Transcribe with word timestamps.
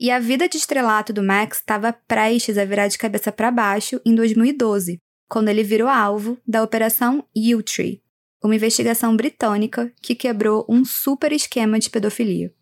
E 0.00 0.12
a 0.12 0.20
vida 0.20 0.48
de 0.48 0.56
estrelato 0.56 1.12
do 1.12 1.24
Max 1.24 1.58
estava 1.58 1.92
prestes 1.92 2.56
a 2.56 2.64
virar 2.64 2.86
de 2.86 2.96
cabeça 2.96 3.32
para 3.32 3.50
baixo 3.50 4.00
em 4.06 4.14
2012, 4.14 5.00
quando 5.28 5.48
ele 5.48 5.64
virou 5.64 5.88
alvo 5.88 6.38
da 6.46 6.62
Operação 6.62 7.26
Tree, 7.64 8.00
uma 8.40 8.54
investigação 8.54 9.16
britânica 9.16 9.92
que 10.00 10.14
quebrou 10.14 10.64
um 10.68 10.84
super 10.84 11.32
esquema 11.32 11.80
de 11.80 11.90
pedofilia. 11.90 12.54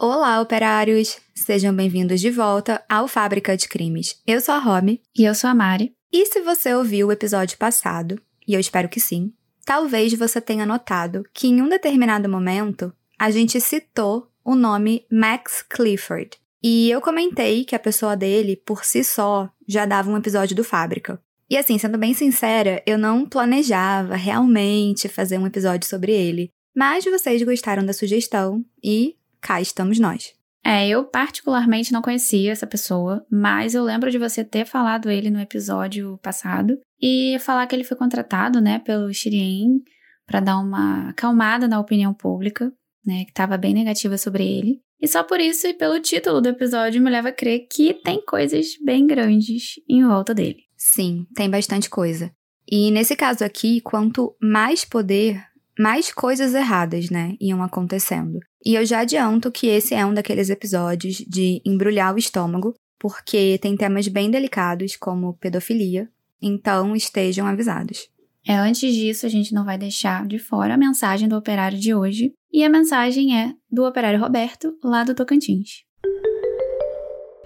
Olá, 0.00 0.40
operários! 0.40 1.18
Sejam 1.34 1.74
bem-vindos 1.74 2.22
de 2.22 2.30
volta 2.30 2.82
ao 2.88 3.06
Fábrica 3.06 3.54
de 3.54 3.68
Crimes. 3.68 4.18
Eu 4.26 4.40
sou 4.40 4.54
a 4.54 4.58
Romy. 4.58 5.02
E 5.14 5.24
eu 5.24 5.34
sou 5.34 5.50
a 5.50 5.54
Mari. 5.54 5.94
E 6.10 6.24
se 6.24 6.40
você 6.40 6.72
ouviu 6.72 7.08
o 7.08 7.12
episódio 7.12 7.58
passado, 7.58 8.18
e 8.46 8.54
eu 8.54 8.60
espero 8.60 8.88
que 8.88 8.98
sim, 8.98 9.30
talvez 9.66 10.14
você 10.14 10.40
tenha 10.40 10.64
notado 10.64 11.22
que 11.34 11.48
em 11.48 11.60
um 11.60 11.68
determinado 11.68 12.30
momento 12.30 12.94
a 13.18 13.30
gente 13.30 13.60
citou 13.60 14.30
o 14.44 14.54
nome 14.54 15.04
Max 15.10 15.62
Clifford. 15.68 16.30
E 16.62 16.90
eu 16.90 17.00
comentei 17.00 17.64
que 17.64 17.74
a 17.74 17.78
pessoa 17.78 18.16
dele, 18.16 18.56
por 18.56 18.84
si 18.84 19.02
só, 19.04 19.50
já 19.66 19.84
dava 19.84 20.10
um 20.10 20.16
episódio 20.16 20.56
do 20.56 20.64
Fábrica. 20.64 21.20
E 21.50 21.56
assim, 21.56 21.78
sendo 21.78 21.98
bem 21.98 22.14
sincera, 22.14 22.82
eu 22.86 22.98
não 22.98 23.26
planejava 23.26 24.16
realmente 24.16 25.08
fazer 25.08 25.38
um 25.38 25.46
episódio 25.46 25.88
sobre 25.88 26.12
ele. 26.12 26.50
Mas 26.76 27.04
vocês 27.04 27.42
gostaram 27.42 27.84
da 27.84 27.92
sugestão 27.92 28.64
e 28.82 29.16
cá 29.40 29.60
estamos 29.60 29.98
nós. 29.98 30.34
É, 30.64 30.86
eu 30.86 31.04
particularmente 31.04 31.92
não 31.92 32.02
conhecia 32.02 32.52
essa 32.52 32.66
pessoa, 32.66 33.24
mas 33.30 33.74
eu 33.74 33.82
lembro 33.82 34.10
de 34.10 34.18
você 34.18 34.44
ter 34.44 34.66
falado 34.66 35.10
ele 35.10 35.30
no 35.30 35.40
episódio 35.40 36.18
passado 36.22 36.78
e 37.00 37.38
falar 37.40 37.66
que 37.66 37.74
ele 37.74 37.84
foi 37.84 37.96
contratado, 37.96 38.60
né, 38.60 38.78
pelo 38.80 39.12
Shirien 39.12 39.82
para 40.26 40.40
dar 40.40 40.58
uma 40.58 41.08
acalmada 41.08 41.66
na 41.66 41.80
opinião 41.80 42.12
pública, 42.12 42.70
né, 43.08 43.24
que 43.24 43.30
estava 43.30 43.56
bem 43.56 43.72
negativa 43.72 44.18
sobre 44.18 44.46
ele. 44.46 44.82
E 45.00 45.08
só 45.08 45.24
por 45.24 45.40
isso 45.40 45.66
e 45.66 45.72
pelo 45.72 45.98
título 45.98 46.42
do 46.42 46.50
episódio 46.50 47.00
me 47.00 47.08
leva 47.10 47.30
a 47.30 47.32
crer 47.32 47.66
que 47.70 47.94
tem 47.94 48.22
coisas 48.24 48.66
bem 48.84 49.06
grandes 49.06 49.80
em 49.88 50.06
volta 50.06 50.34
dele. 50.34 50.64
Sim, 50.76 51.26
tem 51.34 51.48
bastante 51.48 51.88
coisa. 51.88 52.30
E 52.70 52.90
nesse 52.90 53.16
caso 53.16 53.42
aqui, 53.44 53.80
quanto 53.80 54.36
mais 54.40 54.84
poder, 54.84 55.42
mais 55.78 56.12
coisas 56.12 56.54
erradas, 56.54 57.08
né, 57.08 57.34
iam 57.40 57.62
acontecendo. 57.62 58.38
E 58.64 58.74
eu 58.74 58.84
já 58.84 59.00
adianto 59.00 59.50
que 59.50 59.68
esse 59.68 59.94
é 59.94 60.04
um 60.04 60.12
daqueles 60.12 60.50
episódios 60.50 61.16
de 61.16 61.62
embrulhar 61.64 62.14
o 62.14 62.18
estômago, 62.18 62.74
porque 62.98 63.58
tem 63.62 63.76
temas 63.76 64.08
bem 64.08 64.30
delicados 64.30 64.96
como 64.96 65.38
pedofilia, 65.38 66.10
então 66.42 66.94
estejam 66.94 67.46
avisados. 67.46 68.08
É, 68.48 68.56
antes 68.56 68.94
disso, 68.94 69.26
a 69.26 69.28
gente 69.28 69.52
não 69.52 69.62
vai 69.62 69.76
deixar 69.76 70.26
de 70.26 70.38
fora 70.38 70.72
a 70.72 70.78
mensagem 70.78 71.28
do 71.28 71.36
operário 71.36 71.78
de 71.78 71.94
hoje, 71.94 72.32
e 72.50 72.64
a 72.64 72.70
mensagem 72.70 73.38
é 73.38 73.52
do 73.70 73.84
operário 73.84 74.18
Roberto, 74.18 74.72
lá 74.82 75.04
do 75.04 75.14
Tocantins. 75.14 75.82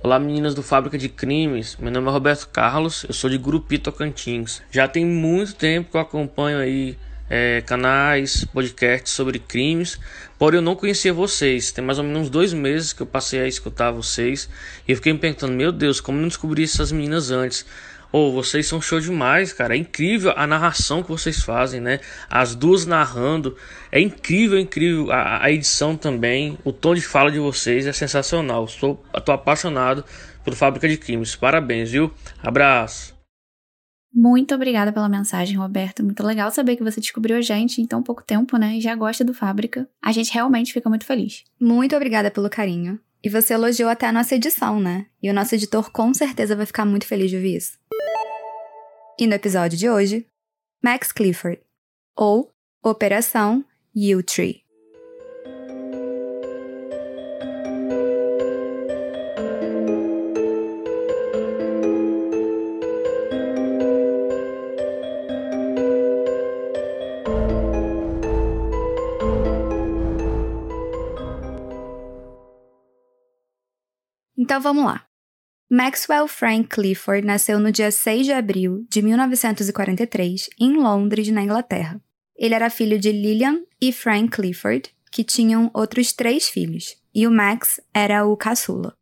Olá 0.00 0.20
meninas 0.20 0.54
do 0.54 0.62
Fábrica 0.62 0.96
de 0.96 1.08
Crimes, 1.08 1.76
meu 1.76 1.90
nome 1.90 2.06
é 2.06 2.10
Roberto 2.12 2.48
Carlos, 2.50 3.04
eu 3.08 3.12
sou 3.12 3.28
de 3.28 3.36
Grupi 3.36 3.78
Tocantins. 3.78 4.62
Já 4.70 4.86
tem 4.86 5.04
muito 5.04 5.56
tempo 5.56 5.90
que 5.90 5.96
eu 5.96 6.00
acompanho 6.00 6.58
aí 6.58 6.96
é, 7.28 7.62
canais, 7.62 8.44
podcasts 8.44 9.12
sobre 9.12 9.38
crimes, 9.38 9.98
porém 10.38 10.58
eu 10.58 10.62
não 10.62 10.76
conhecia 10.76 11.12
vocês. 11.12 11.72
Tem 11.72 11.82
mais 11.82 11.98
ou 11.98 12.04
menos 12.04 12.22
uns 12.22 12.30
dois 12.30 12.52
meses 12.52 12.92
que 12.92 13.00
eu 13.00 13.06
passei 13.06 13.40
a 13.40 13.48
escutar 13.48 13.90
vocês 13.90 14.48
e 14.86 14.92
eu 14.92 14.96
fiquei 14.96 15.12
me 15.12 15.18
perguntando: 15.18 15.54
meu 15.54 15.72
Deus, 15.72 16.00
como 16.00 16.18
não 16.18 16.28
descobri 16.28 16.62
essas 16.62 16.92
meninas 16.92 17.30
antes? 17.30 17.64
Ou 18.12 18.28
oh, 18.28 18.32
vocês 18.32 18.66
são 18.66 18.80
show 18.80 19.00
demais, 19.00 19.54
cara. 19.54 19.74
É 19.74 19.78
incrível 19.78 20.34
a 20.36 20.46
narração 20.46 21.02
que 21.02 21.08
vocês 21.08 21.42
fazem, 21.42 21.80
né? 21.80 21.98
As 22.28 22.54
duas 22.54 22.84
narrando. 22.84 23.56
É 23.90 23.98
incrível, 23.98 24.58
incrível. 24.58 25.10
A, 25.10 25.42
a 25.42 25.50
edição 25.50 25.96
também. 25.96 26.58
O 26.62 26.72
tom 26.72 26.94
de 26.94 27.00
fala 27.00 27.32
de 27.32 27.38
vocês 27.38 27.86
é 27.86 27.92
sensacional. 27.92 28.68
Sou, 28.68 29.02
tô 29.24 29.32
apaixonado 29.32 30.04
por 30.44 30.54
Fábrica 30.54 30.86
de 30.86 30.98
Crimes. 30.98 31.34
Parabéns, 31.34 31.90
viu? 31.90 32.12
Abraço. 32.42 33.14
Muito 34.14 34.54
obrigada 34.54 34.92
pela 34.92 35.08
mensagem, 35.08 35.56
Roberto. 35.56 36.04
Muito 36.04 36.22
legal 36.22 36.50
saber 36.50 36.76
que 36.76 36.82
você 36.82 37.00
descobriu 37.00 37.38
a 37.38 37.40
gente 37.40 37.80
em 37.80 37.86
tão 37.86 38.02
pouco 38.02 38.22
tempo, 38.22 38.58
né? 38.58 38.76
E 38.76 38.80
já 38.80 38.94
gosta 38.94 39.24
do 39.24 39.32
Fábrica. 39.32 39.88
A 40.02 40.12
gente 40.12 40.34
realmente 40.34 40.70
fica 40.70 40.88
muito 40.90 41.06
feliz. 41.06 41.44
Muito 41.58 41.96
obrigada 41.96 42.30
pelo 42.30 42.50
carinho. 42.50 43.00
E 43.24 43.28
você 43.28 43.54
elogiou 43.54 43.88
até 43.88 44.06
a 44.06 44.12
nossa 44.12 44.34
edição, 44.34 44.80
né? 44.80 45.06
E 45.22 45.30
o 45.30 45.34
nosso 45.34 45.54
editor 45.54 45.90
com 45.92 46.12
certeza 46.12 46.56
vai 46.56 46.66
ficar 46.66 46.84
muito 46.84 47.06
feliz 47.06 47.30
de 47.30 47.36
ouvir 47.36 47.56
isso. 47.56 47.78
E 49.18 49.26
no 49.26 49.34
episódio 49.34 49.78
de 49.78 49.88
hoje, 49.88 50.26
Max 50.82 51.12
Clifford, 51.12 51.60
ou 52.16 52.52
Operação 52.82 53.64
U-Tree. 53.94 54.61
Então 74.52 74.60
vamos 74.60 74.84
lá. 74.84 75.06
Maxwell 75.70 76.28
Frank 76.28 76.68
Clifford 76.68 77.26
nasceu 77.26 77.58
no 77.58 77.72
dia 77.72 77.90
6 77.90 78.26
de 78.26 78.32
abril 78.34 78.84
de 78.86 79.00
1943 79.00 80.50
em 80.60 80.74
Londres, 80.74 81.30
na 81.30 81.42
Inglaterra. 81.42 81.98
Ele 82.36 82.54
era 82.54 82.68
filho 82.68 82.98
de 82.98 83.10
Lillian 83.10 83.62
e 83.80 83.90
Frank 83.94 84.28
Clifford, 84.28 84.94
que 85.10 85.24
tinham 85.24 85.70
outros 85.72 86.12
três 86.12 86.50
filhos, 86.50 86.98
e 87.14 87.26
o 87.26 87.30
Max 87.30 87.80
era 87.94 88.26
o 88.26 88.36
caçula. 88.36 88.94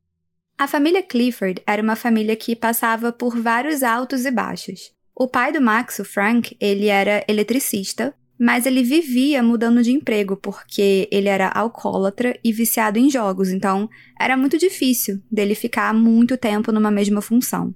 A 0.56 0.68
família 0.68 1.02
Clifford 1.02 1.60
era 1.66 1.82
uma 1.82 1.96
família 1.96 2.36
que 2.36 2.54
passava 2.54 3.10
por 3.10 3.36
vários 3.36 3.82
altos 3.82 4.24
e 4.24 4.30
baixos. 4.30 4.92
O 5.16 5.26
pai 5.26 5.50
do 5.50 5.60
Max, 5.60 5.98
o 5.98 6.04
Frank, 6.04 6.56
ele 6.60 6.86
era 6.86 7.24
eletricista 7.26 8.14
mas 8.40 8.64
ele 8.64 8.82
vivia 8.82 9.42
mudando 9.42 9.82
de 9.82 9.92
emprego 9.92 10.34
porque 10.34 11.06
ele 11.12 11.28
era 11.28 11.48
alcoólatra 11.48 12.40
e 12.42 12.50
viciado 12.50 12.98
em 12.98 13.10
jogos, 13.10 13.50
então 13.50 13.86
era 14.18 14.34
muito 14.34 14.56
difícil 14.56 15.20
dele 15.30 15.54
ficar 15.54 15.92
muito 15.92 16.38
tempo 16.38 16.72
numa 16.72 16.90
mesma 16.90 17.20
função. 17.20 17.74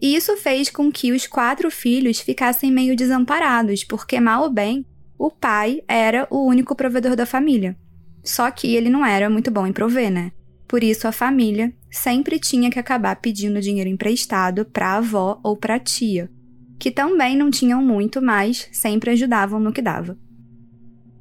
E 0.00 0.16
isso 0.16 0.34
fez 0.38 0.70
com 0.70 0.90
que 0.90 1.12
os 1.12 1.26
quatro 1.26 1.70
filhos 1.70 2.18
ficassem 2.18 2.72
meio 2.72 2.96
desamparados, 2.96 3.84
porque 3.84 4.18
mal 4.18 4.44
ou 4.44 4.50
bem, 4.50 4.86
o 5.18 5.30
pai 5.30 5.82
era 5.86 6.26
o 6.30 6.46
único 6.46 6.74
provedor 6.74 7.14
da 7.14 7.26
família. 7.26 7.76
Só 8.24 8.50
que 8.50 8.74
ele 8.74 8.88
não 8.88 9.04
era 9.04 9.28
muito 9.28 9.50
bom 9.50 9.66
em 9.66 9.72
prover, 9.72 10.10
né? 10.10 10.32
Por 10.66 10.82
isso 10.82 11.06
a 11.06 11.12
família 11.12 11.74
sempre 11.90 12.38
tinha 12.38 12.70
que 12.70 12.78
acabar 12.78 13.16
pedindo 13.16 13.60
dinheiro 13.60 13.90
emprestado 13.90 14.64
para 14.64 14.88
a 14.88 14.96
avó 14.96 15.38
ou 15.42 15.58
para 15.58 15.74
a 15.74 15.78
tia, 15.78 16.30
que 16.78 16.90
também 16.90 17.36
não 17.36 17.50
tinham 17.50 17.82
muito, 17.82 18.20
mas 18.20 18.68
sempre 18.72 19.10
ajudavam 19.10 19.58
no 19.60 19.72
que 19.72 19.82
dava. 19.82 20.18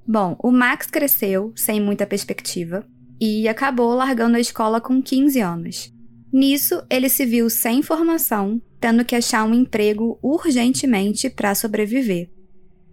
Bom, 0.08 0.36
o 0.44 0.52
Max 0.52 0.88
cresceu 0.88 1.52
sem 1.56 1.82
muita 1.82 2.06
perspectiva 2.06 2.86
e 3.20 3.48
acabou 3.48 3.94
largando 3.96 4.38
a 4.38 4.40
escola 4.40 4.80
com 4.80 5.02
15 5.02 5.40
anos. 5.40 5.94
Nisso, 6.32 6.84
ele 6.90 7.10
se 7.10 7.26
viu 7.26 7.50
sem 7.50 7.82
formação, 7.82 8.62
tendo 8.80 9.06
que 9.06 9.16
achar 9.16 9.44
um 9.46 9.54
emprego 9.54 10.20
urgentemente 10.22 11.30
para 11.30 11.56
sobreviver. 11.56 12.30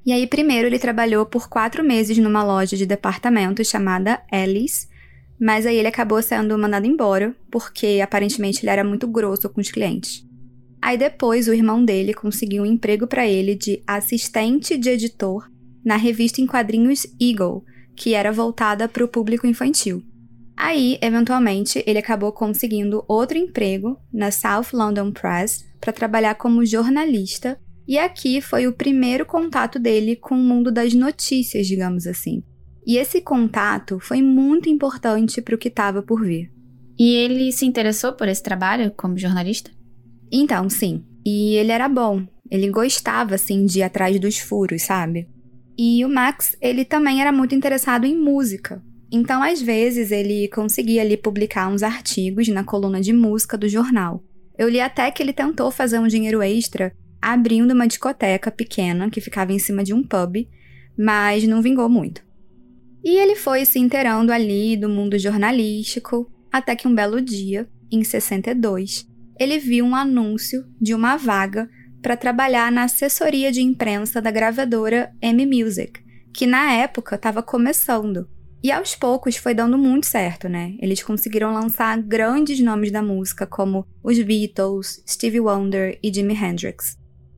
E 0.07 0.13
aí, 0.13 0.27
primeiro, 0.27 0.67
ele 0.67 0.79
trabalhou 0.79 1.27
por 1.27 1.49
quatro 1.49 1.85
meses 1.85 2.17
numa 2.19 2.43
loja 2.43 2.77
de 2.77 2.87
departamentos 2.87 3.69
chamada 3.69 4.23
Alice, 4.31 4.89
mas 5.41 5.67
aí 5.67 5.77
ele 5.77 5.89
acabou 5.89 6.23
sendo 6.23 6.57
mandado 6.57 6.87
embora, 6.87 7.35
porque 7.51 8.01
aparentemente 8.03 8.63
ele 8.63 8.71
era 8.71 8.85
muito 8.85 9.07
grosso 9.07 9.49
com 9.51 9.61
os 9.61 9.71
clientes. 9.71 10.25
Aí 10.83 10.99
depois 10.99 11.47
o 11.47 11.55
irmão 11.55 11.85
dele 11.85 12.13
conseguiu 12.13 12.65
um 12.65 12.67
emprego 12.67 13.07
para 13.07 13.25
ele 13.25 13.55
de 13.55 13.81
assistente 13.87 14.77
de 14.77 14.91
editor 14.91 15.49
na 15.85 15.97
revista 15.97 16.41
em 16.41 16.47
quadrinhos 16.47 17.07
Eagle, 17.21 17.63
que 17.97 18.15
era 18.15 18.33
voltada 18.33 18.89
para 18.89 19.05
o 19.05 19.09
público 19.09 19.47
infantil. 19.47 20.03
Aí, 20.57 20.99
eventualmente, 21.01 21.83
ele 21.87 21.99
acabou 21.99 22.33
conseguindo 22.33 23.05
outro 23.09 23.39
emprego 23.39 23.97
na 24.13 24.31
South 24.31 24.67
London 24.73 25.13
Press 25.13 25.65
para 25.81 25.93
trabalhar 25.93 26.35
como 26.35 26.65
jornalista, 26.65 27.59
e 27.87 27.99
aqui 27.99 28.41
foi 28.41 28.67
o 28.67 28.73
primeiro 28.73 29.27
contato 29.27 29.79
dele 29.79 30.17
com 30.17 30.35
o 30.35 30.39
mundo 30.39 30.71
das 30.71 30.95
notícias, 30.95 31.67
digamos 31.67 32.07
assim. 32.07 32.43
E 32.87 32.97
esse 32.97 33.21
contato 33.21 33.99
foi 34.01 34.21
muito 34.21 34.69
importante 34.69 35.41
para 35.41 35.55
o 35.55 35.59
que 35.59 35.69
estava 35.69 36.03
por 36.03 36.23
vir. 36.23 36.53
E 36.99 37.15
ele 37.15 37.51
se 37.53 37.67
interessou 37.67 38.13
por 38.13 38.29
esse 38.29 38.43
trabalho 38.43 38.93
como 38.97 39.19
jornalista? 39.19 39.71
Então, 40.33 40.71
sim. 40.71 41.05
E 41.25 41.55
ele 41.57 41.71
era 41.71 41.89
bom. 41.89 42.27
Ele 42.51 42.71
gostava, 42.71 43.35
assim, 43.35 43.67
de 43.67 43.81
ir 43.81 43.83
atrás 43.83 44.19
dos 44.19 44.39
furos, 44.39 44.83
sabe? 44.83 45.29
E 45.79 46.05
o 46.05 46.09
Max, 46.09 46.57
ele 46.61 46.85
também 46.85 47.21
era 47.21 47.31
muito 47.31 47.55
interessado 47.55 48.07
em 48.07 48.17
música. 48.17 48.83
Então, 49.11 49.43
às 49.43 49.61
vezes, 49.61 50.11
ele 50.11 50.49
conseguia 50.49 51.03
ali 51.03 51.17
publicar 51.17 51.69
uns 51.69 51.83
artigos 51.83 52.49
na 52.49 52.65
coluna 52.65 53.01
de 53.01 53.13
música 53.13 53.59
do 53.59 53.69
jornal. 53.69 54.25
Eu 54.59 54.69
li 54.69 54.81
até 54.81 55.11
que 55.11 55.23
ele 55.23 55.33
tentou 55.33 55.71
fazer 55.71 55.99
um 55.99 56.07
dinheiro 56.07 56.43
extra 56.43 56.95
abrindo 57.21 57.71
uma 57.71 57.87
discoteca 57.87 58.51
pequena 58.51 59.09
que 59.09 59.21
ficava 59.21 59.53
em 59.53 59.59
cima 59.59 59.85
de 59.85 59.95
um 59.95 60.03
pub, 60.03 60.49
mas 60.99 61.47
não 61.47 61.63
vingou 61.63 61.89
muito. 61.89 62.21
E 63.05 63.17
ele 63.17 63.37
foi 63.37 63.65
se 63.65 63.79
inteirando 63.79 64.33
ali 64.33 64.77
do 64.77 64.89
mundo 64.89 65.17
jornalístico, 65.19 66.31
até 66.51 66.75
que 66.75 66.89
um 66.89 66.95
belo 66.95 67.21
dia, 67.21 67.69
em 67.91 68.03
62, 68.03 69.07
ele 69.39 69.59
viu 69.59 69.85
um 69.85 69.95
anúncio 69.95 70.65
de 70.81 70.95
uma 70.95 71.17
vaga 71.17 71.69
para 72.01 72.17
trabalhar 72.17 72.71
na 72.73 72.85
assessoria 72.85 73.53
de 73.53 73.63
imprensa 73.63 74.21
da 74.21 74.31
gravadora 74.31 75.13
M 75.23 75.47
Music, 75.47 76.01
que 76.35 76.47
na 76.47 76.73
época 76.73 77.15
estava 77.15 77.43
começando. 77.43 78.29
E 78.63 78.71
aos 78.71 78.95
poucos 78.95 79.37
foi 79.37 79.55
dando 79.55 79.77
muito 79.77 80.07
certo, 80.07 80.49
né? 80.49 80.75
Eles 80.81 81.03
conseguiram 81.03 81.53
lançar 81.53 82.01
grandes 82.01 82.61
nomes 82.61 82.93
da 82.93 83.03
música, 83.03 83.47
como 83.47 83.87
os 84.03 84.21
Beatles, 84.21 85.03
Stevie 85.09 85.41
Wonder 85.41 85.99
e 86.03 86.13
Jimi 86.13 86.35
Hendrix. 86.35 86.97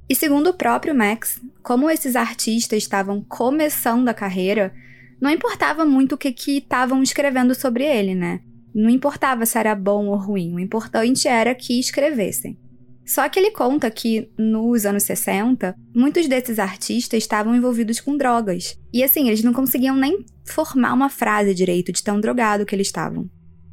E 0.08 0.14
segundo 0.14 0.50
o 0.50 0.54
próprio 0.54 0.94
Max, 0.94 1.40
como 1.62 1.88
esses 1.88 2.14
artistas 2.14 2.82
estavam 2.82 3.22
começando 3.22 4.08
a 4.08 4.14
carreira, 4.14 4.74
não 5.18 5.30
importava 5.30 5.84
muito 5.86 6.14
o 6.14 6.18
que 6.18 6.34
estavam 6.46 7.02
escrevendo 7.02 7.54
sobre 7.54 7.84
ele, 7.84 8.14
né? 8.14 8.40
Não 8.74 8.90
importava 8.90 9.46
se 9.46 9.56
era 9.56 9.74
bom 9.74 10.06
ou 10.06 10.16
ruim, 10.16 10.54
o 10.54 10.58
importante 10.58 11.28
era 11.28 11.54
que 11.54 11.78
escrevessem. 11.78 12.58
Só 13.06 13.28
que 13.28 13.38
ele 13.38 13.50
conta 13.50 13.90
que, 13.90 14.30
nos 14.38 14.86
anos 14.86 15.02
60, 15.02 15.74
muitos 15.94 16.26
desses 16.26 16.58
artistas 16.58 17.22
estavam 17.22 17.54
envolvidos 17.54 18.00
com 18.00 18.16
drogas. 18.16 18.78
E 18.92 19.04
assim, 19.04 19.28
eles 19.28 19.42
não 19.42 19.52
conseguiam 19.52 19.94
nem 19.94 20.24
formar 20.46 20.94
uma 20.94 21.10
frase 21.10 21.54
direito 21.54 21.92
de 21.92 22.02
tão 22.02 22.18
drogado 22.18 22.64
que 22.64 22.74
eles 22.74 22.88
estavam. 22.88 23.28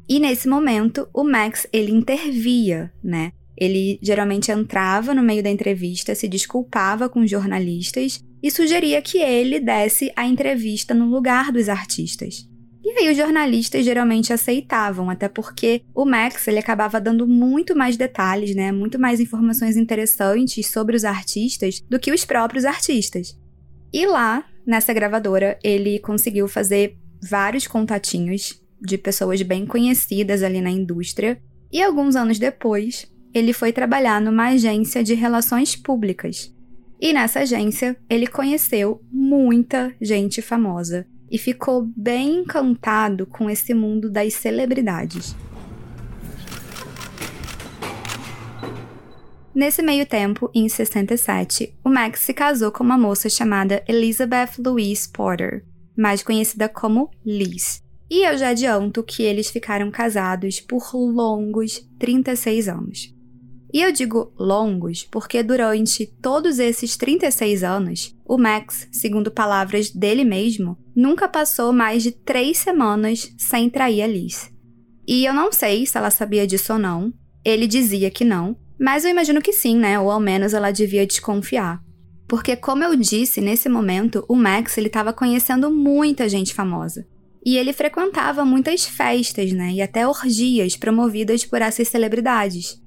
E 0.08 0.20
nesse 0.20 0.46
momento, 0.46 1.08
o 1.14 1.24
Max, 1.24 1.66
ele 1.72 1.90
intervia, 1.90 2.92
né? 3.02 3.32
Ele 3.56 3.98
geralmente 4.02 4.50
entrava 4.50 5.14
no 5.14 5.22
meio 5.22 5.42
da 5.42 5.50
entrevista, 5.50 6.14
se 6.14 6.28
desculpava 6.28 7.08
com 7.08 7.20
os 7.20 7.30
jornalistas 7.30 8.22
e 8.42 8.50
sugeria 8.50 9.00
que 9.00 9.18
ele 9.18 9.60
desse 9.60 10.12
a 10.16 10.26
entrevista 10.26 10.92
no 10.92 11.06
lugar 11.06 11.52
dos 11.52 11.68
artistas. 11.68 12.48
E 12.84 12.98
aí 12.98 13.10
os 13.10 13.16
jornalistas 13.16 13.84
geralmente 13.84 14.32
aceitavam, 14.32 15.08
até 15.08 15.28
porque 15.28 15.82
o 15.94 16.04
Max 16.04 16.48
ele 16.48 16.58
acabava 16.58 17.00
dando 17.00 17.28
muito 17.28 17.76
mais 17.76 17.96
detalhes, 17.96 18.56
né, 18.56 18.72
muito 18.72 18.98
mais 18.98 19.20
informações 19.20 19.76
interessantes 19.76 20.66
sobre 20.66 20.96
os 20.96 21.04
artistas 21.04 21.80
do 21.88 21.98
que 21.98 22.10
os 22.10 22.24
próprios 22.24 22.64
artistas. 22.64 23.38
E 23.92 24.04
lá, 24.04 24.44
nessa 24.66 24.92
gravadora, 24.92 25.58
ele 25.62 26.00
conseguiu 26.00 26.48
fazer 26.48 26.96
vários 27.22 27.68
contatinhos 27.68 28.60
de 28.80 28.98
pessoas 28.98 29.40
bem 29.42 29.64
conhecidas 29.64 30.42
ali 30.42 30.60
na 30.60 30.70
indústria, 30.70 31.40
e 31.70 31.80
alguns 31.80 32.16
anos 32.16 32.38
depois, 32.38 33.06
ele 33.32 33.52
foi 33.52 33.72
trabalhar 33.72 34.20
numa 34.20 34.48
agência 34.48 35.04
de 35.04 35.14
relações 35.14 35.76
públicas. 35.76 36.52
E 37.00 37.12
nessa 37.12 37.40
agência, 37.40 37.96
ele 38.10 38.26
conheceu 38.26 39.00
muita 39.10 39.94
gente 40.00 40.42
famosa 40.42 41.06
e 41.32 41.38
ficou 41.38 41.90
bem 41.96 42.40
encantado 42.40 43.24
com 43.24 43.48
esse 43.48 43.72
mundo 43.72 44.10
das 44.10 44.34
celebridades. 44.34 45.34
Nesse 49.54 49.82
meio 49.82 50.04
tempo, 50.04 50.50
em 50.54 50.68
67, 50.68 51.74
o 51.82 51.88
Max 51.88 52.20
se 52.20 52.34
casou 52.34 52.70
com 52.70 52.84
uma 52.84 52.98
moça 52.98 53.30
chamada 53.30 53.82
Elizabeth 53.88 54.52
Louise 54.58 55.08
Porter, 55.08 55.64
mais 55.96 56.22
conhecida 56.22 56.68
como 56.68 57.10
Liz. 57.24 57.82
E 58.10 58.28
eu 58.28 58.36
já 58.36 58.50
adianto 58.50 59.02
que 59.02 59.22
eles 59.22 59.50
ficaram 59.50 59.90
casados 59.90 60.60
por 60.60 60.94
longos 60.94 61.86
36 61.98 62.68
anos. 62.68 63.21
E 63.72 63.80
eu 63.80 63.90
digo 63.90 64.32
longos 64.38 65.06
porque 65.10 65.42
durante 65.42 66.06
todos 66.06 66.58
esses 66.58 66.96
36 66.96 67.64
anos, 67.64 68.14
o 68.26 68.36
Max, 68.36 68.86
segundo 68.92 69.30
palavras 69.30 69.90
dele 69.90 70.24
mesmo, 70.24 70.76
nunca 70.94 71.26
passou 71.26 71.72
mais 71.72 72.02
de 72.02 72.12
três 72.12 72.58
semanas 72.58 73.32
sem 73.38 73.70
trair 73.70 74.02
a 74.02 74.06
Liz. 74.06 74.52
E 75.08 75.24
eu 75.24 75.32
não 75.32 75.50
sei 75.50 75.86
se 75.86 75.96
ela 75.96 76.10
sabia 76.10 76.46
disso 76.46 76.74
ou 76.74 76.78
não, 76.78 77.12
ele 77.44 77.66
dizia 77.66 78.10
que 78.10 78.24
não, 78.24 78.56
mas 78.78 79.04
eu 79.04 79.10
imagino 79.10 79.40
que 79.40 79.52
sim, 79.52 79.76
né? 79.76 79.98
Ou 79.98 80.10
ao 80.10 80.20
menos 80.20 80.54
ela 80.54 80.70
devia 80.70 81.06
desconfiar. 81.06 81.80
Porque, 82.28 82.56
como 82.56 82.82
eu 82.82 82.96
disse, 82.96 83.40
nesse 83.40 83.68
momento, 83.68 84.24
o 84.28 84.34
Max 84.34 84.76
estava 84.78 85.12
conhecendo 85.12 85.70
muita 85.70 86.28
gente 86.28 86.54
famosa. 86.54 87.06
E 87.44 87.56
ele 87.56 87.72
frequentava 87.72 88.44
muitas 88.44 88.84
festas, 88.84 89.52
né? 89.52 89.72
E 89.72 89.82
até 89.82 90.06
orgias 90.06 90.76
promovidas 90.76 91.44
por 91.44 91.60
essas 91.60 91.88
celebridades. 91.88 92.81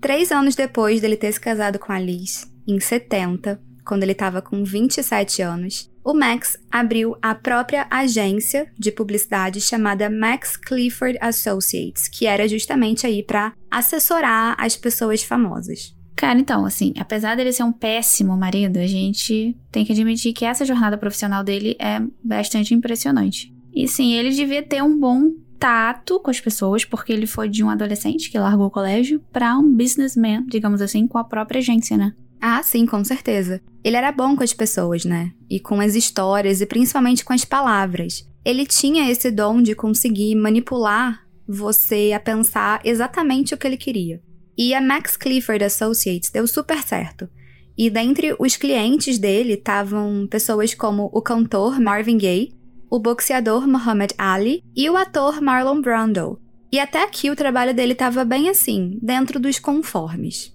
Três 0.00 0.32
anos 0.32 0.54
depois 0.54 1.00
dele 1.00 1.16
ter 1.16 1.30
se 1.32 1.40
casado 1.40 1.78
com 1.78 1.92
a 1.92 2.00
Liz, 2.00 2.50
em 2.66 2.80
70, 2.80 3.60
quando 3.84 4.02
ele 4.02 4.12
estava 4.12 4.40
com 4.40 4.64
27 4.64 5.42
anos, 5.42 5.90
o 6.02 6.14
Max 6.14 6.56
abriu 6.70 7.16
a 7.20 7.34
própria 7.34 7.86
agência 7.90 8.72
de 8.78 8.90
publicidade 8.90 9.60
chamada 9.60 10.08
Max 10.08 10.56
Clifford 10.56 11.18
Associates, 11.20 12.08
que 12.08 12.26
era 12.26 12.48
justamente 12.48 13.06
aí 13.06 13.22
para 13.22 13.52
assessorar 13.70 14.56
as 14.58 14.74
pessoas 14.74 15.22
famosas. 15.22 15.94
Cara, 16.16 16.38
então, 16.38 16.64
assim, 16.64 16.92
apesar 16.98 17.36
dele 17.36 17.52
ser 17.52 17.64
um 17.64 17.72
péssimo 17.72 18.36
marido, 18.36 18.78
a 18.78 18.86
gente 18.86 19.56
tem 19.70 19.84
que 19.84 19.92
admitir 19.92 20.32
que 20.32 20.44
essa 20.44 20.64
jornada 20.64 20.96
profissional 20.96 21.44
dele 21.44 21.76
é 21.78 22.00
bastante 22.22 22.74
impressionante. 22.74 23.52
E 23.74 23.86
sim, 23.86 24.14
ele 24.14 24.30
devia 24.30 24.62
ter 24.62 24.82
um 24.82 24.98
bom 24.98 25.30
tato 25.60 26.18
com 26.18 26.30
as 26.30 26.40
pessoas, 26.40 26.86
porque 26.86 27.12
ele 27.12 27.26
foi 27.26 27.46
de 27.46 27.62
um 27.62 27.68
adolescente 27.68 28.30
que 28.30 28.38
largou 28.38 28.66
o 28.66 28.70
colégio 28.70 29.22
para 29.30 29.56
um 29.58 29.76
businessman, 29.76 30.46
digamos 30.46 30.80
assim, 30.80 31.06
com 31.06 31.18
a 31.18 31.24
própria 31.24 31.58
agência, 31.58 31.98
né? 31.98 32.14
Ah, 32.40 32.62
sim, 32.62 32.86
com 32.86 33.04
certeza. 33.04 33.60
Ele 33.84 33.96
era 33.96 34.10
bom 34.10 34.34
com 34.34 34.42
as 34.42 34.54
pessoas, 34.54 35.04
né? 35.04 35.32
E 35.48 35.60
com 35.60 35.78
as 35.78 35.94
histórias 35.94 36.62
e 36.62 36.66
principalmente 36.66 37.22
com 37.22 37.34
as 37.34 37.44
palavras. 37.44 38.26
Ele 38.42 38.64
tinha 38.64 39.10
esse 39.10 39.30
dom 39.30 39.60
de 39.60 39.74
conseguir 39.74 40.34
manipular 40.34 41.20
você 41.46 42.12
a 42.14 42.20
pensar 42.20 42.80
exatamente 42.82 43.52
o 43.52 43.58
que 43.58 43.66
ele 43.66 43.76
queria. 43.76 44.22
E 44.56 44.72
a 44.72 44.80
Max 44.80 45.16
Clifford 45.16 45.62
Associates 45.62 46.30
deu 46.30 46.46
super 46.46 46.82
certo. 46.82 47.28
E 47.76 47.90
dentre 47.90 48.34
os 48.38 48.56
clientes 48.56 49.18
dele 49.18 49.54
estavam 49.54 50.26
pessoas 50.30 50.74
como 50.74 51.10
o 51.12 51.20
cantor 51.20 51.78
Marvin 51.78 52.16
Gaye, 52.16 52.52
o 52.90 52.98
boxeador 52.98 53.68
Muhammad 53.68 54.10
Ali 54.18 54.64
e 54.74 54.90
o 54.90 54.96
ator 54.96 55.40
Marlon 55.40 55.80
Brando. 55.80 56.40
E 56.72 56.80
até 56.80 57.04
aqui 57.04 57.30
o 57.30 57.36
trabalho 57.36 57.72
dele 57.72 57.92
estava 57.92 58.24
bem 58.24 58.48
assim, 58.48 58.98
dentro 59.00 59.38
dos 59.38 59.60
conformes. 59.60 60.52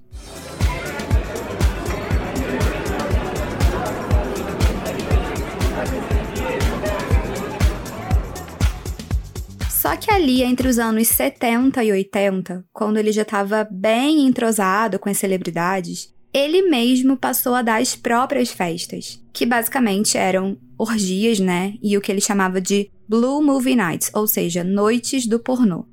Só 9.69 9.95
que 9.95 10.09
ali, 10.09 10.41
entre 10.41 10.67
os 10.67 10.79
anos 10.79 11.07
70 11.09 11.83
e 11.83 11.91
80, 11.91 12.65
quando 12.73 12.97
ele 12.97 13.11
já 13.11 13.21
estava 13.21 13.67
bem 13.69 14.25
entrosado 14.25 14.97
com 14.97 15.07
as 15.07 15.17
celebridades, 15.17 16.14
ele 16.35 16.63
mesmo 16.63 17.15
passou 17.15 17.55
a 17.55 17.61
dar 17.61 17.81
as 17.81 17.95
próprias 17.95 18.51
festas, 18.51 19.23
que 19.31 19.45
basicamente 19.45 20.17
eram 20.17 20.57
orgias, 20.77 21.39
né? 21.39 21.75
E 21.81 21.97
o 21.97 22.01
que 22.01 22.11
ele 22.11 22.19
chamava 22.19 22.59
de 22.59 22.91
Blue 23.07 23.41
Movie 23.41 23.77
Nights, 23.77 24.11
ou 24.13 24.27
seja, 24.27 24.61
noites 24.61 25.25
do 25.25 25.39
pornô. 25.39 25.85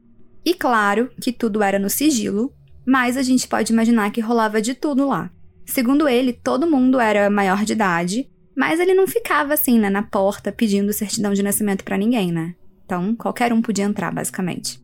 E 0.44 0.52
claro 0.52 1.08
que 1.20 1.30
tudo 1.30 1.62
era 1.62 1.78
no 1.78 1.88
sigilo, 1.88 2.52
mas 2.84 3.16
a 3.16 3.22
gente 3.22 3.46
pode 3.46 3.72
imaginar 3.72 4.10
que 4.10 4.20
rolava 4.20 4.60
de 4.60 4.74
tudo 4.74 5.06
lá. 5.06 5.30
Segundo 5.64 6.08
ele, 6.08 6.32
todo 6.32 6.68
mundo 6.68 6.98
era 6.98 7.30
maior 7.30 7.64
de 7.64 7.74
idade, 7.74 8.28
mas 8.56 8.80
ele 8.80 8.94
não 8.94 9.06
ficava 9.06 9.54
assim, 9.54 9.78
né, 9.78 9.88
na 9.88 10.02
porta 10.02 10.50
pedindo 10.50 10.92
certidão 10.92 11.32
de 11.32 11.42
nascimento 11.44 11.84
para 11.84 11.96
ninguém, 11.96 12.32
né? 12.32 12.56
Então, 12.84 13.14
qualquer 13.14 13.52
um 13.52 13.62
podia 13.62 13.84
entrar, 13.84 14.12
basicamente. 14.12 14.82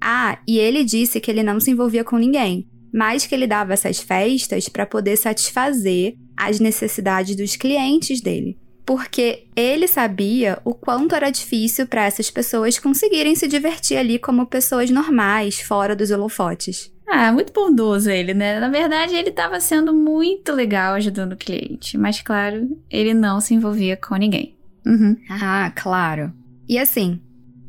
Ah, 0.00 0.40
e 0.44 0.58
ele 0.58 0.82
disse 0.82 1.20
que 1.20 1.30
ele 1.30 1.44
não 1.44 1.60
se 1.60 1.70
envolvia 1.70 2.02
com 2.02 2.18
ninguém, 2.18 2.68
mas 2.96 3.26
que 3.26 3.34
ele 3.34 3.46
dava 3.46 3.74
essas 3.74 3.98
festas 3.98 4.70
para 4.70 4.86
poder 4.86 5.18
satisfazer 5.18 6.14
as 6.34 6.58
necessidades 6.58 7.36
dos 7.36 7.54
clientes 7.54 8.22
dele. 8.22 8.58
Porque 8.86 9.48
ele 9.54 9.86
sabia 9.86 10.58
o 10.64 10.72
quanto 10.72 11.14
era 11.14 11.28
difícil 11.28 11.86
para 11.86 12.06
essas 12.06 12.30
pessoas 12.30 12.78
conseguirem 12.78 13.34
se 13.34 13.46
divertir 13.46 13.98
ali 13.98 14.18
como 14.18 14.46
pessoas 14.46 14.88
normais, 14.88 15.60
fora 15.60 15.94
dos 15.94 16.10
holofotes. 16.10 16.90
Ah, 17.06 17.30
muito 17.30 17.52
bondoso 17.52 18.08
ele, 18.08 18.32
né? 18.32 18.58
Na 18.58 18.70
verdade, 18.70 19.14
ele 19.14 19.28
estava 19.28 19.60
sendo 19.60 19.92
muito 19.92 20.52
legal 20.52 20.94
ajudando 20.94 21.32
o 21.32 21.36
cliente, 21.36 21.98
mas 21.98 22.22
claro, 22.22 22.66
ele 22.90 23.12
não 23.12 23.42
se 23.42 23.52
envolvia 23.52 23.96
com 23.98 24.16
ninguém. 24.16 24.56
Uhum. 24.86 25.18
Ah, 25.28 25.70
claro. 25.76 26.32
E 26.66 26.78
assim, 26.78 27.20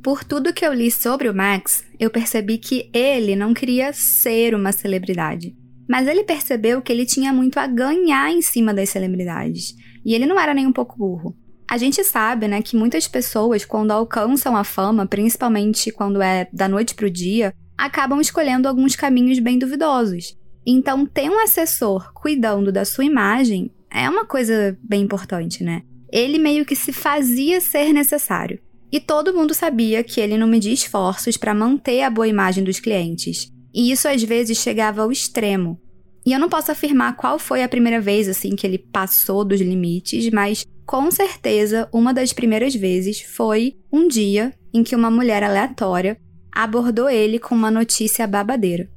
por 0.08 0.24
tudo 0.24 0.54
que 0.54 0.66
eu 0.66 0.72
li 0.72 0.90
sobre 0.90 1.28
o 1.28 1.36
Max, 1.36 1.84
eu 2.00 2.10
percebi 2.10 2.58
que 2.58 2.90
ele 2.94 3.36
não 3.36 3.54
queria 3.54 3.92
ser 3.92 4.56
uma 4.56 4.72
celebridade. 4.72 5.54
Mas 5.86 6.08
ele 6.08 6.24
percebeu 6.24 6.82
que 6.82 6.94
ele 6.94 7.06
tinha 7.06 7.34
muito 7.34 7.60
a 7.60 7.68
ganhar 7.68 8.32
em 8.32 8.42
cima 8.42 8.74
das 8.74 8.88
celebridades. 8.90 9.76
E 10.06 10.16
ele 10.16 10.26
não 10.26 10.40
era 10.40 10.54
nem 10.54 10.66
um 10.66 10.72
pouco 10.72 10.98
burro. 10.98 11.36
A 11.70 11.78
gente 11.78 12.02
sabe, 12.06 12.48
né, 12.48 12.62
que 12.62 12.78
muitas 12.78 13.06
pessoas, 13.06 13.66
quando 13.66 13.92
alcançam 13.92 14.56
a 14.56 14.64
fama, 14.64 15.06
principalmente 15.06 15.92
quando 15.92 16.22
é 16.22 16.48
da 16.54 16.70
noite 16.70 16.96
pro 16.96 17.12
dia, 17.12 17.54
acabam 17.78 18.22
escolhendo 18.22 18.70
alguns 18.70 18.96
caminhos 18.96 19.40
bem 19.40 19.60
duvidosos. 19.60 20.38
Então, 20.66 21.06
ter 21.06 21.30
um 21.30 21.44
assessor 21.44 22.14
cuidando 22.14 22.72
da 22.72 22.86
sua 22.86 23.04
imagem 23.04 23.70
é 23.92 24.10
uma 24.10 24.24
coisa 24.26 24.80
bem 24.82 25.02
importante, 25.02 25.66
né? 25.66 25.82
ele 26.12 26.40
meio 26.40 26.66
que 26.66 26.76
se 26.76 26.94
fazia 26.94 27.60
ser 27.60 27.94
necessário. 27.94 28.60
E 28.91 29.00
todo 29.00 29.34
mundo 29.34 29.53
sabia 29.53 30.03
que 30.03 30.22
ele 30.22 30.38
não 30.38 30.48
media 30.48 30.74
esforços 30.74 31.36
para 31.36 31.53
manter 31.53 32.03
a 32.03 32.10
boa 32.10 32.27
imagem 32.27 32.63
dos 32.63 32.79
clientes. 32.79 33.51
E 33.74 33.91
isso 33.91 34.08
às 34.08 34.24
vezes 34.24 34.58
chegava 34.58 35.01
ao 35.01 35.12
extremo. 35.12 35.79
E 36.25 36.34
eu 36.34 36.39
não 36.39 36.50
posso 36.50 36.72
afirmar 36.72 37.15
qual 37.15 37.39
foi 37.39 37.63
a 37.63 37.70
primeira 37.70 38.01
vez 38.01 38.27
assim 38.27 38.56
que 38.56 38.67
ele 38.67 38.77
passou 38.77 39.46
dos 39.46 39.62
limites, 39.62 40.29
mas 40.32 40.65
com 40.86 41.10
certeza 41.12 41.88
uma 41.94 42.13
das 42.13 42.34
primeiras 42.34 42.75
vezes 42.75 43.22
foi 43.22 43.77
um 43.91 44.08
dia 44.08 44.53
em 44.74 44.84
que 44.84 44.96
uma 44.96 45.12
mulher 45.12 45.44
aleatória 45.44 46.17
abordou 46.51 47.10
ele 47.10 47.39
com 47.39 47.53
uma 47.53 47.70
notícia 47.70 48.25
babadeira. 48.25 48.89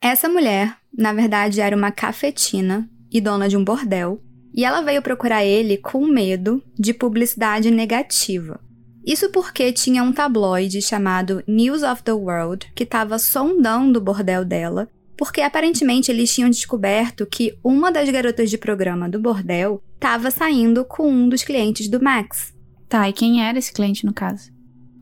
Essa 0.00 0.28
mulher, 0.28 0.76
na 0.96 1.12
verdade, 1.12 1.60
era 1.60 1.74
uma 1.74 1.90
cafetina 1.90 2.88
e 3.10 3.20
dona 3.20 3.48
de 3.48 3.56
um 3.56 3.64
bordel, 3.64 4.22
e 4.54 4.64
ela 4.64 4.80
veio 4.80 5.02
procurar 5.02 5.44
ele 5.44 5.76
com 5.76 6.06
medo 6.06 6.62
de 6.78 6.94
publicidade 6.94 7.70
negativa. 7.70 8.60
Isso 9.04 9.28
porque 9.30 9.72
tinha 9.72 10.02
um 10.02 10.12
tabloide 10.12 10.80
chamado 10.80 11.42
News 11.46 11.82
of 11.82 12.02
the 12.02 12.12
World 12.12 12.70
que 12.74 12.84
estava 12.84 13.18
sondando 13.18 13.98
o 13.98 14.02
bordel 14.02 14.44
dela, 14.44 14.88
porque 15.16 15.40
aparentemente 15.40 16.10
eles 16.10 16.32
tinham 16.32 16.48
descoberto 16.48 17.26
que 17.26 17.58
uma 17.62 17.92
das 17.92 18.08
garotas 18.08 18.48
de 18.48 18.56
programa 18.56 19.08
do 19.08 19.20
bordel 19.20 19.82
estava 19.94 20.30
saindo 20.30 20.84
com 20.84 21.10
um 21.10 21.28
dos 21.28 21.42
clientes 21.42 21.88
do 21.88 22.02
Max. 22.02 22.54
Tá, 22.88 23.08
e 23.08 23.12
quem 23.12 23.44
era 23.44 23.58
esse 23.58 23.72
cliente 23.72 24.06
no 24.06 24.12
caso? 24.12 24.50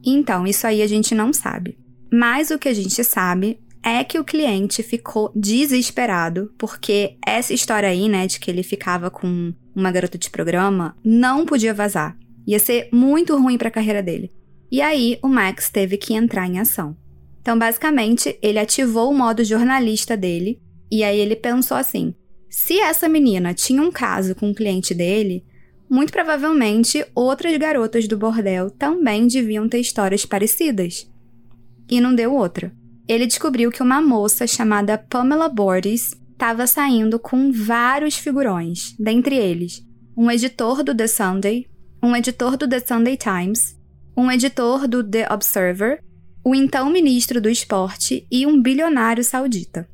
Então, 0.04 0.47
isso 0.47 0.66
aí 0.66 0.82
a 0.82 0.87
gente 0.87 1.14
não 1.14 1.32
sabe. 1.32 1.78
Mas 2.12 2.50
o 2.50 2.59
que 2.59 2.68
a 2.68 2.75
gente 2.75 3.04
sabe 3.04 3.61
é 3.83 4.05
que 4.05 4.19
o 4.19 4.25
cliente 4.25 4.83
ficou 4.83 5.33
desesperado, 5.35 6.53
porque 6.57 7.17
essa 7.27 7.53
história 7.53 7.89
aí, 7.89 8.09
né, 8.09 8.27
de 8.27 8.39
que 8.39 8.51
ele 8.51 8.62
ficava 8.62 9.11
com 9.11 9.53
uma 9.75 9.91
garota 9.91 10.17
de 10.17 10.31
programa, 10.31 10.97
não 11.05 11.45
podia 11.45 11.75
vazar. 11.75 12.17
Ia 12.47 12.61
ser 12.61 12.89
muito 12.93 13.37
ruim 13.37 13.59
para 13.59 13.69
a 13.69 13.73
carreira 13.73 14.03
dele. 14.03 14.33
E 14.71 14.81
aí, 14.81 15.19
o 15.23 15.29
Max 15.29 15.69
teve 15.69 15.97
que 15.97 16.15
entrar 16.15 16.47
em 16.47 16.61
ação. 16.61 16.97
Então, 17.41 17.59
basicamente, 17.59 18.39
ele 18.41 18.59
ativou 18.59 19.11
o 19.11 19.15
modo 19.15 19.45
jornalista 19.45 20.17
dele, 20.17 20.61
e 20.91 21.03
aí 21.03 21.19
ele 21.19 21.35
pensou 21.35 21.77
assim: 21.77 22.15
se 22.49 22.79
essa 22.79 23.09
menina 23.09 23.53
tinha 23.53 23.83
um 23.83 23.91
caso 23.91 24.35
com 24.35 24.51
um 24.51 24.55
cliente 24.55 24.95
dele, 24.95 25.45
muito 25.91 26.12
provavelmente 26.12 27.05
outras 27.15 27.57
garotas 27.57 28.07
do 28.07 28.17
bordel 28.17 28.71
também 28.71 29.27
deviam 29.27 29.69
ter 29.69 29.81
histórias 29.81 30.25
parecidas. 30.25 31.11
E 31.91 32.01
não 32.01 32.15
deu 32.15 32.33
outra 32.33 32.73
ele 33.09 33.26
descobriu 33.26 33.71
que 33.71 33.82
uma 33.82 34.00
moça 34.00 34.47
chamada 34.47 34.99
Pamela 34.99 35.49
Bordis 35.49 36.14
estava 36.32 36.66
saindo 36.66 37.18
com 37.18 37.52
vários 37.52 38.16
figurões, 38.16 38.94
dentre 38.99 39.37
eles 39.37 39.82
um 40.16 40.30
editor 40.30 40.82
do 40.82 40.94
The 40.94 41.06
Sunday, 41.06 41.66
um 42.02 42.14
editor 42.14 42.56
do 42.56 42.68
The 42.68 42.80
Sunday 42.80 43.16
Times, 43.16 43.78
um 44.16 44.30
editor 44.30 44.87
do 44.87 45.02
The 45.02 45.26
Observer, 45.32 46.00
o 46.44 46.54
então 46.54 46.90
ministro 46.90 47.40
do 47.40 47.49
esporte 47.49 48.26
e 48.30 48.47
um 48.47 48.61
bilionário 48.61 49.25
saudita. 49.25 49.88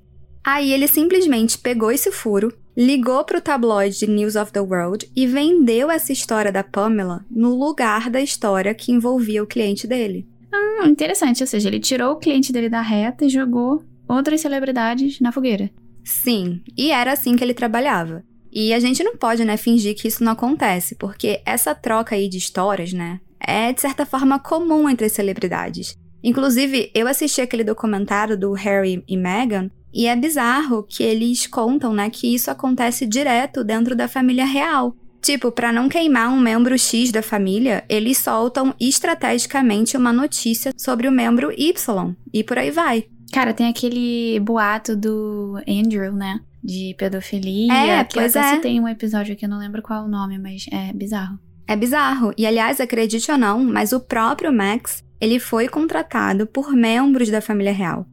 Aí 0.45 0.73
ele 0.73 0.89
simplesmente 0.89 1.59
pegou 1.59 1.93
esse 1.93 2.11
furo, 2.11 2.53
ligou 2.77 3.23
para 3.25 3.39
o 3.39 3.41
tabloide 3.41 4.07
News 4.07 4.35
of 4.35 4.51
the 4.51 4.61
World 4.61 5.09
e 5.15 5.27
vendeu 5.27 5.91
essa 5.91 6.13
história 6.13 6.51
da 6.51 6.65
Pamela 6.65 7.25
no 7.31 7.55
lugar 7.55 8.11
da 8.11 8.21
história 8.21 8.75
que 8.75 8.91
envolvia 8.91 9.43
o 9.43 9.47
cliente 9.47 9.87
dele. 9.87 10.27
Ah, 10.53 10.87
interessante. 10.87 11.43
Ou 11.43 11.47
seja, 11.47 11.69
ele 11.69 11.81
tirou 11.81 12.13
o 12.13 12.17
cliente 12.17 12.53
dele 12.53 12.69
da 12.69 12.81
reta 12.81 13.25
e 13.25 13.29
jogou 13.29 13.83
outras 14.09 14.41
celebridades 14.41 15.21
na 15.21 15.33
fogueira. 15.33 15.71
Sim, 16.05 16.63
e 16.77 16.91
era 16.91 17.13
assim 17.13 17.37
que 17.37 17.45
ele 17.45 17.53
trabalhava. 17.53 18.25
E 18.51 18.73
a 18.73 18.81
gente 18.81 19.05
não 19.05 19.17
pode, 19.17 19.45
né, 19.45 19.59
fingir 19.59 19.95
que 19.95 20.09
isso 20.09 20.25
não 20.25 20.33
acontece, 20.33 20.95
porque 20.95 21.43
essa 21.45 21.75
troca 21.75 22.15
aí 22.15 22.29
de 22.29 22.39
histórias, 22.39 22.95
né, 22.95 23.21
é 23.39 23.73
de 23.73 23.81
certa 23.81 24.07
forma 24.07 24.39
comum 24.39 24.89
entre 24.89 25.05
as 25.07 25.13
celebridades. 25.13 25.95
Inclusive, 26.25 26.91
eu 26.95 27.07
assisti 27.07 27.43
aquele 27.43 27.63
documentário 27.63 28.39
do 28.39 28.53
Harry 28.53 29.05
e 29.07 29.17
Meghan 29.17 29.71
e 29.93 30.07
é 30.07 30.17
bizarro 30.17 30.83
que 30.83 31.03
eles 31.03 31.47
contam, 31.47 31.93
né, 31.93 32.09
que 32.09 32.35
isso 32.35 32.51
acontece 32.51 33.07
direto 33.07 33.63
dentro 33.63 33.95
da 33.95 34.09
família 34.09 34.47
real. 34.47 34.97
Tipo, 35.21 35.51
para 35.51 35.73
não 35.73 35.89
queimar 35.89 36.29
um 36.29 36.39
membro 36.39 36.79
X 36.79 37.11
da 37.11 37.23
família, 37.23 37.85
eles 37.89 38.19
soltam 38.19 38.75
estrategicamente 38.81 39.97
uma 39.97 40.13
notícia 40.13 40.73
sobre 40.77 41.09
o 41.09 41.13
membro 41.13 41.53
Y. 41.53 42.15
E 42.33 42.45
por 42.45 42.59
aí 42.59 42.71
vai. 42.71 43.05
Cara, 43.33 43.53
tem 43.53 43.69
aquele 43.69 44.41
boato 44.41 44.97
do 44.97 45.61
Andrew, 45.69 46.13
né? 46.13 46.41
De 46.63 46.95
pedofilia. 46.99 47.73
É, 47.73 48.05
que 48.05 48.15
pois 48.15 48.37
até 48.37 48.57
é. 48.57 48.61
tem 48.61 48.81
um 48.81 48.89
episódio 48.89 49.35
aqui, 49.35 49.45
eu 49.45 49.49
não 49.49 49.59
lembro 49.59 49.83
qual 49.83 50.05
o 50.05 50.09
nome, 50.09 50.39
mas 50.39 50.67
é 50.73 50.93
bizarro. 50.93 51.39
É 51.67 51.77
bizarro. 51.77 52.33
E 52.39 52.47
aliás, 52.47 52.81
acredite 52.81 53.31
ou 53.31 53.37
não, 53.37 53.63
mas 53.63 53.93
o 53.93 54.01
próprio 54.01 54.53
Max, 54.53 55.05
ele 55.21 55.39
foi 55.39 55.69
contratado 55.69 56.47
por 56.47 56.73
membros 56.73 57.29
da 57.29 57.43
família 57.43 57.73
real. 57.73 58.07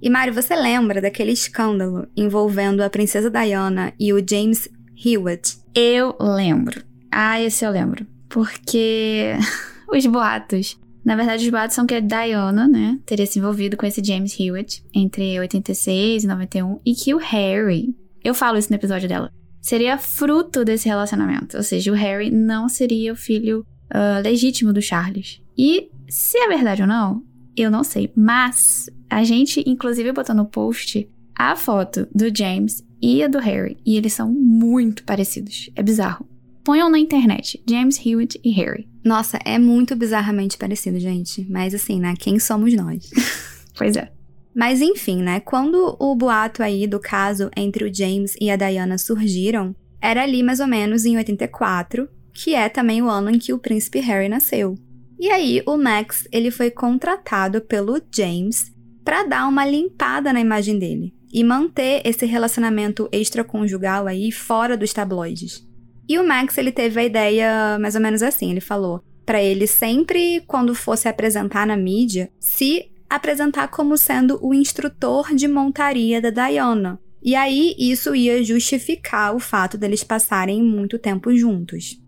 E 0.00 0.10
Mário, 0.10 0.34
você 0.34 0.54
lembra 0.54 1.00
daquele 1.00 1.32
escândalo 1.32 2.06
envolvendo 2.16 2.82
a 2.82 2.90
princesa 2.90 3.30
Diana 3.30 3.92
e 3.98 4.12
o 4.12 4.22
James 4.24 4.68
Hewitt? 5.02 5.63
Eu 5.74 6.14
lembro. 6.20 6.82
Ah, 7.10 7.40
esse 7.40 7.64
eu 7.64 7.70
lembro. 7.70 8.06
Porque 8.28 9.32
os 9.92 10.06
boatos. 10.06 10.78
Na 11.04 11.16
verdade, 11.16 11.44
os 11.44 11.50
boatos 11.50 11.74
são 11.74 11.86
que 11.86 11.94
a 11.94 12.00
Diana, 12.00 12.66
né, 12.66 12.98
teria 13.04 13.26
se 13.26 13.38
envolvido 13.38 13.76
com 13.76 13.84
esse 13.84 14.02
James 14.02 14.38
Hewitt 14.38 14.82
entre 14.94 15.38
86 15.38 16.24
e 16.24 16.26
91 16.26 16.80
e 16.84 16.94
que 16.94 17.12
o 17.12 17.18
Harry, 17.18 17.94
eu 18.22 18.34
falo 18.34 18.56
isso 18.56 18.70
no 18.70 18.76
episódio 18.76 19.06
dela, 19.08 19.30
seria 19.60 19.98
fruto 19.98 20.64
desse 20.64 20.88
relacionamento. 20.88 21.56
Ou 21.56 21.62
seja, 21.62 21.92
o 21.92 21.94
Harry 21.94 22.30
não 22.30 22.68
seria 22.68 23.12
o 23.12 23.16
filho 23.16 23.66
uh, 23.92 24.22
legítimo 24.22 24.72
do 24.72 24.80
Charles. 24.80 25.42
E 25.58 25.90
se 26.08 26.38
é 26.38 26.48
verdade 26.48 26.82
ou 26.82 26.88
não, 26.88 27.22
eu 27.56 27.70
não 27.70 27.84
sei. 27.84 28.10
Mas 28.16 28.88
a 29.10 29.24
gente, 29.24 29.62
inclusive, 29.66 30.12
botou 30.12 30.34
no 30.34 30.46
post 30.46 31.08
a 31.36 31.54
foto 31.56 32.08
do 32.14 32.34
James 32.34 32.82
e 33.04 33.22
a 33.22 33.28
do 33.28 33.38
Harry. 33.38 33.76
E 33.84 33.98
eles 33.98 34.14
são 34.14 34.32
muito 34.32 35.04
parecidos. 35.04 35.68
É 35.76 35.82
bizarro. 35.82 36.26
Ponham 36.64 36.88
na 36.88 36.98
internet 36.98 37.62
James 37.68 38.00
Hewitt 38.04 38.40
e 38.42 38.50
Harry. 38.52 38.88
Nossa, 39.04 39.38
é 39.44 39.58
muito 39.58 39.94
bizarramente 39.94 40.56
parecido, 40.56 40.98
gente. 40.98 41.46
Mas 41.50 41.74
assim, 41.74 42.00
né? 42.00 42.14
Quem 42.18 42.38
somos 42.38 42.72
nós? 42.74 43.10
Pois 43.76 43.96
é. 43.96 44.12
Mas 44.54 44.80
enfim, 44.80 45.20
né? 45.20 45.40
Quando 45.40 45.96
o 45.98 46.14
boato 46.14 46.62
aí 46.62 46.86
do 46.86 47.00
caso 47.00 47.50
entre 47.56 47.84
o 47.84 47.92
James 47.92 48.36
e 48.40 48.48
a 48.52 48.54
Diana 48.54 48.96
surgiram, 48.96 49.74
era 50.00 50.22
ali 50.22 50.44
mais 50.44 50.60
ou 50.60 50.68
menos 50.68 51.04
em 51.04 51.16
84, 51.16 52.08
que 52.32 52.54
é 52.54 52.68
também 52.68 53.02
o 53.02 53.10
ano 53.10 53.30
em 53.30 53.38
que 53.40 53.52
o 53.52 53.58
príncipe 53.58 53.98
Harry 53.98 54.28
nasceu. 54.28 54.78
E 55.18 55.28
aí 55.28 55.60
o 55.66 55.76
Max, 55.76 56.28
ele 56.30 56.52
foi 56.52 56.70
contratado 56.70 57.60
pelo 57.62 58.00
James 58.14 58.72
para 59.04 59.24
dar 59.24 59.48
uma 59.48 59.66
limpada 59.66 60.32
na 60.32 60.40
imagem 60.40 60.78
dele 60.78 61.12
e 61.34 61.42
manter 61.42 62.00
esse 62.04 62.24
relacionamento 62.24 63.08
extraconjugal 63.10 64.06
aí 64.06 64.30
fora 64.30 64.76
dos 64.76 64.92
tabloides. 64.92 65.66
E 66.08 66.16
o 66.16 66.26
Max, 66.26 66.56
ele 66.56 66.70
teve 66.70 67.00
a 67.00 67.04
ideia 67.04 67.76
mais 67.80 67.96
ou 67.96 68.00
menos 68.00 68.22
assim, 68.22 68.52
ele 68.52 68.60
falou 68.60 69.02
para 69.26 69.42
ele 69.42 69.66
sempre 69.66 70.42
quando 70.46 70.74
fosse 70.74 71.08
apresentar 71.08 71.66
na 71.66 71.76
mídia, 71.76 72.30
se 72.38 72.90
apresentar 73.10 73.68
como 73.68 73.96
sendo 73.96 74.38
o 74.40 74.54
instrutor 74.54 75.34
de 75.34 75.48
montaria 75.48 76.20
da 76.20 76.30
Diana. 76.30 77.00
E 77.22 77.34
aí 77.34 77.74
isso 77.78 78.14
ia 78.14 78.44
justificar 78.44 79.34
o 79.34 79.40
fato 79.40 79.78
deles 79.78 80.04
passarem 80.04 80.62
muito 80.62 80.98
tempo 80.98 81.34
juntos. 81.34 81.98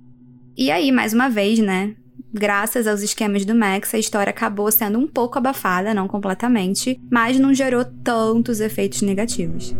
E 0.56 0.70
aí, 0.70 0.92
mais 0.92 1.12
uma 1.12 1.28
vez, 1.28 1.58
né? 1.58 1.96
Graças 2.32 2.86
aos 2.86 3.02
esquemas 3.02 3.44
do 3.44 3.54
Max, 3.54 3.94
a 3.94 3.98
história 3.98 4.30
acabou 4.30 4.70
sendo 4.70 4.98
um 4.98 5.06
pouco 5.06 5.38
abafada, 5.38 5.94
não 5.94 6.08
completamente, 6.08 7.00
mas 7.10 7.38
não 7.38 7.54
gerou 7.54 7.84
tantos 7.84 8.60
efeitos 8.60 9.02
negativos. 9.02 9.74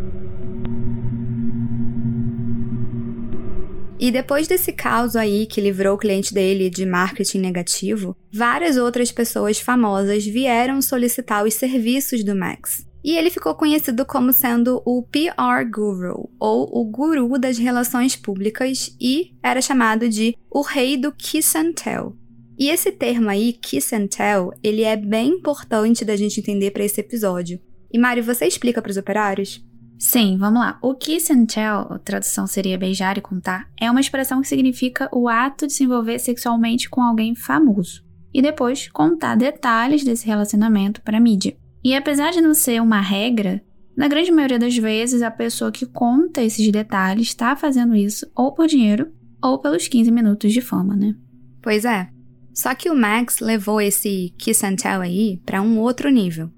E 3.99 4.11
depois 4.11 4.47
desse 4.47 4.73
caos 4.73 5.17
aí 5.17 5.47
que 5.47 5.61
livrou 5.61 5.95
o 5.95 5.99
cliente 5.99 6.33
dele 6.33 6.69
de 6.69 6.85
marketing 6.85 7.39
negativo, 7.39 8.17
várias 8.33 8.77
outras 8.77 9.11
pessoas 9.11 9.59
famosas 9.59 10.25
vieram 10.25 10.83
solicitar 10.83 11.45
os 11.45 11.55
serviços 11.55 12.23
do 12.23 12.37
Max. 12.37 12.87
E 13.03 13.17
ele 13.17 13.31
ficou 13.31 13.55
conhecido 13.55 14.05
como 14.05 14.33
sendo 14.33 14.83
o 14.85 15.03
PR 15.03 15.65
Guru, 15.71 16.29
ou 16.39 16.69
o 16.73 16.85
guru 16.85 17.39
das 17.39 17.57
relações 17.57 18.17
públicas, 18.17 18.95
e 19.01 19.33
era 19.43 19.63
chamado 19.63 20.09
de 20.09 20.37
o 20.51 20.61
rei 20.61 20.97
do 20.97 21.13
kiss 21.13 21.57
and 21.57 21.73
tell. 21.73 22.17
E 22.59 22.69
esse 22.69 22.91
termo 22.91 23.29
aí, 23.29 23.53
kiss 23.53 23.95
and 23.95 24.07
tell, 24.07 24.53
ele 24.63 24.83
é 24.83 24.97
bem 24.97 25.31
importante 25.31 26.05
da 26.05 26.17
gente 26.17 26.41
entender 26.41 26.71
para 26.71 26.85
esse 26.85 27.01
episódio. 27.01 27.61
E 27.93 27.99
Mari, 27.99 28.21
você 28.21 28.47
explica 28.47 28.81
para 28.81 28.91
os 28.91 28.97
operários? 28.97 29.65
Sim, 29.99 30.37
vamos 30.39 30.61
lá. 30.61 30.79
O 30.83 30.95
kiss 30.95 31.33
and 31.33 31.47
tell, 31.47 31.93
a 31.93 31.99
tradução 31.99 32.47
seria 32.47 32.77
beijar 32.79 33.17
e 33.17 33.23
contar, 33.23 33.69
é 33.81 33.91
uma 33.91 34.01
expressão 34.01 34.43
que 34.43 34.49
significa 34.49 35.09
o 35.13 35.29
ato 35.29 35.67
de 35.67 35.73
se 35.73 35.85
envolver 35.85 36.19
sexualmente 36.19 36.89
com 36.91 37.03
alguém 37.03 37.35
famoso 37.35 38.05
e 38.33 38.43
depois 38.43 38.89
contar 38.89 39.37
detalhes 39.37 40.05
desse 40.05 40.27
relacionamento 40.27 41.01
para 41.01 41.17
a 41.17 41.21
mídia. 41.21 41.57
E 41.83 41.95
apesar 41.95 42.33
de 42.33 42.43
não 42.43 42.53
ser 42.53 42.83
uma 42.83 43.01
regra, 43.01 43.63
Na 43.97 44.09
grande 44.09 44.31
maioria 44.31 44.59
das 44.59 44.77
vezes, 44.77 45.23
a 45.23 45.31
pessoa 45.31 45.73
que 45.73 45.87
conta 45.87 46.43
esses 46.43 46.71
detalhes 46.71 47.29
está 47.29 47.57
fazendo 47.57 47.95
isso 47.95 48.31
ou 48.37 48.53
por 48.53 48.67
dinheiro 48.67 49.11
ou 49.43 49.59
pelos 49.59 49.89
15 49.89 50.11
minutos 50.11 50.53
de 50.53 50.61
fama, 50.61 50.95
né? 50.95 51.15
Pois 51.63 51.85
é. 51.87 52.11
Só 52.57 52.75
que 52.75 52.89
o 52.89 52.97
Max 52.97 53.41
levou 53.41 53.83
esse 53.83 54.33
kiss 54.39 54.65
and 54.65 54.77
tell 54.77 55.03
aí 55.03 55.39
para 55.45 55.61
um 55.61 55.79
outro 55.79 56.09
nível. 56.09 56.51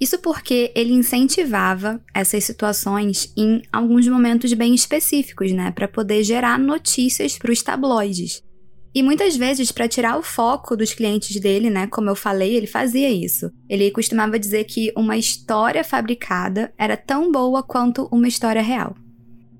Isso 0.00 0.18
porque 0.18 0.72
ele 0.74 0.94
incentivava 0.94 2.02
essas 2.14 2.42
situações 2.42 3.30
em 3.36 3.60
alguns 3.70 4.08
momentos 4.08 4.50
bem 4.54 4.74
específicos, 4.74 5.52
né, 5.52 5.70
para 5.70 5.86
poder 5.86 6.24
gerar 6.24 6.58
notícias 6.58 7.36
para 7.36 7.52
os 7.52 7.62
tabloides. 7.62 8.42
E 8.94 9.02
muitas 9.02 9.36
vezes, 9.36 9.70
para 9.70 9.86
tirar 9.86 10.18
o 10.18 10.22
foco 10.22 10.74
dos 10.74 10.94
clientes 10.94 11.38
dele, 11.38 11.68
né, 11.68 11.86
como 11.86 12.08
eu 12.08 12.16
falei, 12.16 12.56
ele 12.56 12.66
fazia 12.66 13.10
isso. 13.10 13.50
Ele 13.68 13.90
costumava 13.90 14.38
dizer 14.38 14.64
que 14.64 14.90
uma 14.96 15.18
história 15.18 15.84
fabricada 15.84 16.72
era 16.78 16.96
tão 16.96 17.30
boa 17.30 17.62
quanto 17.62 18.08
uma 18.10 18.26
história 18.26 18.62
real. 18.62 18.96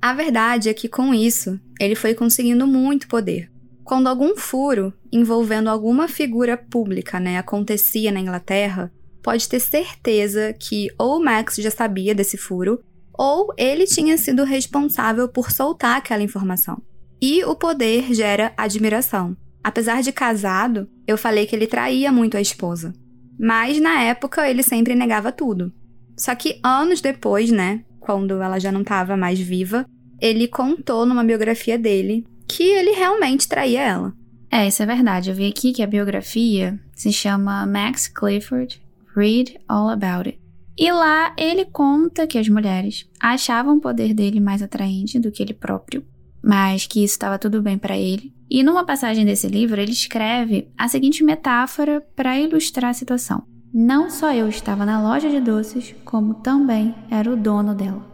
A 0.01 0.15
verdade 0.15 0.71
é 0.71 0.75
que 0.75 0.89
com 0.89 1.13
isso, 1.13 1.61
ele 1.79 1.95
foi 1.95 2.15
conseguindo 2.15 2.67
muito 2.67 3.07
poder. 3.07 3.52
Quando 3.85 4.07
algum 4.07 4.37
furo 4.37 4.93
envolvendo 5.11 5.69
alguma 5.69 6.09
figura 6.09 6.57
pública, 6.57 7.19
né, 7.19 7.39
acontecia 7.39 8.13
na 8.13 8.21
Inglaterra, 8.21 8.93
pode 9.23 9.49
ter 9.49 9.61
certeza 9.61 10.53
que 10.53 10.89
ou 10.99 11.23
Max 11.23 11.57
já 11.57 11.71
sabia 11.71 12.15
desse 12.15 12.37
furo, 12.37 12.81
ou 13.13 13.53
ele 13.59 13.87
tinha 13.87 14.17
sido 14.17 14.45
responsável 14.45 15.29
por 15.29 15.51
soltar 15.51 15.99
aquela 15.99 16.23
informação. 16.23 16.81
E 17.21 17.45
o 17.45 17.55
poder 17.55 18.13
gera 18.15 18.53
admiração. 18.57 19.37
Apesar 19.63 20.03
de 20.03 20.11
casado, 20.11 20.89
eu 21.07 21.17
falei 21.17 21.47
que 21.47 21.55
ele 21.55 21.67
traía 21.67 22.11
muito 22.11 22.37
a 22.37 22.41
esposa. 22.41 22.93
Mas 23.39 23.81
na 23.81 24.03
época 24.03 24.49
ele 24.49 24.63
sempre 24.63 24.95
negava 24.95 25.31
tudo. 25.31 25.73
Só 26.17 26.35
que 26.35 26.59
anos 26.65 27.01
depois, 27.01 27.51
né, 27.51 27.85
quando 28.01 28.43
ela 28.43 28.59
já 28.59 28.73
não 28.73 28.83
estava 28.83 29.17
mais 29.17 29.39
viva, 29.39 29.87
ele 30.21 30.49
contou 30.49 31.07
numa 31.07 31.25
biografia 31.25 31.79
dele 31.79 32.25
que 32.53 32.63
ele 32.63 32.93
realmente 32.93 33.49
traía 33.49 33.81
ela. 33.81 34.13
É, 34.51 34.69
isso 34.69 34.83
é 34.83 34.87
verdade. 34.87 35.31
Eu 35.31 35.35
vi 35.35 35.49
aqui 35.49 35.73
que 35.73 35.83
a 35.83 35.87
biografia 35.87 36.79
se 36.95 37.11
chama 37.11 37.67
Max 37.67 38.07
Clifford 38.07 38.83
Read 39.17 39.59
All 39.67 39.89
About 39.89 40.29
It. 40.29 40.39
E 40.77 40.93
lá 40.93 41.35
ele 41.39 41.65
conta 41.65 42.27
que 42.27 42.39
as 42.39 42.49
mulheres 42.49 43.09
achavam 43.19 43.77
o 43.77 43.81
poder 43.81 44.13
dele 44.13 44.41
mais 44.41 44.63
atraente 44.63 45.19
do 45.19 45.31
que 45.31 45.43
ele 45.43 45.55
próprio, 45.55 46.05
mas 46.43 46.87
que 46.87 47.03
isso 47.03 47.15
estava 47.15 47.39
tudo 47.39 47.63
bem 47.63 47.79
para 47.79 47.97
ele. 47.97 48.35
E 48.51 48.63
numa 48.63 48.85
passagem 48.85 49.25
desse 49.25 49.49
livro, 49.49 49.81
ele 49.81 49.93
escreve 49.93 50.71
a 50.77 50.89
seguinte 50.89 51.25
metáfora 51.25 52.03
para 52.15 52.39
ilustrar 52.39 52.91
a 52.91 52.95
situação: 52.95 53.45
Não 53.73 54.11
só 54.11 54.33
eu 54.33 54.49
estava 54.49 54.85
na 54.85 55.03
loja 55.03 55.31
de 55.31 55.41
doces, 55.41 55.95
como 56.05 56.35
também 56.35 56.95
era 57.11 57.31
o 57.31 57.37
dono 57.37 57.75
dela. 57.75 58.05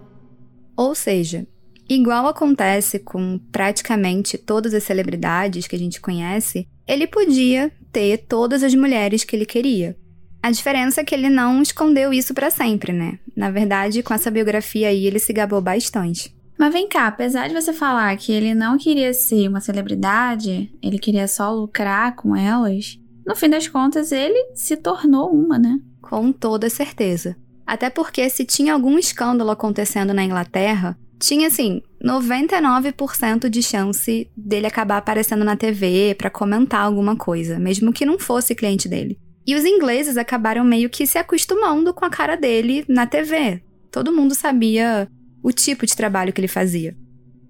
Ou 0.76 0.94
seja, 0.94 1.46
igual 1.88 2.26
acontece 2.26 2.98
com 2.98 3.38
praticamente 3.50 4.36
todas 4.36 4.74
as 4.74 4.84
celebridades 4.84 5.66
que 5.66 5.76
a 5.76 5.78
gente 5.78 6.00
conhece, 6.00 6.68
ele 6.86 7.06
podia 7.06 7.72
ter 7.92 8.18
todas 8.18 8.62
as 8.62 8.74
mulheres 8.74 9.24
que 9.24 9.34
ele 9.34 9.46
queria. 9.46 9.96
A 10.42 10.50
diferença 10.50 11.00
é 11.00 11.04
que 11.04 11.14
ele 11.14 11.28
não 11.28 11.60
escondeu 11.60 12.12
isso 12.12 12.32
para 12.32 12.50
sempre, 12.50 12.92
né? 12.92 13.18
Na 13.36 13.50
verdade, 13.50 14.02
com 14.02 14.14
essa 14.14 14.30
biografia 14.30 14.88
aí, 14.88 15.06
ele 15.06 15.18
se 15.18 15.32
gabou 15.32 15.60
bastante. 15.60 16.34
Mas 16.58 16.72
vem 16.72 16.88
cá, 16.88 17.06
apesar 17.06 17.48
de 17.48 17.54
você 17.54 17.72
falar 17.72 18.16
que 18.16 18.32
ele 18.32 18.54
não 18.54 18.76
queria 18.78 19.12
ser 19.14 19.48
uma 19.48 19.60
celebridade, 19.60 20.72
ele 20.82 20.98
queria 20.98 21.28
só 21.28 21.52
lucrar 21.52 22.16
com 22.16 22.34
elas, 22.34 22.98
no 23.24 23.36
fim 23.36 23.50
das 23.50 23.68
contas 23.68 24.10
ele 24.10 24.52
se 24.54 24.76
tornou 24.76 25.30
uma, 25.30 25.58
né? 25.58 25.78
Com 26.00 26.32
toda 26.32 26.70
certeza. 26.70 27.36
Até 27.66 27.90
porque 27.90 28.28
se 28.30 28.44
tinha 28.46 28.72
algum 28.72 28.98
escândalo 28.98 29.50
acontecendo 29.50 30.14
na 30.14 30.24
Inglaterra, 30.24 30.98
tinha 31.18 31.48
assim 31.48 31.82
99% 32.04 33.48
de 33.48 33.62
chance 33.62 34.30
dele 34.36 34.66
acabar 34.66 34.98
aparecendo 34.98 35.44
na 35.44 35.56
TV 35.56 36.14
para 36.16 36.30
comentar 36.30 36.80
alguma 36.80 37.16
coisa, 37.16 37.58
mesmo 37.58 37.92
que 37.92 38.06
não 38.06 38.18
fosse 38.18 38.54
cliente 38.54 38.88
dele. 38.88 39.18
E 39.46 39.54
os 39.54 39.64
ingleses 39.64 40.16
acabaram 40.16 40.64
meio 40.64 40.90
que 40.90 41.06
se 41.06 41.18
acostumando 41.18 41.92
com 41.94 42.04
a 42.04 42.10
cara 42.10 42.36
dele 42.36 42.84
na 42.88 43.06
TV. 43.06 43.62
Todo 43.90 44.12
mundo 44.12 44.34
sabia 44.34 45.08
o 45.42 45.50
tipo 45.50 45.86
de 45.86 45.96
trabalho 45.96 46.32
que 46.32 46.40
ele 46.40 46.48
fazia. 46.48 46.96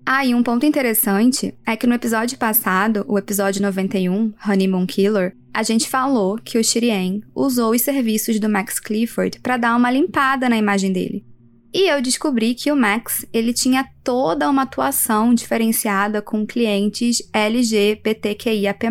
Ah, 0.07 0.25
e 0.25 0.35
um 0.35 0.43
ponto 0.43 0.65
interessante 0.65 1.55
é 1.67 1.77
que 1.77 1.87
no 1.87 1.95
episódio 1.95 2.39
passado, 2.39 3.05
o 3.07 3.19
episódio 3.19 3.61
91, 3.61 4.33
Honeymoon 4.49 4.87
Killer, 4.87 5.37
a 5.53 5.63
gente 5.63 5.89
falou 5.89 6.39
que 6.39 6.57
o 6.57 6.65
Shirien 6.65 7.21
usou 7.35 7.75
os 7.75 7.83
serviços 7.83 8.41
do 8.41 8.49
Max 8.49 8.81
Clifford 8.81 9.41
para 9.41 9.57
dar 9.57 9.77
uma 9.77 9.91
limpada 9.91 10.49
na 10.49 10.57
imagem 10.57 10.93
dele. 10.93 11.27
E 11.73 11.91
eu 11.91 12.01
descobri 12.01 12.55
que 12.55 12.73
o 12.73 12.77
Max, 12.77 13.27
ele 13.33 13.53
tinha 13.53 13.87
toda 14.03 14.49
uma 14.49 14.63
atuação 14.63 15.35
diferenciada 15.35 16.23
com 16.23 16.47
clientes 16.47 17.23
LGBTQIAP+, 17.33 18.87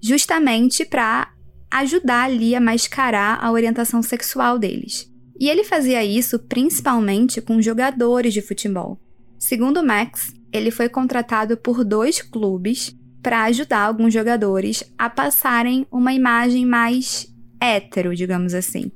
justamente 0.00 0.84
para 0.84 1.32
ajudar 1.70 2.24
ali 2.24 2.54
a 2.54 2.60
mascarar 2.60 3.42
a 3.42 3.50
orientação 3.50 4.02
sexual 4.02 4.58
deles. 4.58 5.10
E 5.40 5.48
ele 5.48 5.64
fazia 5.64 6.04
isso 6.04 6.38
principalmente 6.38 7.40
com 7.40 7.60
jogadores 7.60 8.32
de 8.32 8.40
futebol. 8.40 9.00
Segundo 9.38 9.82
Max, 9.82 10.32
ele 10.52 10.70
foi 10.70 10.88
contratado 10.88 11.56
por 11.56 11.82
dois 11.82 12.22
clubes 12.22 12.94
para 13.20 13.44
ajudar 13.44 13.80
alguns 13.80 14.12
jogadores 14.12 14.84
a 14.96 15.10
passarem 15.10 15.84
uma 15.90 16.12
imagem 16.12 16.64
mais 16.64 17.26
hétero, 17.60 18.14
digamos 18.14 18.54
assim. 18.54 18.90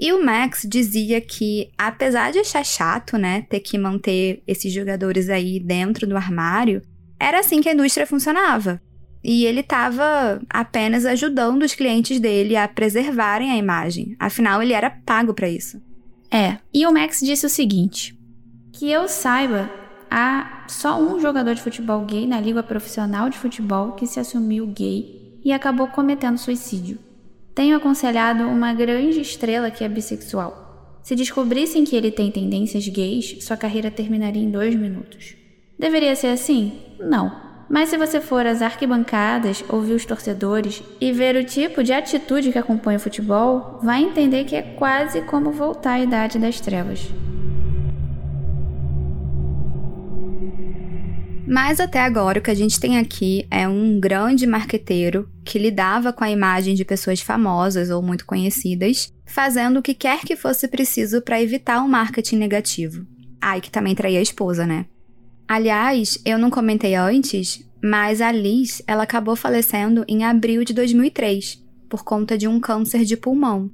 E 0.00 0.14
o 0.14 0.24
Max 0.24 0.66
dizia 0.66 1.20
que, 1.20 1.70
apesar 1.76 2.32
de 2.32 2.38
achar 2.38 2.64
chato, 2.64 3.18
né, 3.18 3.42
ter 3.42 3.60
que 3.60 3.76
manter 3.76 4.42
esses 4.46 4.72
jogadores 4.72 5.28
aí 5.28 5.60
dentro 5.60 6.06
do 6.06 6.16
armário, 6.16 6.80
era 7.18 7.40
assim 7.40 7.60
que 7.60 7.68
a 7.68 7.74
indústria 7.74 8.06
funcionava. 8.06 8.80
E 9.22 9.44
ele 9.44 9.60
estava 9.60 10.40
apenas 10.48 11.04
ajudando 11.04 11.62
os 11.62 11.74
clientes 11.74 12.18
dele 12.18 12.56
a 12.56 12.66
preservarem 12.66 13.50
a 13.50 13.56
imagem. 13.58 14.16
Afinal, 14.18 14.62
ele 14.62 14.72
era 14.72 14.88
pago 14.88 15.34
para 15.34 15.50
isso. 15.50 15.78
É. 16.30 16.56
E 16.72 16.86
o 16.86 16.92
Max 16.92 17.20
disse 17.20 17.44
o 17.44 17.50
seguinte: 17.50 18.18
que 18.72 18.90
eu 18.90 19.06
saiba, 19.06 19.70
há 20.10 20.64
só 20.66 20.98
um 20.98 21.20
jogador 21.20 21.54
de 21.54 21.60
futebol 21.60 22.02
gay 22.06 22.26
na 22.26 22.40
liga 22.40 22.62
profissional 22.62 23.28
de 23.28 23.36
futebol 23.36 23.92
que 23.92 24.06
se 24.06 24.18
assumiu 24.18 24.66
gay 24.68 25.38
e 25.44 25.52
acabou 25.52 25.88
cometendo 25.88 26.38
suicídio. 26.38 26.98
Tenho 27.60 27.76
aconselhado 27.76 28.44
uma 28.44 28.72
grande 28.72 29.20
estrela 29.20 29.70
que 29.70 29.84
é 29.84 29.88
bissexual. 29.90 30.98
Se 31.02 31.14
descobrissem 31.14 31.84
que 31.84 31.94
ele 31.94 32.10
tem 32.10 32.30
tendências 32.30 32.88
gays, 32.88 33.44
sua 33.44 33.54
carreira 33.54 33.90
terminaria 33.90 34.42
em 34.42 34.50
dois 34.50 34.74
minutos. 34.74 35.36
Deveria 35.78 36.16
ser 36.16 36.28
assim? 36.28 36.72
Não. 36.98 37.30
Mas 37.68 37.90
se 37.90 37.98
você 37.98 38.18
for 38.18 38.46
às 38.46 38.62
arquibancadas, 38.62 39.62
ouvir 39.68 39.92
os 39.92 40.06
torcedores 40.06 40.82
e 40.98 41.12
ver 41.12 41.36
o 41.36 41.44
tipo 41.44 41.84
de 41.84 41.92
atitude 41.92 42.50
que 42.50 42.58
acompanha 42.58 42.96
o 42.96 43.02
futebol, 43.02 43.78
vai 43.82 44.04
entender 44.04 44.44
que 44.44 44.56
é 44.56 44.62
quase 44.62 45.20
como 45.20 45.52
voltar 45.52 45.96
à 45.96 46.00
idade 46.00 46.38
das 46.38 46.62
trevas. 46.62 47.10
Mas 51.50 51.80
até 51.80 51.98
agora 51.98 52.38
o 52.38 52.42
que 52.42 52.50
a 52.52 52.54
gente 52.54 52.78
tem 52.78 52.96
aqui 52.96 53.44
é 53.50 53.66
um 53.66 53.98
grande 53.98 54.46
marqueteiro 54.46 55.28
que 55.44 55.58
lidava 55.58 56.12
com 56.12 56.22
a 56.22 56.30
imagem 56.30 56.76
de 56.76 56.84
pessoas 56.84 57.20
famosas 57.20 57.90
ou 57.90 58.00
muito 58.00 58.24
conhecidas, 58.24 59.12
fazendo 59.26 59.80
o 59.80 59.82
que 59.82 59.92
quer 59.92 60.20
que 60.20 60.36
fosse 60.36 60.68
preciso 60.68 61.20
para 61.20 61.42
evitar 61.42 61.82
o 61.82 61.88
marketing 61.88 62.36
negativo. 62.36 63.04
Ah, 63.40 63.58
e 63.58 63.60
que 63.60 63.68
também 63.68 63.96
traía 63.96 64.20
a 64.20 64.22
esposa, 64.22 64.64
né? 64.64 64.86
Aliás, 65.48 66.22
eu 66.24 66.38
não 66.38 66.50
comentei 66.50 66.94
antes, 66.94 67.68
mas 67.82 68.20
a 68.20 68.30
Liz, 68.30 68.80
ela 68.86 69.02
acabou 69.02 69.34
falecendo 69.34 70.04
em 70.06 70.22
abril 70.22 70.62
de 70.62 70.72
2003, 70.72 71.60
por 71.88 72.04
conta 72.04 72.38
de 72.38 72.46
um 72.46 72.60
câncer 72.60 73.04
de 73.04 73.16
pulmão. 73.16 73.68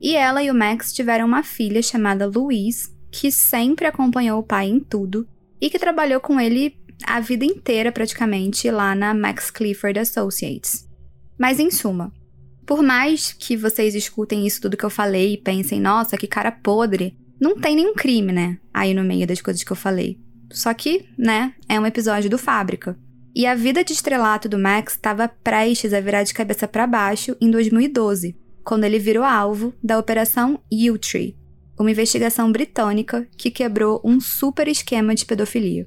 E 0.00 0.16
ela 0.16 0.42
e 0.42 0.50
o 0.50 0.54
Max 0.54 0.94
tiveram 0.94 1.26
uma 1.26 1.42
filha 1.42 1.82
chamada 1.82 2.26
Louise, 2.26 2.88
que 3.12 3.30
sempre 3.30 3.86
acompanhou 3.86 4.40
o 4.40 4.46
pai 4.46 4.68
em 4.68 4.80
tudo 4.80 5.28
e 5.60 5.68
que 5.68 5.78
trabalhou 5.78 6.20
com 6.20 6.40
ele 6.40 6.74
a 7.04 7.20
vida 7.20 7.44
inteira 7.44 7.92
praticamente 7.92 8.70
lá 8.70 8.94
na 8.94 9.14
Max 9.14 9.50
Clifford 9.50 9.98
Associates. 9.98 10.86
Mas 11.38 11.58
em 11.60 11.70
suma, 11.70 12.12
por 12.66 12.82
mais 12.82 13.32
que 13.32 13.56
vocês 13.56 13.94
escutem 13.94 14.46
isso 14.46 14.60
tudo 14.60 14.76
que 14.76 14.84
eu 14.84 14.90
falei 14.90 15.34
e 15.34 15.38
pensem, 15.38 15.80
nossa, 15.80 16.16
que 16.16 16.26
cara 16.26 16.52
podre, 16.52 17.16
não 17.40 17.58
tem 17.58 17.76
nenhum 17.76 17.94
crime, 17.94 18.32
né? 18.32 18.58
Aí 18.74 18.92
no 18.92 19.04
meio 19.04 19.26
das 19.26 19.40
coisas 19.40 19.62
que 19.62 19.70
eu 19.70 19.76
falei. 19.76 20.18
Só 20.52 20.74
que, 20.74 21.06
né, 21.16 21.54
é 21.68 21.78
um 21.78 21.86
episódio 21.86 22.28
do 22.28 22.38
Fábrica. 22.38 22.98
E 23.34 23.46
a 23.46 23.54
vida 23.54 23.84
de 23.84 23.92
estrelato 23.92 24.48
do 24.48 24.58
Max 24.58 24.94
estava 24.94 25.28
prestes 25.28 25.94
a 25.94 26.00
virar 26.00 26.24
de 26.24 26.34
cabeça 26.34 26.66
para 26.66 26.86
baixo 26.86 27.36
em 27.40 27.50
2012, 27.50 28.36
quando 28.64 28.84
ele 28.84 28.98
virou 28.98 29.22
alvo 29.22 29.72
da 29.82 29.98
Operação 29.98 30.60
Yewtree, 30.72 31.36
uma 31.78 31.90
investigação 31.90 32.50
britânica 32.50 33.26
que 33.36 33.50
quebrou 33.50 34.00
um 34.04 34.20
super 34.20 34.66
esquema 34.66 35.14
de 35.14 35.24
pedofilia. 35.24 35.86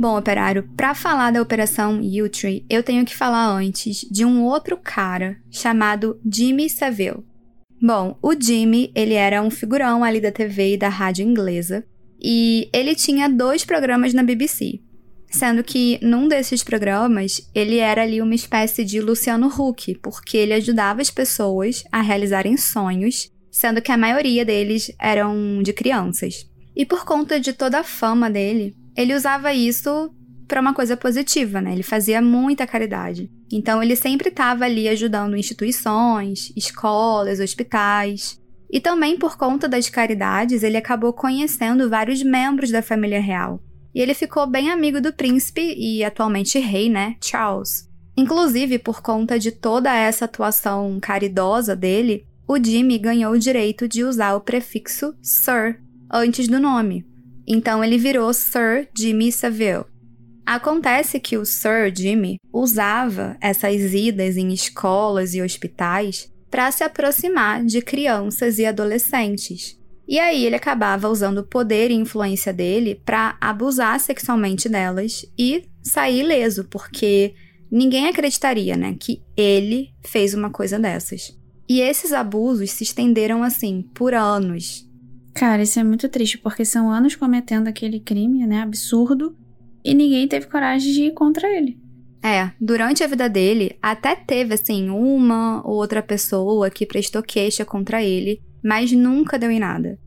Bom, 0.00 0.16
operário, 0.16 0.66
para 0.78 0.94
falar 0.94 1.30
da 1.30 1.42
operação 1.42 2.00
U-Tree, 2.00 2.64
eu 2.70 2.82
tenho 2.82 3.04
que 3.04 3.14
falar 3.14 3.46
antes 3.50 4.00
de 4.10 4.24
um 4.24 4.42
outro 4.42 4.78
cara 4.78 5.36
chamado 5.50 6.18
Jimmy 6.24 6.70
Savile. 6.70 7.22
Bom, 7.82 8.16
o 8.22 8.32
Jimmy, 8.32 8.90
ele 8.94 9.12
era 9.12 9.42
um 9.42 9.50
figurão 9.50 10.02
ali 10.02 10.18
da 10.18 10.32
TV 10.32 10.72
e 10.72 10.76
da 10.78 10.88
rádio 10.88 11.22
inglesa, 11.22 11.84
e 12.18 12.70
ele 12.72 12.94
tinha 12.94 13.28
dois 13.28 13.62
programas 13.62 14.14
na 14.14 14.22
BBC, 14.22 14.80
sendo 15.30 15.62
que 15.62 15.98
num 16.00 16.28
desses 16.28 16.64
programas 16.64 17.50
ele 17.54 17.76
era 17.76 18.02
ali 18.02 18.22
uma 18.22 18.34
espécie 18.34 18.86
de 18.86 19.02
Luciano 19.02 19.48
Huck, 19.48 19.96
porque 19.96 20.38
ele 20.38 20.54
ajudava 20.54 21.02
as 21.02 21.10
pessoas 21.10 21.84
a 21.92 22.00
realizarem 22.00 22.56
sonhos, 22.56 23.30
sendo 23.50 23.82
que 23.82 23.92
a 23.92 23.98
maioria 23.98 24.46
deles 24.46 24.90
eram 24.98 25.62
de 25.62 25.74
crianças. 25.74 26.48
E 26.74 26.86
por 26.86 27.04
conta 27.04 27.38
de 27.38 27.52
toda 27.52 27.80
a 27.80 27.84
fama 27.84 28.30
dele, 28.30 28.74
ele 28.96 29.14
usava 29.14 29.52
isso 29.52 30.10
para 30.46 30.60
uma 30.60 30.74
coisa 30.74 30.96
positiva, 30.96 31.60
né? 31.60 31.72
Ele 31.72 31.82
fazia 31.82 32.20
muita 32.20 32.66
caridade. 32.66 33.30
Então 33.52 33.82
ele 33.82 33.94
sempre 33.94 34.28
estava 34.28 34.64
ali 34.64 34.88
ajudando 34.88 35.36
instituições, 35.36 36.52
escolas, 36.56 37.40
hospitais. 37.40 38.40
E 38.70 38.80
também 38.80 39.16
por 39.16 39.36
conta 39.36 39.68
das 39.68 39.88
caridades, 39.88 40.62
ele 40.62 40.76
acabou 40.76 41.12
conhecendo 41.12 41.88
vários 41.88 42.22
membros 42.22 42.70
da 42.70 42.82
família 42.82 43.20
real. 43.20 43.60
E 43.94 44.00
ele 44.00 44.14
ficou 44.14 44.46
bem 44.46 44.70
amigo 44.70 45.00
do 45.00 45.12
príncipe 45.12 45.74
e 45.76 46.04
atualmente 46.04 46.58
rei, 46.58 46.88
né, 46.88 47.16
Charles. 47.20 47.88
Inclusive, 48.16 48.78
por 48.78 49.02
conta 49.02 49.38
de 49.38 49.50
toda 49.50 49.94
essa 49.94 50.24
atuação 50.24 50.98
caridosa 51.00 51.74
dele, 51.74 52.26
o 52.46 52.56
Jimmy 52.62 52.98
ganhou 52.98 53.32
o 53.32 53.38
direito 53.38 53.88
de 53.88 54.04
usar 54.04 54.34
o 54.34 54.40
prefixo 54.40 55.14
Sir 55.22 55.80
antes 56.12 56.48
do 56.48 56.60
nome, 56.60 57.04
então 57.46 57.82
ele 57.82 57.98
virou 57.98 58.32
Sir 58.32 58.88
Jimmy 58.96 59.32
Savile. 59.32 59.84
Acontece 60.44 61.20
que 61.20 61.38
o 61.38 61.44
Sir 61.44 61.92
Jimmy 61.94 62.36
usava 62.52 63.36
essas 63.40 63.94
idas 63.94 64.36
em 64.36 64.52
escolas 64.52 65.34
e 65.34 65.42
hospitais 65.42 66.30
para 66.50 66.70
se 66.72 66.82
aproximar 66.82 67.64
de 67.64 67.80
crianças 67.80 68.58
e 68.58 68.66
adolescentes. 68.66 69.78
E 70.08 70.18
aí 70.18 70.44
ele 70.44 70.56
acabava 70.56 71.08
usando 71.08 71.38
o 71.38 71.46
poder 71.46 71.92
e 71.92 71.94
influência 71.94 72.52
dele 72.52 73.00
para 73.04 73.36
abusar 73.40 74.00
sexualmente 74.00 74.68
delas 74.68 75.24
e 75.38 75.68
sair 75.82 76.20
ileso, 76.20 76.64
porque 76.64 77.32
ninguém 77.70 78.08
acreditaria, 78.08 78.76
né, 78.76 78.96
que 78.98 79.22
ele 79.36 79.90
fez 80.04 80.34
uma 80.34 80.50
coisa 80.50 80.80
dessas. 80.80 81.38
E 81.68 81.80
esses 81.80 82.12
abusos 82.12 82.72
se 82.72 82.82
estenderam 82.82 83.44
assim 83.44 83.82
por 83.94 84.12
anos, 84.12 84.84
Cara, 85.34 85.62
isso 85.62 85.78
é 85.78 85.84
muito 85.84 86.08
triste, 86.08 86.38
porque 86.38 86.64
são 86.64 86.90
anos 86.90 87.14
cometendo 87.14 87.68
aquele 87.68 88.00
crime, 88.00 88.46
né, 88.46 88.60
absurdo, 88.60 89.36
e 89.84 89.94
ninguém 89.94 90.26
teve 90.28 90.46
coragem 90.46 90.92
de 90.92 91.02
ir 91.04 91.12
contra 91.12 91.48
ele. 91.48 91.78
É, 92.22 92.50
durante 92.60 93.02
a 93.02 93.06
vida 93.06 93.28
dele, 93.28 93.78
até 93.80 94.14
teve, 94.14 94.54
assim, 94.54 94.90
uma 94.90 95.66
ou 95.66 95.76
outra 95.76 96.02
pessoa 96.02 96.68
que 96.68 96.84
prestou 96.84 97.22
queixa 97.22 97.64
contra 97.64 98.02
ele, 98.02 98.42
mas 98.62 98.92
nunca 98.92 99.38
deu 99.38 99.50
em 99.50 99.58
nada. 99.58 99.98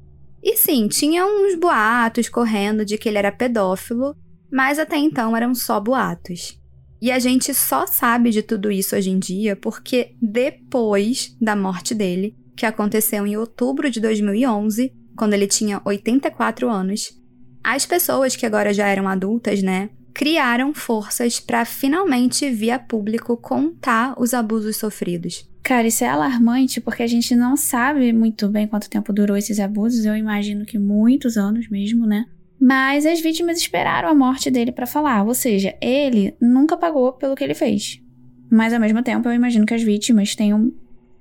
E 0.44 0.58
sim, 0.58 0.88
tinha 0.88 1.26
uns 1.26 1.56
boatos 1.56 2.30
correndo 2.30 2.86
de 2.86 2.98
que 2.98 3.10
ele 3.10 3.18
era 3.18 3.32
pedófilo, 3.32 4.16
mas 4.52 4.78
até 4.78 4.98
então 4.98 5.36
eram 5.36 5.56
só 5.56 5.80
boatos. 5.80 6.60
E 7.02 7.12
a 7.12 7.18
gente 7.18 7.54
só 7.54 7.88
sabe 7.88 8.30
de 8.30 8.44
tudo 8.44 8.72
isso 8.72 8.96
hoje 8.96 9.10
em 9.10 9.20
dia 9.20 9.56
porque 9.56 10.16
depois 10.22 11.36
da 11.42 11.56
morte 11.56 11.96
dele, 11.96 12.36
que 12.56 12.66
aconteceu 12.66 13.26
em 13.26 13.36
outubro 13.36 13.90
de 13.90 14.00
2011, 14.00 14.94
quando 15.16 15.34
ele 15.34 15.48
tinha 15.48 15.82
84 15.84 16.70
anos, 16.70 17.18
as 17.64 17.86
pessoas 17.86 18.36
que 18.36 18.46
agora 18.46 18.74
já 18.74 18.88
eram 18.88 19.08
adultas, 19.08 19.62
né, 19.62 19.90
criaram 20.14 20.74
forças 20.74 21.40
para 21.40 21.66
finalmente 21.66 22.50
vir 22.50 22.72
a 22.72 22.80
público 22.80 23.36
contar 23.36 24.14
os 24.20 24.34
abusos 24.34 24.78
sofridos. 24.78 25.50
Cara, 25.64 25.88
isso 25.88 26.04
é 26.04 26.08
alarmante 26.08 26.82
porque 26.82 27.02
a 27.02 27.08
gente 27.08 27.36
não 27.36 27.56
sabe 27.56 28.12
muito 28.12 28.50
bem 28.50 28.68
quanto 28.68 28.90
tempo 28.90 29.14
durou 29.14 29.36
esses 29.38 29.60
abusos. 29.60 30.06
Eu 30.06 30.16
imagino 30.16 30.66
que 30.66 30.78
muitos 30.78 31.38
anos 31.38 31.70
mesmo, 31.70 32.06
né? 32.06 32.26
Mas 32.60 33.06
as 33.06 33.22
vítimas 33.22 33.58
esperaram 33.58 34.10
a 34.10 34.14
morte 34.14 34.52
dele 34.52 34.72
para 34.72 34.86
falar, 34.86 35.24
ou 35.24 35.34
seja, 35.34 35.76
ele 35.82 36.36
nunca 36.40 36.78
pagou 36.78 37.14
pelo 37.14 37.36
que 37.36 37.44
ele 37.44 37.54
fez. 37.54 38.02
Mas 38.50 38.74
ao 38.74 38.80
mesmo 38.80 39.02
tempo, 39.02 39.28
eu 39.28 39.34
imagino 39.34 39.66
que 39.66 39.74
as 39.74 39.82
vítimas 39.82 40.36
tenham 40.36 40.72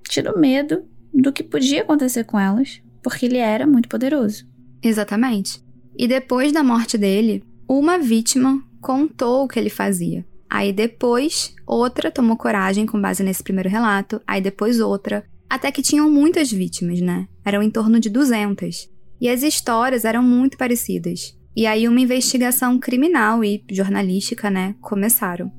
tido 0.08 0.38
medo 0.38 0.84
do 1.14 1.32
que 1.32 1.42
podia 1.42 1.82
acontecer 1.82 2.24
com 2.24 2.38
elas 2.38 2.82
porque 3.02 3.26
ele 3.26 3.38
era 3.38 3.66
muito 3.66 3.88
poderoso. 3.88 4.46
Exatamente. 4.82 5.62
E 5.96 6.08
depois 6.08 6.52
da 6.52 6.62
morte 6.62 6.96
dele, 6.96 7.44
uma 7.68 7.98
vítima 7.98 8.62
contou 8.80 9.44
o 9.44 9.48
que 9.48 9.58
ele 9.58 9.70
fazia. 9.70 10.24
Aí 10.48 10.72
depois, 10.72 11.54
outra 11.66 12.10
tomou 12.10 12.36
coragem 12.36 12.84
com 12.84 13.00
base 13.00 13.22
nesse 13.22 13.42
primeiro 13.42 13.68
relato, 13.68 14.20
aí 14.26 14.40
depois 14.40 14.80
outra, 14.80 15.24
até 15.48 15.70
que 15.70 15.82
tinham 15.82 16.10
muitas 16.10 16.50
vítimas, 16.50 17.00
né? 17.00 17.26
Eram 17.44 17.62
em 17.62 17.70
torno 17.70 17.98
de 17.98 18.10
200. 18.10 18.90
E 19.20 19.28
as 19.28 19.42
histórias 19.42 20.04
eram 20.04 20.22
muito 20.22 20.58
parecidas. 20.58 21.38
E 21.54 21.66
aí 21.66 21.86
uma 21.86 22.00
investigação 22.00 22.78
criminal 22.78 23.44
e 23.44 23.62
jornalística, 23.70 24.50
né, 24.50 24.74
começaram. 24.80 25.52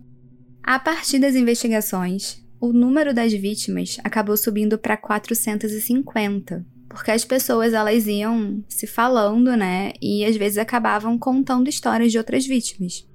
A 0.63 0.79
partir 0.79 1.19
das 1.19 1.35
investigações, 1.35 2.43
o 2.59 2.71
número 2.71 3.13
das 3.13 3.33
vítimas 3.33 3.97
acabou 4.03 4.35
subindo 4.37 4.77
para 4.77 4.97
450, 4.97 6.65
porque 6.93 7.11
as 7.11 7.25
pessoas 7.25 7.73
elas 7.73 8.07
iam 8.07 8.63
se 8.67 8.87
falando, 8.87 9.55
né, 9.57 9.93
e 10.01 10.23
às 10.23 10.35
vezes 10.35 10.57
acabavam 10.57 11.17
contando 11.17 11.67
histórias 11.67 12.11
de 12.11 12.17
outras 12.17 12.45
vítimas. 12.45 13.07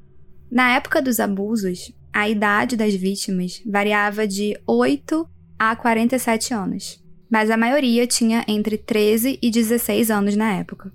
Na 0.50 0.74
época 0.74 1.00
dos 1.00 1.20
abusos, 1.20 1.92
a 2.12 2.28
idade 2.28 2.76
das 2.76 2.94
vítimas 2.94 3.62
variava 3.64 4.26
de 4.26 4.58
8 4.66 5.28
a 5.58 5.76
47 5.76 6.54
anos, 6.54 7.02
mas 7.30 7.50
a 7.50 7.56
maioria 7.56 8.06
tinha 8.06 8.44
entre 8.48 8.78
13 8.78 9.38
e 9.40 9.50
16 9.50 10.10
anos 10.10 10.34
na 10.34 10.54
época. 10.54 10.92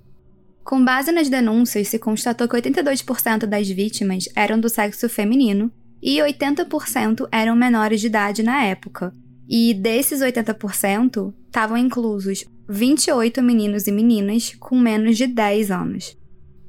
Com 0.64 0.82
base 0.82 1.12
nas 1.12 1.28
denúncias, 1.28 1.88
se 1.88 1.98
constatou 1.98 2.48
que 2.48 2.56
82% 2.56 3.46
das 3.46 3.68
vítimas 3.68 4.24
eram 4.34 4.58
do 4.58 4.68
sexo 4.68 5.08
feminino 5.08 5.70
e 6.02 6.18
80% 6.18 7.28
eram 7.30 7.54
menores 7.54 8.00
de 8.00 8.06
idade 8.06 8.42
na 8.42 8.64
época. 8.64 9.12
E 9.46 9.74
desses 9.74 10.20
80%, 10.20 11.34
estavam 11.46 11.76
inclusos 11.76 12.44
28 12.68 13.42
meninos 13.42 13.86
e 13.86 13.92
meninas 13.92 14.54
com 14.58 14.78
menos 14.78 15.16
de 15.16 15.26
10 15.26 15.70
anos. 15.70 16.16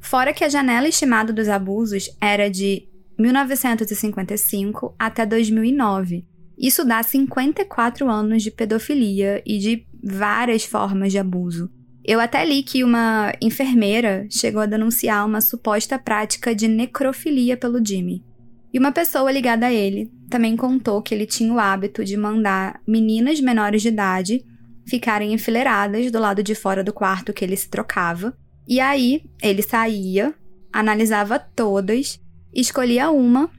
Fora 0.02 0.34
que 0.34 0.44
a 0.44 0.50
janela 0.50 0.88
estimada 0.88 1.34
dos 1.34 1.48
abusos 1.48 2.10
era 2.22 2.50
de 2.50 2.88
1955 3.18 4.94
até 5.00 5.26
2009. 5.26 6.26
Isso 6.58 6.86
dá 6.86 7.02
54 7.02 8.10
anos 8.10 8.44
de 8.44 8.52
pedofilia 8.52 9.42
e 9.46 9.58
de 9.58 9.86
várias 10.04 10.64
formas 10.64 11.12
de 11.12 11.18
abuso. 11.18 11.70
Eu 12.04 12.20
até 12.20 12.46
li 12.46 12.62
que 12.62 12.84
uma 12.84 13.34
enfermeira 13.42 14.28
chegou 14.30 14.62
a 14.62 14.68
denunciar 14.68 15.26
uma 15.26 15.42
suposta 15.42 15.98
prática 15.98 16.54
de 16.54 16.68
necrofilia 16.68 17.58
pelo 17.58 17.84
Jimmy. 17.84 18.24
E 18.72 18.78
uma 18.78 18.92
pessoa 18.92 19.32
ligada 19.32 19.66
a 19.66 19.74
ele 19.74 20.12
também 20.30 20.56
contou 20.56 21.02
que 21.02 21.16
ele 21.16 21.26
tinha 21.26 21.52
o 21.52 21.60
hábito 21.60 22.06
de 22.06 22.16
mandar 22.16 22.80
meninas 22.86 23.42
menores 23.42 23.82
de 23.82 23.88
idade 23.88 24.46
ficarem 24.86 25.34
enfileiradas 25.34 26.12
do 26.12 26.20
lado 26.20 26.44
de 26.44 26.56
fora 26.56 26.84
do 26.84 26.94
quarto 26.94 27.34
que 27.34 27.44
ele 27.44 27.58
se 27.58 27.70
trocava. 27.70 28.36
E 28.68 28.80
aí 28.80 29.24
ele 29.42 29.62
saía, 29.62 30.34
analisava 30.72 31.40
todas, 31.40 32.20
escolhia 32.54 33.10
uma, 33.10 33.50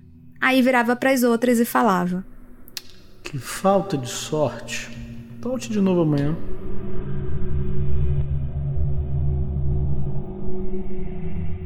aí 0.40 0.62
virava 0.62 0.96
para 0.96 1.10
as 1.10 1.22
outras 1.22 1.58
e 1.58 1.64
falava: 1.64 2.24
Que 3.22 3.38
falta 3.38 3.96
de 3.96 4.08
sorte. 4.08 4.90
Volte 5.40 5.70
de 5.70 5.80
novo 5.80 6.02
amanhã. 6.02 6.36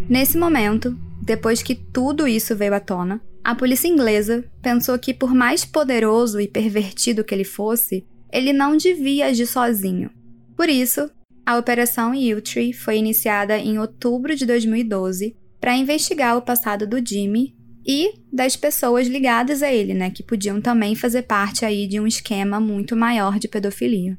Nesse 0.09 0.37
momento, 0.37 0.99
depois 1.23 1.63
que 1.63 1.75
tudo 1.75 2.27
isso 2.27 2.57
veio 2.57 2.75
à 2.75 2.81
tona, 2.81 3.23
a 3.43 3.55
polícia 3.55 3.89
inglesa 3.89 4.45
pensou 4.61 4.99
que, 4.99 5.15
por 5.15 5.33
mais 5.33 5.65
poderoso 5.65 6.41
e 6.41 6.49
pervertido 6.49 7.25
que 7.25 7.35
ele 7.35 7.45
fosse, 7.45 8.05
ele 8.33 8.53
não 8.53 8.77
devia 8.77 9.27
agir 9.27 9.47
sozinho. 9.47 10.11
Por 10.57 10.69
isso, 10.69 11.11
a 11.45 11.57
Operação 11.57 12.15
Yewtree 12.15 12.73
foi 12.73 12.99
iniciada 12.99 13.59
em 13.59 13.79
outubro 13.79 14.37
de 14.37 14.47
2012 14.47 15.37
para 15.61 15.77
investigar 15.77 16.37
o 16.37 16.43
passado 16.43 16.87
do 16.87 17.05
Jimmy 17.05 17.55
e 17.87 18.15
das 18.33 18.57
pessoas 18.57 19.07
ligadas 19.07 19.63
a 19.63 19.73
ele, 19.73 19.95
né, 19.95 20.11
que 20.11 20.23
podiam 20.23 20.61
também 20.61 20.95
fazer 20.95 21.23
parte 21.23 21.65
aí 21.65 21.87
de 21.87 21.99
um 21.99 22.07
esquema 22.07 22.61
muito 22.61 22.95
maior 22.95 23.39
de 23.39 23.49
pedofilia. 23.49 24.19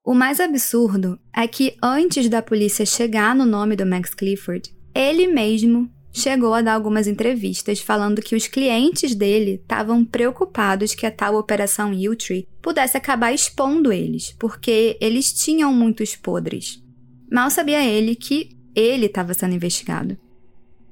O 0.04 0.14
mais 0.14 0.42
absurdo 0.42 1.18
é 1.34 1.48
que 1.48 1.78
antes 1.82 2.28
da 2.28 2.42
polícia 2.42 2.86
chegar 2.86 3.34
no 3.34 3.46
nome 3.46 3.76
do 3.78 3.86
Max 3.86 4.14
Clifford, 4.14 4.76
ele 4.94 5.28
mesmo 5.28 5.90
chegou 6.12 6.54
a 6.54 6.62
dar 6.62 6.74
algumas 6.74 7.08
entrevistas 7.08 7.80
falando 7.80 8.22
que 8.22 8.36
os 8.36 8.48
clientes 8.48 9.16
dele 9.16 9.62
estavam 9.62 10.04
preocupados 10.04 10.94
que 10.94 11.06
a 11.06 11.12
tal 11.12 11.36
operação 11.36 11.92
U-Tree 11.92 12.50
pudesse 12.62 12.98
acabar 12.98 13.32
expondo 13.32 13.94
eles, 13.94 14.36
porque 14.38 14.98
eles 15.00 15.32
tinham 15.32 15.74
muitos 15.74 16.18
podres. 16.18 16.84
Mal 17.32 17.50
sabia 17.50 17.82
ele 17.86 18.14
que 18.14 18.58
ele 18.76 19.06
estava 19.06 19.34
sendo 19.34 19.56
investigado. 19.56 20.18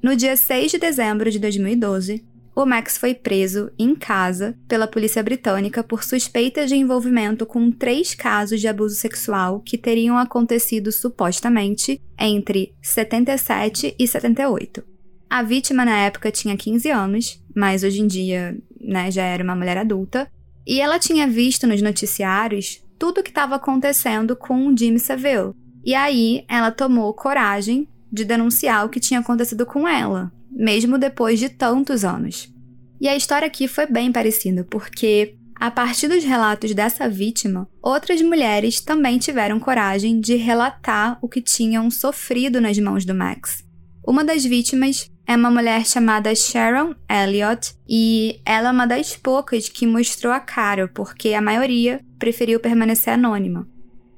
No 0.01 0.15
dia 0.15 0.35
6 0.37 0.71
de 0.71 0.77
dezembro 0.77 1.29
de 1.29 1.37
2012, 1.39 2.25
o 2.55 2.65
Max 2.65 2.97
foi 2.97 3.13
preso 3.13 3.69
em 3.77 3.93
casa 3.93 4.57
pela 4.67 4.87
polícia 4.87 5.21
britânica 5.21 5.83
por 5.83 6.03
suspeitas 6.03 6.69
de 6.69 6.75
envolvimento 6.75 7.45
com 7.45 7.69
três 7.69 8.15
casos 8.15 8.61
de 8.61 8.67
abuso 8.67 8.95
sexual 8.95 9.59
que 9.59 9.77
teriam 9.77 10.17
acontecido 10.17 10.91
supostamente 10.91 12.01
entre 12.17 12.73
77 12.81 13.95
e 13.99 14.07
78. 14.07 14.83
A 15.29 15.43
vítima 15.43 15.83
na 15.83 15.97
época 15.99 16.31
tinha 16.31 16.55
15 16.55 16.89
anos, 16.89 17.43
mas 17.53 17.83
hoje 17.83 18.01
em 18.01 18.07
dia 18.07 18.57
né, 18.79 19.11
já 19.11 19.23
era 19.23 19.43
uma 19.43 19.55
mulher 19.55 19.77
adulta, 19.77 20.31
e 20.65 20.79
ela 20.79 20.97
tinha 20.97 21.27
visto 21.27 21.67
nos 21.67 21.81
noticiários 21.81 22.81
tudo 22.97 23.19
o 23.19 23.23
que 23.23 23.29
estava 23.29 23.55
acontecendo 23.55 24.35
com 24.35 24.67
o 24.67 24.77
Jimmy 24.77 24.99
Savile. 24.99 25.53
E 25.83 25.93
aí 25.93 26.45
ela 26.47 26.71
tomou 26.71 27.13
coragem 27.13 27.87
de 28.11 28.25
denunciar 28.25 28.85
o 28.85 28.89
que 28.89 28.99
tinha 28.99 29.19
acontecido 29.19 29.65
com 29.65 29.87
ela, 29.87 30.31
mesmo 30.51 30.97
depois 30.97 31.39
de 31.39 31.49
tantos 31.49 32.03
anos. 32.03 32.51
E 32.99 33.07
a 33.07 33.15
história 33.15 33.47
aqui 33.47 33.67
foi 33.67 33.85
bem 33.85 34.11
parecida, 34.11 34.65
porque 34.69 35.35
a 35.55 35.69
partir 35.69 36.07
dos 36.07 36.23
relatos 36.23 36.73
dessa 36.73 37.09
vítima, 37.09 37.67
outras 37.81 38.21
mulheres 38.21 38.79
também 38.79 39.17
tiveram 39.17 39.59
coragem 39.59 40.19
de 40.19 40.35
relatar 40.35 41.17
o 41.21 41.27
que 41.27 41.41
tinham 41.41 41.91
sofrido 41.91 42.61
nas 42.61 42.77
mãos 42.79 43.05
do 43.05 43.13
Max. 43.13 43.63
Uma 44.07 44.23
das 44.23 44.43
vítimas 44.43 45.11
é 45.27 45.35
uma 45.35 45.51
mulher 45.51 45.85
chamada 45.85 46.33
Sharon 46.33 46.95
Elliott 47.07 47.75
e 47.87 48.41
ela 48.45 48.69
é 48.69 48.71
uma 48.71 48.87
das 48.87 49.15
poucas 49.15 49.69
que 49.69 49.85
mostrou 49.85 50.33
a 50.33 50.39
cara, 50.39 50.87
porque 50.87 51.33
a 51.33 51.41
maioria 51.41 51.99
preferiu 52.17 52.59
permanecer 52.59 53.13
anônima. 53.13 53.67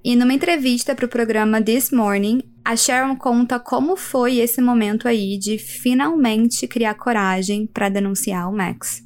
E 0.04 0.16
numa 0.16 0.34
entrevista 0.34 0.96
para 0.96 1.06
o 1.06 1.10
programa 1.10 1.62
This 1.62 1.92
Morning, 1.92 2.42
a 2.64 2.76
Sharon 2.76 3.16
conta 3.16 3.60
como 3.60 3.96
foi 3.96 4.38
esse 4.38 4.62
momento 4.62 5.08
aí 5.08 5.38
de 5.38 5.58
finalmente 5.58 6.68
criar 6.68 6.96
coragem 6.96 7.68
para 7.68 7.90
denunciar 7.90 8.48
o 8.48 8.52
Max. 8.52 9.04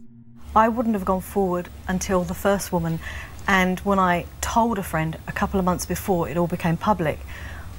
I 0.56 0.68
wouldn't 0.70 0.96
have 0.96 1.06
gone 1.06 1.22
forward 1.22 1.70
until 1.88 2.24
the 2.24 2.34
first 2.34 2.72
woman, 2.72 3.00
and 3.48 3.80
when 3.84 4.00
I 4.00 4.26
told 4.42 4.80
a 4.80 4.84
friend 4.84 5.18
a 5.28 5.32
couple 5.32 5.60
of 5.60 5.66
months 5.66 5.86
before 5.86 6.30
it 6.30 6.38
all 6.38 6.48
became 6.48 6.78
public, 6.78 7.20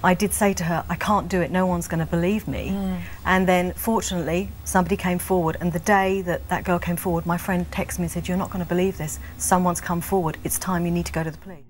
I 0.05 0.15
did 0.15 0.33
say 0.33 0.53
to 0.55 0.65
her, 0.65 0.85
I 0.89 0.97
can't 0.97 1.29
do 1.29 1.41
it, 1.41 1.51
no 1.51 1.67
one's 1.67 1.89
going 1.89 2.01
to 2.01 2.07
believe 2.07 2.47
me. 2.47 2.71
Mm. 2.71 3.01
And 3.25 3.49
then, 3.49 3.73
fortunately, 3.73 4.51
somebody 4.65 4.97
came 4.97 5.19
forward. 5.19 5.57
And 5.61 5.73
the 5.73 5.81
day 5.81 6.23
that 6.23 6.49
that 6.49 6.65
girl 6.65 6.79
came 6.79 6.97
forward, 6.97 7.27
my 7.27 7.39
friend 7.39 7.69
texted 7.71 7.99
me 7.99 8.05
and 8.05 8.13
said, 8.13 8.29
You're 8.29 8.37
not 8.37 8.51
going 8.51 8.63
to 8.65 8.69
believe 8.69 8.99
this. 8.99 9.19
Someone's 9.39 9.81
come 9.81 10.01
forward. 10.01 10.37
It's 10.45 10.59
time 10.59 10.85
you 10.85 10.93
need 10.93 11.07
to 11.07 11.13
go 11.13 11.25
to 11.25 11.31
the 11.31 11.39
police. 11.39 11.65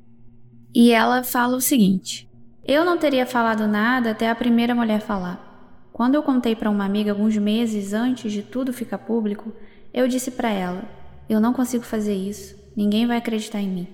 E 0.75 0.93
ela 0.93 1.23
fala 1.25 1.57
o 1.57 1.61
seguinte: 1.61 2.29
Eu 2.69 2.85
não 2.85 2.99
teria 2.99 3.25
falado 3.25 3.69
nada 3.69 4.11
até 4.11 4.29
a 4.29 4.35
primeira 4.35 4.75
mulher 4.75 5.01
falar. 5.01 5.89
Quando 5.93 6.17
eu 6.17 6.23
contei 6.23 6.57
para 6.57 6.69
uma 6.69 6.85
amiga 6.85 7.13
alguns 7.13 7.37
meses 7.37 7.93
antes 7.93 8.33
de 8.33 8.43
tudo 8.43 8.73
ficar 8.73 8.99
público, 8.99 9.53
eu 9.95 10.09
disse 10.09 10.33
para 10.33 10.51
ela: 10.51 10.83
Eu 11.29 11.41
não 11.41 11.53
consigo 11.53 11.85
fazer 11.85 12.15
isso, 12.15 12.57
ninguém 12.77 13.07
vai 13.07 13.19
acreditar 13.19 13.61
em 13.61 13.69
mim. 13.69 13.87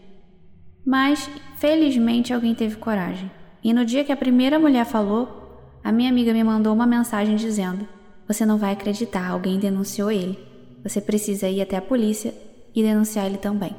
Mas, 0.86 1.28
felizmente, 1.58 2.32
alguém 2.32 2.54
teve 2.54 2.76
coragem. 2.76 3.30
E 3.62 3.74
no 3.74 3.84
dia 3.84 4.04
que 4.04 4.10
a 4.10 4.16
primeira 4.16 4.58
mulher 4.58 4.86
falou, 4.86 5.78
a 5.84 5.92
minha 5.92 6.08
amiga 6.08 6.32
me 6.32 6.42
mandou 6.42 6.72
uma 6.72 6.86
mensagem 6.86 7.36
dizendo: 7.36 7.86
Você 8.26 8.46
não 8.46 8.56
vai 8.56 8.72
acreditar, 8.72 9.28
alguém 9.28 9.58
denunciou 9.58 10.10
ele. 10.10 10.38
Você 10.82 10.98
precisa 10.98 11.46
ir 11.46 11.60
até 11.60 11.76
a 11.76 11.82
polícia 11.82 12.32
e 12.74 12.82
denunciar 12.82 13.26
ele 13.26 13.36
também. 13.36 13.76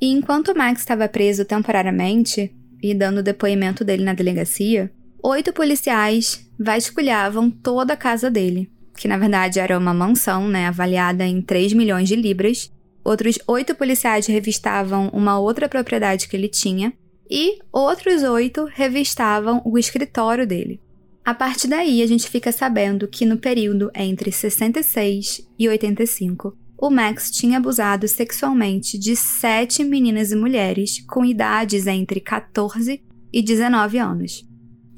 E 0.00 0.10
enquanto 0.10 0.56
Max 0.58 0.80
estava 0.80 1.08
preso 1.08 1.44
temporariamente 1.44 2.52
e 2.84 2.92
dando 2.92 3.18
o 3.18 3.22
depoimento 3.22 3.82
dele 3.82 4.04
na 4.04 4.12
delegacia, 4.12 4.92
oito 5.22 5.54
policiais 5.54 6.46
vasculhavam 6.60 7.50
toda 7.50 7.94
a 7.94 7.96
casa 7.96 8.30
dele, 8.30 8.70
que 8.94 9.08
na 9.08 9.16
verdade 9.16 9.58
era 9.58 9.78
uma 9.78 9.94
mansão, 9.94 10.46
né, 10.46 10.66
avaliada 10.66 11.24
em 11.24 11.40
3 11.40 11.72
milhões 11.72 12.08
de 12.08 12.14
libras. 12.14 12.70
Outros 13.02 13.38
oito 13.46 13.74
policiais 13.74 14.26
revistavam 14.26 15.08
uma 15.14 15.38
outra 15.38 15.66
propriedade 15.66 16.28
que 16.28 16.36
ele 16.36 16.48
tinha, 16.48 16.92
e 17.30 17.58
outros 17.72 18.22
oito 18.22 18.66
revistavam 18.70 19.62
o 19.64 19.78
escritório 19.78 20.46
dele. 20.46 20.78
A 21.24 21.32
partir 21.32 21.68
daí, 21.68 22.02
a 22.02 22.06
gente 22.06 22.28
fica 22.28 22.52
sabendo 22.52 23.08
que 23.08 23.24
no 23.24 23.38
período 23.38 23.90
entre 23.94 24.30
66 24.30 25.48
e 25.58 25.68
85, 25.70 26.54
o 26.86 26.90
Max 26.90 27.30
tinha 27.30 27.56
abusado 27.56 28.06
sexualmente 28.06 28.98
de 28.98 29.16
sete 29.16 29.82
meninas 29.82 30.32
e 30.32 30.36
mulheres 30.36 31.02
com 31.08 31.24
idades 31.24 31.86
entre 31.86 32.20
14 32.20 33.02
e 33.32 33.42
19 33.42 33.96
anos. 33.96 34.46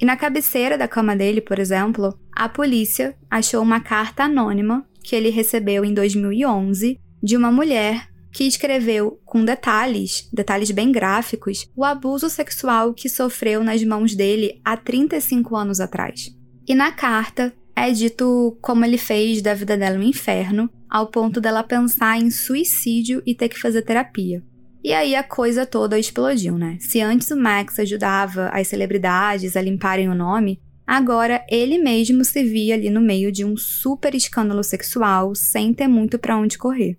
E 0.00 0.04
na 0.04 0.16
cabeceira 0.16 0.76
da 0.76 0.88
cama 0.88 1.14
dele, 1.14 1.40
por 1.40 1.60
exemplo, 1.60 2.18
a 2.32 2.48
polícia 2.48 3.14
achou 3.30 3.62
uma 3.62 3.78
carta 3.78 4.24
anônima 4.24 4.84
que 5.00 5.14
ele 5.14 5.30
recebeu 5.30 5.84
em 5.84 5.94
2011 5.94 6.98
de 7.22 7.36
uma 7.36 7.52
mulher 7.52 8.08
que 8.32 8.42
escreveu 8.42 9.20
com 9.24 9.44
detalhes, 9.44 10.28
detalhes 10.32 10.72
bem 10.72 10.90
gráficos, 10.90 11.70
o 11.76 11.84
abuso 11.84 12.28
sexual 12.28 12.94
que 12.94 13.08
sofreu 13.08 13.62
nas 13.62 13.84
mãos 13.84 14.12
dele 14.12 14.60
há 14.64 14.76
35 14.76 15.54
anos 15.54 15.78
atrás. 15.78 16.36
E 16.66 16.74
na 16.74 16.90
carta, 16.90 17.54
é 17.76 17.92
dito 17.92 18.58
como 18.60 18.84
ele 18.84 18.98
fez 18.98 19.40
da 19.40 19.54
vida 19.54 19.76
dela 19.76 19.98
um 19.98 20.02
inferno, 20.02 20.68
ao 20.88 21.08
ponto 21.08 21.40
dela 21.40 21.62
pensar 21.62 22.18
em 22.18 22.30
suicídio 22.30 23.22
e 23.26 23.34
ter 23.34 23.48
que 23.48 23.60
fazer 23.60 23.82
terapia. 23.82 24.42
E 24.82 24.92
aí 24.92 25.16
a 25.16 25.22
coisa 25.22 25.66
toda 25.66 25.98
explodiu, 25.98 26.56
né? 26.56 26.78
Se 26.80 27.00
antes 27.00 27.30
o 27.30 27.36
Max 27.36 27.78
ajudava 27.78 28.50
as 28.50 28.68
celebridades 28.68 29.56
a 29.56 29.60
limparem 29.60 30.08
o 30.08 30.14
nome, 30.14 30.60
agora 30.86 31.44
ele 31.50 31.76
mesmo 31.76 32.24
se 32.24 32.44
via 32.44 32.74
ali 32.74 32.88
no 32.88 33.00
meio 33.00 33.32
de 33.32 33.44
um 33.44 33.56
super 33.56 34.14
escândalo 34.14 34.62
sexual 34.62 35.34
sem 35.34 35.74
ter 35.74 35.88
muito 35.88 36.18
para 36.18 36.36
onde 36.36 36.56
correr. 36.56 36.96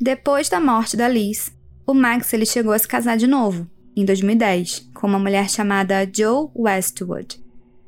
Depois 0.00 0.48
da 0.48 0.60
morte 0.60 0.96
da 0.96 1.08
Liz, 1.08 1.50
o 1.86 1.94
Max 1.94 2.32
ele 2.32 2.46
chegou 2.46 2.72
a 2.72 2.78
se 2.78 2.86
casar 2.86 3.16
de 3.16 3.26
novo, 3.26 3.68
em 3.96 4.04
2010, 4.04 4.90
com 4.94 5.06
uma 5.06 5.18
mulher 5.18 5.50
chamada 5.50 6.08
Joe 6.14 6.48
Westwood. 6.54 7.40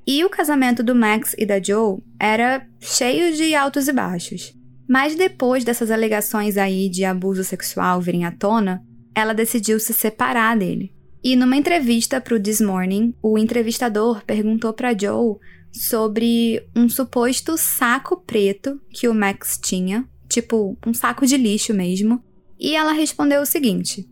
E 0.07 0.25
o 0.25 0.31
casamento 0.31 0.83
do 0.83 0.95
Max 0.95 1.35
e 1.37 1.45
da 1.45 1.63
Joe 1.63 1.99
era 2.19 2.67
cheio 2.81 3.37
de 3.37 3.55
altos 3.55 3.87
e 3.89 3.93
baixos. 3.93 4.58
Mas 4.89 5.15
depois 5.15 5.65
dessas 5.65 5.91
alegações 5.91 6.57
aí 6.57 6.89
de 6.89 7.05
abuso 7.05 7.45
sexual 7.45 8.01
virem 8.01 8.25
à 8.25 8.33
tona, 8.33 8.83
ela 9.15 9.35
decidiu 9.35 9.79
se 9.79 9.93
separar 9.93 10.57
dele. 10.57 10.95
E 11.23 11.37
numa 11.37 11.57
entrevista 11.57 12.21
para 12.21 12.35
o 12.35 12.41
This 12.41 12.61
Morning, 12.61 13.15
o 13.21 13.37
entrevistador 13.39 14.25
perguntou 14.25 14.73
para 14.73 14.97
Joe 14.99 15.37
sobre 15.73 16.67
um 16.75 16.89
suposto 16.89 17.59
saco 17.59 18.17
preto 18.17 18.81
que 18.91 19.09
o 19.09 19.15
Max 19.15 19.59
tinha, 19.63 20.09
tipo 20.29 20.79
um 20.87 20.95
saco 20.95 21.27
de 21.27 21.37
lixo 21.37 21.75
mesmo, 21.75 22.23
e 22.59 22.75
ela 22.75 22.93
respondeu 22.93 23.43
o 23.43 23.47
seguinte: 23.47 24.09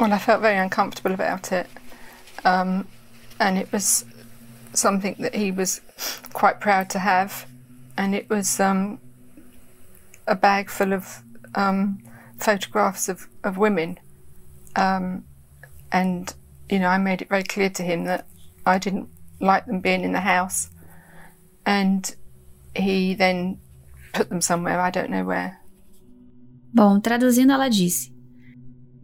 Well, 0.00 0.12
I 0.12 0.18
felt 0.18 0.40
very 0.40 0.58
uncomfortable 0.58 1.14
about 1.14 1.54
it. 1.54 1.68
Um, 2.44 2.84
and 3.38 3.58
it 3.58 3.68
was 3.72 4.04
something 4.74 5.14
that 5.20 5.36
he 5.36 5.52
was 5.52 5.80
quite 6.32 6.58
proud 6.58 6.88
to 6.90 6.98
have. 6.98 7.46
And 7.96 8.14
it 8.14 8.26
was 8.28 8.60
um, 8.60 8.98
a 10.26 10.34
bag 10.34 10.70
full 10.70 10.92
of 10.92 11.22
um, 11.54 11.98
photographs 12.38 13.08
of, 13.08 13.28
of 13.44 13.56
women. 13.56 13.98
Um, 14.74 15.24
and, 15.92 16.34
you 16.68 16.78
know, 16.78 16.88
I 16.88 16.98
made 16.98 17.22
it 17.22 17.28
very 17.28 17.44
clear 17.44 17.70
to 17.70 17.82
him 17.82 18.04
that 18.04 18.26
I 18.64 18.78
didn't 18.78 19.08
like 19.40 19.66
them 19.66 19.80
being 19.80 20.02
in 20.02 20.12
the 20.12 20.20
house. 20.20 20.70
And 21.64 22.14
he 22.74 23.14
then 23.14 23.58
put 24.12 24.28
them 24.28 24.40
somewhere, 24.40 24.80
I 24.80 24.90
don't 24.90 25.10
know 25.10 25.24
where. 25.24 25.58
Bom, 26.72 27.00
traduzindo, 27.00 27.52
ela 27.52 27.70
disse: 27.70 28.12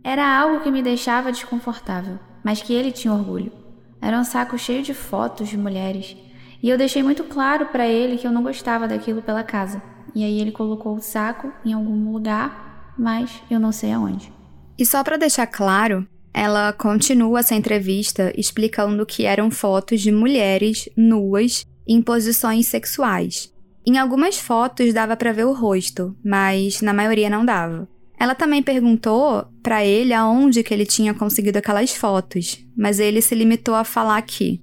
Era 0.05 0.25
algo 0.27 0.61
que 0.61 0.71
me 0.71 0.83
deixava 0.83 1.33
desconfortável, 1.33 2.19
mas 2.45 2.61
que 2.61 2.75
ele 2.75 2.93
tinha 2.93 3.15
orgulho. 3.15 3.53
Era 4.01 4.19
um 4.19 4.25
saco 4.25 4.59
cheio 4.59 4.83
de 4.83 4.93
fotos 4.93 5.49
de 5.49 5.57
mulheres, 5.57 6.17
e 6.63 6.69
eu 6.69 6.77
deixei 6.77 7.03
muito 7.03 7.25
claro 7.25 7.67
para 7.67 7.87
ele 7.87 8.19
que 8.19 8.27
eu 8.27 8.33
não 8.33 8.43
gostava 8.43 8.87
daquilo 8.87 9.23
pela 9.23 9.43
casa. 9.43 9.81
E 10.15 10.25
aí 10.25 10.41
ele 10.41 10.53
colocou 10.53 10.97
o 10.97 11.01
saco 11.01 11.53
em 11.65 11.73
algum 11.73 12.13
lugar, 12.13 12.95
mas 12.99 13.43
eu 13.51 13.59
não 13.59 13.73
sei 13.73 13.93
aonde. 13.93 14.33
E 14.79 14.87
só 14.87 15.03
para 15.03 15.17
deixar 15.17 15.47
claro, 15.47 16.07
ela 16.33 16.73
continua 16.73 17.41
essa 17.41 17.55
entrevista 17.55 18.33
explicando 18.37 19.05
que 19.05 19.25
eram 19.25 19.51
fotos 19.51 20.01
de 20.01 20.11
mulheres 20.11 20.89
nuas 20.97 21.65
em 21.87 22.01
posições 22.01 22.67
sexuais. 22.67 23.53
Em 23.87 23.99
algumas 23.99 24.39
fotos 24.39 24.95
dava 24.95 25.17
para 25.17 25.33
ver 25.33 25.45
o 25.45 25.53
rosto, 25.53 26.17
mas 26.25 26.81
na 26.81 26.93
maioria 26.93 27.29
não 27.29 27.45
dava. 27.45 27.89
Ela 28.19 28.35
também 28.35 28.63
perguntou 28.63 29.45
para 29.63 29.85
ele 29.85 30.15
aonde 30.15 30.63
que 30.63 30.73
ele 30.73 30.87
tinha 30.87 31.13
conseguido 31.13 31.59
aquelas 31.59 31.93
fotos, 31.95 32.65
mas 32.77 33.01
ele 33.01 33.21
se 33.21 33.35
limitou 33.35 33.75
a 33.75 33.83
falar 33.83 34.23
que 34.23 34.63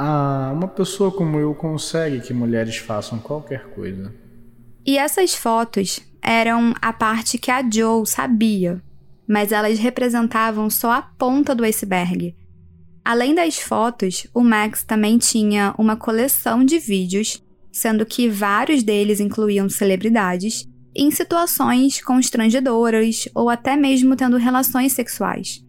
ah, 0.00 0.52
uma 0.54 0.68
pessoa 0.68 1.10
como 1.10 1.40
eu 1.40 1.52
consegue 1.52 2.20
que 2.20 2.32
mulheres 2.32 2.76
façam 2.76 3.18
qualquer 3.18 3.70
coisa. 3.70 4.14
E 4.86 4.96
essas 4.96 5.34
fotos 5.34 6.00
eram 6.22 6.74
a 6.80 6.92
parte 6.92 7.38
que 7.38 7.50
a 7.50 7.62
Joe 7.68 8.06
sabia, 8.06 8.82
mas 9.28 9.52
elas 9.52 9.78
representavam 9.78 10.70
só 10.70 10.92
a 10.92 11.02
ponta 11.02 11.54
do 11.54 11.64
iceberg. 11.64 12.34
Além 13.04 13.34
das 13.34 13.58
fotos, 13.58 14.26
o 14.34 14.42
Max 14.42 14.82
também 14.82 15.18
tinha 15.18 15.74
uma 15.78 15.96
coleção 15.96 16.64
de 16.64 16.78
vídeos 16.78 17.42
sendo 17.72 18.04
que 18.04 18.28
vários 18.28 18.82
deles 18.82 19.20
incluíam 19.20 19.68
celebridades, 19.68 20.66
em 20.94 21.10
situações 21.10 22.02
constrangedoras 22.02 23.28
ou 23.34 23.48
até 23.48 23.76
mesmo 23.76 24.16
tendo 24.16 24.36
relações 24.36 24.92
sexuais. 24.92 25.62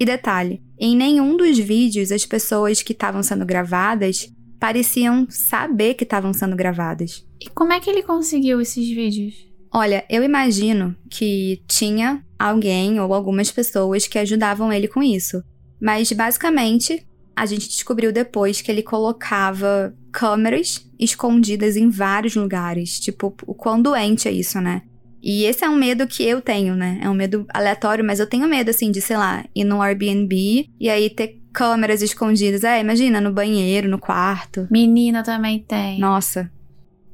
E 0.00 0.04
detalhe: 0.04 0.60
em 0.78 0.96
nenhum 0.96 1.36
dos 1.36 1.58
vídeos 1.58 2.10
as 2.10 2.26
pessoas 2.26 2.82
que 2.82 2.92
estavam 2.92 3.22
sendo 3.22 3.46
gravadas 3.46 4.28
pareciam 4.58 5.26
saber 5.28 5.94
que 5.94 6.04
estavam 6.04 6.32
sendo 6.32 6.56
gravadas. 6.56 7.24
E 7.42 7.50
como 7.50 7.72
é 7.72 7.80
que 7.80 7.90
ele 7.90 8.02
conseguiu 8.02 8.60
esses 8.60 8.88
vídeos? 8.88 9.34
Olha, 9.74 10.04
eu 10.08 10.22
imagino 10.22 10.94
que 11.10 11.60
tinha 11.66 12.22
alguém 12.38 13.00
ou 13.00 13.12
algumas 13.12 13.50
pessoas 13.50 14.06
que 14.06 14.18
ajudavam 14.18 14.72
ele 14.72 14.86
com 14.86 15.02
isso. 15.02 15.42
Mas 15.80 16.12
basicamente 16.12 17.04
a 17.34 17.46
gente 17.46 17.68
descobriu 17.68 18.12
depois 18.12 18.60
que 18.60 18.70
ele 18.70 18.82
colocava 18.82 19.94
câmeras 20.12 20.86
escondidas 20.98 21.76
em 21.76 21.88
vários 21.88 22.36
lugares. 22.36 23.00
Tipo, 23.00 23.34
o 23.46 23.54
quão 23.54 23.80
doente 23.80 24.28
é 24.28 24.30
isso, 24.30 24.60
né? 24.60 24.82
E 25.22 25.44
esse 25.44 25.64
é 25.64 25.68
um 25.68 25.76
medo 25.76 26.06
que 26.06 26.22
eu 26.22 26.40
tenho, 26.40 26.76
né? 26.76 27.00
É 27.02 27.08
um 27.08 27.14
medo 27.14 27.46
aleatório, 27.52 28.04
mas 28.04 28.20
eu 28.20 28.26
tenho 28.26 28.48
medo, 28.48 28.70
assim, 28.70 28.90
de, 28.90 29.00
sei 29.00 29.16
lá, 29.16 29.44
ir 29.54 29.64
no 29.64 29.80
Airbnb 29.80 30.68
e 30.78 30.90
aí 30.90 31.08
ter 31.08 31.40
câmeras 31.52 32.02
escondidas. 32.02 32.64
É, 32.64 32.80
imagina, 32.80 33.20
no 33.20 33.32
banheiro, 33.32 33.88
no 33.88 33.98
quarto. 33.98 34.66
Menina 34.70 35.22
também 35.22 35.60
tem. 35.60 35.98
Nossa. 35.98 36.50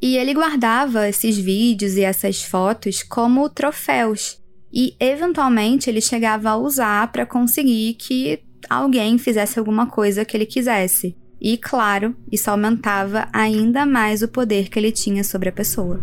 E 0.01 0.17
ele 0.17 0.33
guardava 0.33 1.09
esses 1.09 1.37
vídeos 1.37 1.97
e 1.97 2.03
essas 2.03 2.43
fotos 2.43 3.03
como 3.03 3.49
troféus. 3.49 4.41
E 4.73 4.95
eventualmente 5.01 5.91
ele 5.91 6.01
chegava 6.01 6.51
a 6.51 6.57
usar 6.57 7.11
para 7.11 7.27
conseguir 7.27 7.95
que 7.95 8.41
alguém 8.69 9.19
fizesse 9.19 9.59
alguma 9.59 9.87
coisa 9.87 10.25
que 10.25 10.37
ele 10.37 10.47
quisesse. 10.47 11.17
E, 11.41 11.57
claro, 11.57 12.17
isso 12.31 12.51
aumentava 12.51 13.29
ainda 13.33 13.87
mais 13.87 14.23
o 14.23 14.29
poder 14.29 14.69
que 14.69 14.79
ele 14.79 14.93
tinha 14.93 15.23
sobre 15.23 15.49
a 15.49 15.53
pessoa. 15.53 16.01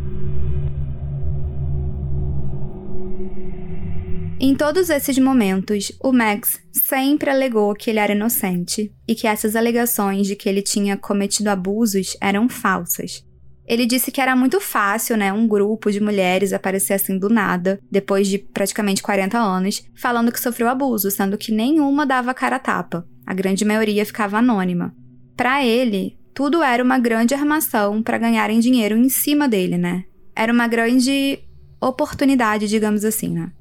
Em 4.39 4.53
todos 4.53 4.89
esses 4.89 5.17
momentos, 5.17 5.91
o 6.03 6.11
Max 6.11 6.59
sempre 6.71 7.29
alegou 7.29 7.73
que 7.73 7.89
ele 7.89 7.99
era 7.99 8.13
inocente 8.13 8.93
e 9.07 9.15
que 9.15 9.27
essas 9.27 9.55
alegações 9.55 10.27
de 10.27 10.35
que 10.35 10.47
ele 10.47 10.61
tinha 10.61 10.97
cometido 10.97 11.49
abusos 11.49 12.17
eram 12.21 12.49
falsas. 12.49 13.25
Ele 13.67 13.85
disse 13.85 14.11
que 14.11 14.21
era 14.21 14.35
muito 14.35 14.61
fácil, 14.61 15.17
né, 15.17 15.33
um 15.33 15.47
grupo 15.47 15.91
de 15.91 15.99
mulheres 15.99 16.53
aparecer 16.53 16.93
assim 16.93 17.17
do 17.17 17.29
nada, 17.29 17.79
depois 17.89 18.27
de 18.27 18.37
praticamente 18.37 19.01
40 19.01 19.37
anos, 19.37 19.83
falando 19.95 20.31
que 20.31 20.39
sofreu 20.39 20.67
abuso, 20.67 21.09
sendo 21.09 21.37
que 21.37 21.51
nenhuma 21.51 22.05
dava 22.05 22.33
cara 22.33 22.57
a 22.57 22.59
tapa. 22.59 23.07
A 23.25 23.33
grande 23.33 23.65
maioria 23.65 24.05
ficava 24.05 24.37
anônima. 24.37 24.95
Para 25.35 25.65
ele, 25.65 26.17
tudo 26.33 26.61
era 26.61 26.83
uma 26.83 26.99
grande 26.99 27.33
armação 27.33 28.03
para 28.03 28.19
ganharem 28.19 28.59
dinheiro 28.59 28.95
em 28.95 29.09
cima 29.09 29.47
dele, 29.47 29.77
né? 29.77 30.03
Era 30.35 30.53
uma 30.53 30.67
grande 30.67 31.39
oportunidade, 31.81 32.67
digamos 32.67 33.03
assim, 33.03 33.29
né? 33.29 33.51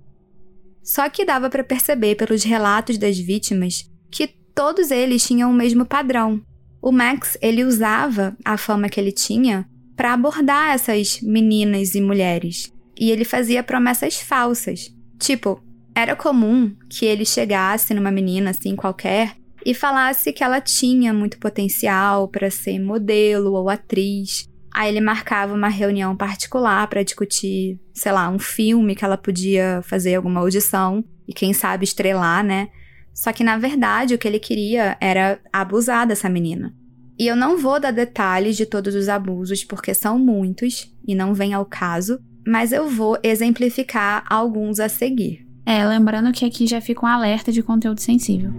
Só 0.82 1.08
que 1.08 1.24
dava 1.24 1.48
para 1.48 1.64
perceber 1.64 2.14
pelos 2.14 2.44
relatos 2.44 2.98
das 2.98 3.18
vítimas 3.18 3.90
que 4.10 4.28
todos 4.54 4.90
eles 4.90 5.26
tinham 5.26 5.50
o 5.50 5.54
mesmo 5.54 5.86
padrão. 5.86 6.42
O 6.82 6.92
Max, 6.92 7.38
ele 7.40 7.64
usava 7.64 8.36
a 8.44 8.58
fama 8.58 8.90
que 8.90 9.00
ele 9.00 9.10
tinha 9.10 9.66
para 9.96 10.12
abordar 10.12 10.74
essas 10.74 11.20
meninas 11.20 11.94
e 11.94 12.00
mulheres. 12.00 12.72
E 12.98 13.10
ele 13.10 13.24
fazia 13.24 13.62
promessas 13.62 14.20
falsas. 14.20 14.94
Tipo, 15.18 15.62
era 15.94 16.16
comum 16.16 16.74
que 16.88 17.06
ele 17.06 17.24
chegasse 17.24 17.94
numa 17.94 18.10
menina 18.10 18.50
assim 18.50 18.74
qualquer 18.74 19.36
e 19.64 19.72
falasse 19.72 20.32
que 20.32 20.44
ela 20.44 20.60
tinha 20.60 21.12
muito 21.12 21.38
potencial 21.38 22.28
para 22.28 22.50
ser 22.50 22.78
modelo 22.78 23.54
ou 23.54 23.70
atriz. 23.70 24.48
Aí 24.72 24.90
ele 24.90 25.00
marcava 25.00 25.54
uma 25.54 25.68
reunião 25.68 26.16
particular 26.16 26.86
para 26.88 27.04
discutir, 27.04 27.78
sei 27.92 28.12
lá, 28.12 28.28
um 28.28 28.38
filme 28.38 28.94
que 28.94 29.04
ela 29.04 29.16
podia 29.16 29.80
fazer 29.84 30.16
alguma 30.16 30.40
audição 30.40 31.04
e 31.28 31.32
quem 31.32 31.52
sabe 31.52 31.84
estrelar, 31.84 32.44
né? 32.44 32.68
Só 33.14 33.32
que 33.32 33.44
na 33.44 33.56
verdade 33.56 34.14
o 34.14 34.18
que 34.18 34.26
ele 34.26 34.40
queria 34.40 34.96
era 35.00 35.38
abusar 35.52 36.06
dessa 36.06 36.28
menina. 36.28 36.74
E 37.18 37.26
eu 37.26 37.36
não 37.36 37.58
vou 37.58 37.78
dar 37.78 37.92
detalhes 37.92 38.56
de 38.56 38.66
todos 38.66 38.94
os 38.94 39.08
abusos, 39.08 39.64
porque 39.64 39.94
são 39.94 40.18
muitos 40.18 40.92
e 41.06 41.14
não 41.14 41.32
vem 41.32 41.54
ao 41.54 41.64
caso, 41.64 42.18
mas 42.46 42.72
eu 42.72 42.88
vou 42.88 43.16
exemplificar 43.22 44.24
alguns 44.28 44.80
a 44.80 44.88
seguir. 44.88 45.46
É, 45.64 45.86
lembrando 45.86 46.32
que 46.32 46.44
aqui 46.44 46.66
já 46.66 46.80
fica 46.80 47.06
um 47.06 47.08
alerta 47.08 47.50
de 47.52 47.62
conteúdo 47.62 48.00
sensível. 48.00 48.50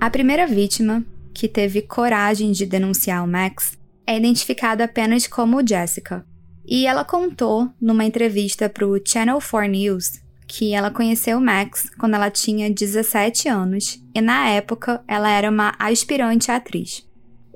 A 0.00 0.08
primeira 0.08 0.46
vítima, 0.46 1.04
que 1.32 1.48
teve 1.48 1.82
coragem 1.82 2.52
de 2.52 2.64
denunciar 2.64 3.24
o 3.24 3.28
Max, 3.28 3.76
é 4.06 4.16
identificada 4.16 4.84
apenas 4.84 5.26
como 5.26 5.66
Jessica. 5.66 6.24
E 6.66 6.86
ela 6.86 7.04
contou 7.04 7.68
numa 7.80 8.04
entrevista 8.04 8.68
para 8.68 8.86
o 8.86 8.98
Channel 9.04 9.38
4 9.38 9.70
News 9.70 10.23
que 10.56 10.72
ela 10.72 10.88
conheceu 10.88 11.40
Max 11.40 11.90
quando 11.98 12.14
ela 12.14 12.30
tinha 12.30 12.70
17 12.70 13.48
anos 13.48 14.00
e 14.14 14.20
na 14.20 14.48
época 14.48 15.02
ela 15.08 15.28
era 15.28 15.50
uma 15.50 15.74
aspirante 15.80 16.48
atriz. 16.48 17.04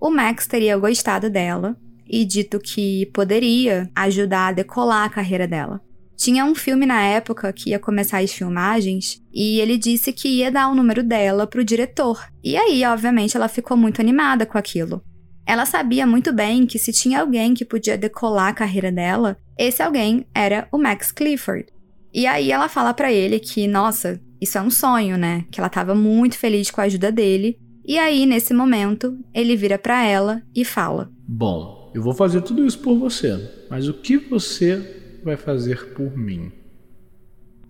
o 0.00 0.10
Max 0.10 0.48
teria 0.48 0.76
gostado 0.76 1.30
dela 1.30 1.76
e 2.08 2.24
dito 2.24 2.58
que 2.58 3.06
poderia 3.06 3.88
ajudar 3.94 4.48
a 4.48 4.52
decolar 4.52 5.04
a 5.04 5.08
carreira 5.08 5.46
dela. 5.46 5.80
Tinha 6.16 6.44
um 6.44 6.56
filme 6.56 6.86
na 6.86 7.00
época 7.00 7.52
que 7.52 7.70
ia 7.70 7.78
começar 7.78 8.18
as 8.18 8.32
filmagens 8.32 9.22
e 9.32 9.60
ele 9.60 9.78
disse 9.78 10.12
que 10.12 10.28
ia 10.28 10.50
dar 10.50 10.68
o 10.68 10.74
número 10.74 11.04
dela 11.04 11.46
pro 11.46 11.64
diretor. 11.64 12.20
E 12.42 12.56
aí, 12.56 12.84
obviamente, 12.84 13.36
ela 13.36 13.46
ficou 13.46 13.76
muito 13.76 14.00
animada 14.00 14.44
com 14.44 14.58
aquilo. 14.58 15.00
Ela 15.46 15.64
sabia 15.64 16.04
muito 16.04 16.32
bem 16.32 16.66
que 16.66 16.78
se 16.78 16.92
tinha 16.92 17.20
alguém 17.20 17.54
que 17.54 17.64
podia 17.64 17.96
decolar 17.96 18.48
a 18.48 18.54
carreira 18.54 18.90
dela, 18.90 19.36
esse 19.56 19.82
alguém 19.82 20.26
era 20.34 20.66
o 20.72 20.78
Max 20.78 21.12
Clifford. 21.12 21.77
E 22.12 22.26
aí 22.26 22.50
ela 22.50 22.68
fala 22.68 22.94
para 22.94 23.12
ele 23.12 23.38
que, 23.38 23.66
nossa, 23.66 24.20
isso 24.40 24.56
é 24.58 24.62
um 24.62 24.70
sonho, 24.70 25.16
né? 25.16 25.44
Que 25.50 25.60
ela 25.60 25.66
estava 25.68 25.94
muito 25.94 26.36
feliz 26.36 26.70
com 26.70 26.80
a 26.80 26.84
ajuda 26.84 27.12
dele. 27.12 27.58
E 27.84 27.98
aí, 27.98 28.26
nesse 28.26 28.52
momento, 28.52 29.18
ele 29.34 29.56
vira 29.56 29.78
para 29.78 30.04
ela 30.04 30.42
e 30.54 30.64
fala: 30.64 31.10
Bom, 31.26 31.90
eu 31.94 32.02
vou 32.02 32.14
fazer 32.14 32.42
tudo 32.42 32.66
isso 32.66 32.78
por 32.78 32.98
você, 32.98 33.66
mas 33.70 33.88
o 33.88 33.94
que 33.94 34.16
você 34.16 35.20
vai 35.24 35.36
fazer 35.36 35.94
por 35.94 36.16
mim? 36.16 36.52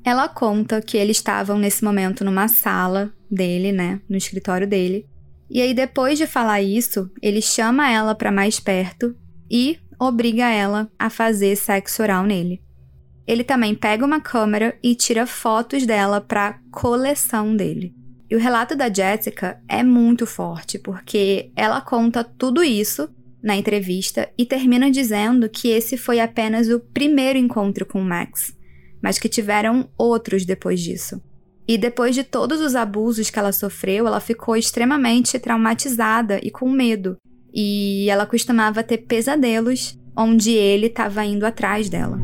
Ela 0.04 0.28
conta 0.28 0.80
que 0.80 0.96
eles 0.96 1.18
estavam 1.18 1.58
nesse 1.58 1.84
momento 1.84 2.24
numa 2.24 2.48
sala 2.48 3.12
dele, 3.30 3.72
né, 3.72 4.00
no 4.08 4.16
escritório 4.16 4.66
dele. 4.66 5.06
E 5.50 5.60
aí 5.60 5.74
depois 5.74 6.18
de 6.18 6.26
falar 6.26 6.62
isso, 6.62 7.10
ele 7.22 7.40
chama 7.40 7.90
ela 7.90 8.14
para 8.14 8.32
mais 8.32 8.58
perto 8.60 9.14
e 9.50 9.78
obriga 9.98 10.48
ela 10.48 10.90
a 10.98 11.10
fazer 11.10 11.56
sexo 11.56 12.02
oral 12.02 12.24
nele. 12.24 12.62
Ele 13.28 13.44
também 13.44 13.74
pega 13.74 14.06
uma 14.06 14.22
câmera 14.22 14.74
e 14.82 14.94
tira 14.94 15.26
fotos 15.26 15.84
dela 15.84 16.18
para 16.18 16.58
coleção 16.72 17.54
dele. 17.54 17.94
E 18.30 18.34
o 18.34 18.38
relato 18.38 18.74
da 18.74 18.92
Jessica 18.92 19.60
é 19.68 19.82
muito 19.82 20.24
forte, 20.24 20.78
porque 20.78 21.50
ela 21.54 21.82
conta 21.82 22.24
tudo 22.24 22.64
isso 22.64 23.06
na 23.42 23.54
entrevista 23.54 24.30
e 24.38 24.46
termina 24.46 24.90
dizendo 24.90 25.46
que 25.46 25.68
esse 25.68 25.98
foi 25.98 26.20
apenas 26.20 26.68
o 26.70 26.80
primeiro 26.80 27.38
encontro 27.38 27.84
com 27.84 28.00
Max, 28.00 28.56
mas 29.02 29.18
que 29.18 29.28
tiveram 29.28 29.90
outros 29.98 30.46
depois 30.46 30.80
disso. 30.80 31.20
E 31.66 31.76
depois 31.76 32.14
de 32.14 32.24
todos 32.24 32.62
os 32.62 32.74
abusos 32.74 33.28
que 33.28 33.38
ela 33.38 33.52
sofreu, 33.52 34.06
ela 34.06 34.20
ficou 34.20 34.56
extremamente 34.56 35.38
traumatizada 35.38 36.40
e 36.42 36.50
com 36.50 36.70
medo. 36.70 37.18
E 37.52 38.08
ela 38.08 38.24
costumava 38.24 38.82
ter 38.82 38.98
pesadelos 38.98 39.98
onde 40.16 40.50
ele 40.52 40.86
estava 40.86 41.26
indo 41.26 41.44
atrás 41.44 41.90
dela. 41.90 42.18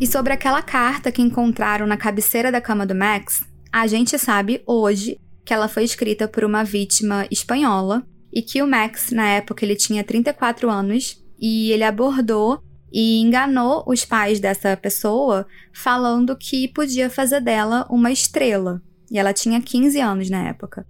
E 0.00 0.06
sobre 0.06 0.32
aquela 0.32 0.62
carta 0.62 1.10
que 1.10 1.20
encontraram 1.20 1.84
na 1.84 1.96
cabeceira 1.96 2.52
da 2.52 2.60
cama 2.60 2.86
do 2.86 2.94
Max, 2.94 3.42
a 3.72 3.86
gente 3.88 4.16
sabe 4.16 4.62
hoje 4.64 5.20
que 5.44 5.52
ela 5.52 5.66
foi 5.66 5.82
escrita 5.82 6.28
por 6.28 6.44
uma 6.44 6.62
vítima 6.62 7.26
espanhola 7.32 8.06
e 8.32 8.40
que 8.40 8.62
o 8.62 8.66
Max, 8.66 9.10
na 9.10 9.28
época, 9.28 9.64
ele 9.64 9.74
tinha 9.74 10.04
34 10.04 10.70
anos 10.70 11.20
e 11.36 11.72
ele 11.72 11.82
abordou 11.82 12.62
e 12.92 13.20
enganou 13.20 13.82
os 13.88 14.04
pais 14.04 14.38
dessa 14.38 14.76
pessoa 14.76 15.44
falando 15.74 16.36
que 16.36 16.68
podia 16.68 17.10
fazer 17.10 17.40
dela 17.40 17.84
uma 17.90 18.12
estrela. 18.12 18.80
E 19.10 19.18
ela 19.18 19.32
tinha 19.32 19.60
15 19.60 20.00
anos 20.00 20.30
na 20.30 20.48
época. 20.48 20.86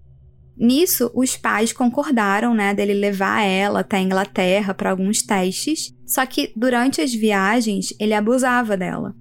Nisso, 0.55 1.11
os 1.15 1.35
pais 1.35 1.73
concordaram, 1.73 2.53
né, 2.53 2.75
dele 2.75 2.93
levar 2.93 3.43
ela 3.43 3.81
até 3.81 3.97
a 3.97 4.03
Inglaterra 4.03 4.75
para 4.75 4.91
alguns 4.91 5.23
testes, 5.23 5.95
só 6.09 6.25
que 6.25 6.51
durante 6.57 7.03
as 7.03 7.13
viagens 7.13 7.93
ele 8.01 8.15
abusava 8.15 8.79
dela. 8.79 9.15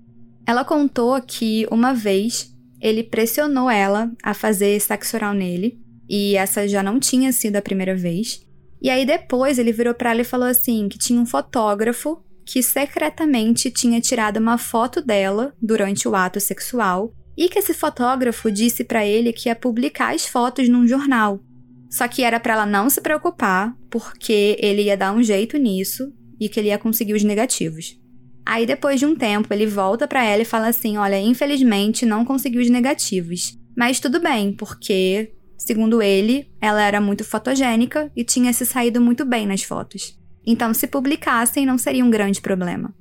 Ela 0.45 0.63
contou 0.63 1.21
que 1.21 1.67
uma 1.69 1.93
vez 1.93 2.55
ele 2.81 3.03
pressionou 3.03 3.69
ela 3.69 4.09
a 4.23 4.33
fazer 4.33 4.79
sexo 4.79 5.17
oral 5.17 5.33
nele 5.33 5.77
e 6.09 6.37
essa 6.37 6.65
já 6.65 6.81
não 6.81 6.97
tinha 6.97 7.33
sido 7.33 7.57
a 7.57 7.61
primeira 7.61 7.93
vez. 7.93 8.41
E 8.81 8.89
aí 8.89 9.05
depois 9.05 9.59
ele 9.59 9.73
virou 9.73 9.93
para 9.93 10.11
ela 10.11 10.21
e 10.21 10.23
falou 10.23 10.47
assim 10.47 10.87
que 10.87 10.97
tinha 10.97 11.19
um 11.19 11.25
fotógrafo 11.25 12.23
que 12.45 12.63
secretamente 12.63 13.69
tinha 13.69 13.99
tirado 13.99 14.37
uma 14.37 14.57
foto 14.57 15.01
dela 15.01 15.53
durante 15.61 16.07
o 16.07 16.15
ato 16.15 16.39
sexual 16.39 17.11
e 17.35 17.49
que 17.49 17.59
esse 17.59 17.73
fotógrafo 17.73 18.49
disse 18.49 18.85
para 18.85 19.05
ele 19.05 19.33
que 19.33 19.49
ia 19.49 19.55
publicar 19.55 20.15
as 20.15 20.25
fotos 20.25 20.69
num 20.69 20.87
jornal. 20.87 21.41
Só 21.89 22.07
que 22.07 22.23
era 22.23 22.39
para 22.39 22.53
ela 22.53 22.65
não 22.65 22.89
se 22.89 23.01
preocupar, 23.01 23.75
porque 23.89 24.57
ele 24.59 24.83
ia 24.83 24.95
dar 24.95 25.13
um 25.13 25.21
jeito 25.21 25.57
nisso 25.57 26.13
e 26.39 26.49
que 26.49 26.59
ele 26.59 26.69
ia 26.69 26.77
conseguir 26.77 27.13
os 27.13 27.23
negativos. 27.23 27.99
Aí 28.45 28.65
depois 28.65 28.99
de 28.99 29.05
um 29.05 29.15
tempo, 29.15 29.53
ele 29.53 29.65
volta 29.65 30.07
para 30.07 30.23
ela 30.23 30.41
e 30.41 30.45
fala 30.45 30.67
assim: 30.67 30.97
"Olha, 30.97 31.19
infelizmente 31.19 32.05
não 32.05 32.25
consegui 32.25 32.59
os 32.59 32.69
negativos, 32.69 33.57
mas 33.75 33.99
tudo 33.99 34.19
bem, 34.19 34.53
porque 34.53 35.33
Segundo 35.57 36.01
ele, 36.01 36.49
ela 36.61 36.81
era 36.81 37.01
muito 37.01 37.23
fotogênica 37.23 38.11
e 38.15 38.23
tinha 38.23 38.53
se 38.53 38.65
saído 38.65 39.01
muito 39.01 39.25
bem 39.25 39.47
nas 39.47 39.63
fotos. 39.63 40.17
Então, 40.45 40.73
se 40.73 40.87
publicassem, 40.87 41.65
não 41.65 41.77
seria 41.77 42.05
um 42.05 42.09
grande 42.09 42.39
problema. 42.39 42.93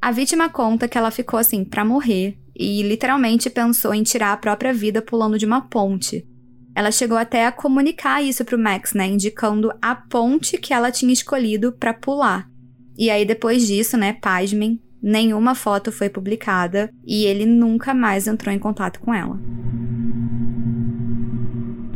A 0.00 0.10
vítima 0.10 0.48
conta 0.48 0.88
que 0.88 0.98
ela 0.98 1.10
ficou 1.10 1.38
assim 1.38 1.62
para 1.62 1.84
morrer 1.84 2.38
e 2.56 2.82
literalmente 2.82 3.50
pensou 3.50 3.94
em 3.94 4.02
tirar 4.02 4.32
a 4.32 4.36
própria 4.36 4.72
vida 4.72 5.02
pulando 5.02 5.38
de 5.38 5.46
uma 5.46 5.60
ponte. 5.60 6.26
Ela 6.74 6.90
chegou 6.90 7.16
até 7.16 7.46
a 7.46 7.52
comunicar 7.52 8.22
isso 8.22 8.44
pro 8.44 8.58
Max, 8.58 8.92
né, 8.94 9.06
indicando 9.06 9.72
a 9.80 9.94
ponte 9.94 10.58
que 10.58 10.74
ela 10.74 10.90
tinha 10.90 11.12
escolhido 11.12 11.72
para 11.72 11.94
pular. 11.94 12.50
E 12.96 13.10
aí 13.10 13.24
depois 13.24 13.66
disso, 13.66 13.96
né, 13.96 14.12
pasmem, 14.12 14.80
nenhuma 15.02 15.54
foto 15.54 15.92
foi 15.92 16.08
publicada 16.08 16.90
e 17.06 17.24
ele 17.24 17.44
nunca 17.44 17.92
mais 17.92 18.26
entrou 18.26 18.54
em 18.54 18.58
contato 18.58 19.00
com 19.00 19.12
ela. 19.12 19.38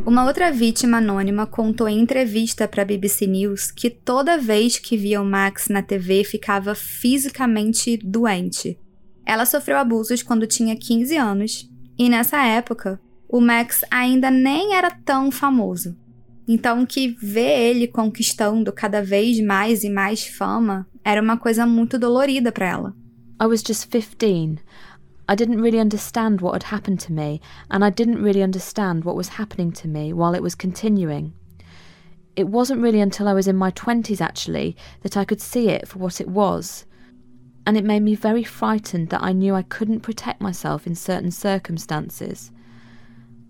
Uma 0.05 0.25
outra 0.25 0.51
vítima 0.51 0.97
anônima 0.97 1.45
contou 1.45 1.87
em 1.87 1.99
entrevista 1.99 2.67
para 2.67 2.81
a 2.81 2.85
BBC 2.85 3.27
News 3.27 3.69
que 3.69 3.89
toda 3.89 4.39
vez 4.39 4.79
que 4.79 4.97
via 4.97 5.21
o 5.21 5.25
Max 5.25 5.67
na 5.67 5.83
TV 5.83 6.23
ficava 6.23 6.73
fisicamente 6.73 7.95
doente. 7.97 8.79
Ela 9.25 9.45
sofreu 9.45 9.77
abusos 9.77 10.23
quando 10.23 10.47
tinha 10.47 10.75
15 10.75 11.15
anos 11.15 11.69
e 11.97 12.09
nessa 12.09 12.43
época 12.43 12.99
o 13.27 13.39
Max 13.39 13.83
ainda 13.91 14.31
nem 14.31 14.73
era 14.73 14.89
tão 14.89 15.29
famoso. 15.29 15.95
Então, 16.51 16.83
que 16.83 17.09
ver 17.09 17.69
ele 17.69 17.87
conquistando 17.87 18.73
cada 18.73 19.03
vez 19.03 19.39
mais 19.39 19.83
e 19.83 19.89
mais 19.89 20.25
fama 20.25 20.87
era 21.03 21.21
uma 21.21 21.37
coisa 21.37 21.63
muito 21.63 21.99
dolorida 21.99 22.51
para 22.51 22.67
ela. 22.67 22.95
I 23.39 23.45
was 23.45 23.61
just 23.61 23.87
15. 23.91 24.57
I 25.29 25.35
didn't 25.35 25.61
really 25.61 25.79
understand 25.79 26.41
what 26.41 26.55
had 26.55 26.73
happened 26.73 27.05
to 27.05 27.13
me, 27.13 27.39
and 27.69 27.85
I 27.85 27.91
didn't 27.91 28.23
really 28.23 28.41
understand 28.41 29.05
what 29.05 29.15
was 29.15 29.37
happening 29.37 29.71
to 29.73 29.87
me 29.87 30.11
while 30.11 30.33
it 30.33 30.41
was 30.41 30.55
continuing. 30.55 31.33
It 32.35 32.47
wasn't 32.49 32.81
really 32.81 32.99
until 32.99 33.27
I 33.27 33.35
was 33.35 33.47
in 33.47 33.55
my 33.55 33.69
20s, 33.69 34.19
actually, 34.19 34.75
that 35.03 35.15
I 35.15 35.25
could 35.25 35.41
see 35.41 35.69
it 35.69 35.87
for 35.87 35.99
what 35.99 36.19
it 36.19 36.27
was. 36.27 36.83
And 37.67 37.77
it 37.77 37.85
made 37.85 38.01
me 38.01 38.15
very 38.15 38.43
frightened 38.43 39.09
that 39.09 39.21
I 39.21 39.33
knew 39.33 39.53
I 39.53 39.61
couldn't 39.61 39.99
protect 39.99 40.41
myself 40.41 40.87
in 40.87 40.95
certain 40.95 41.29
circumstances. 41.29 42.51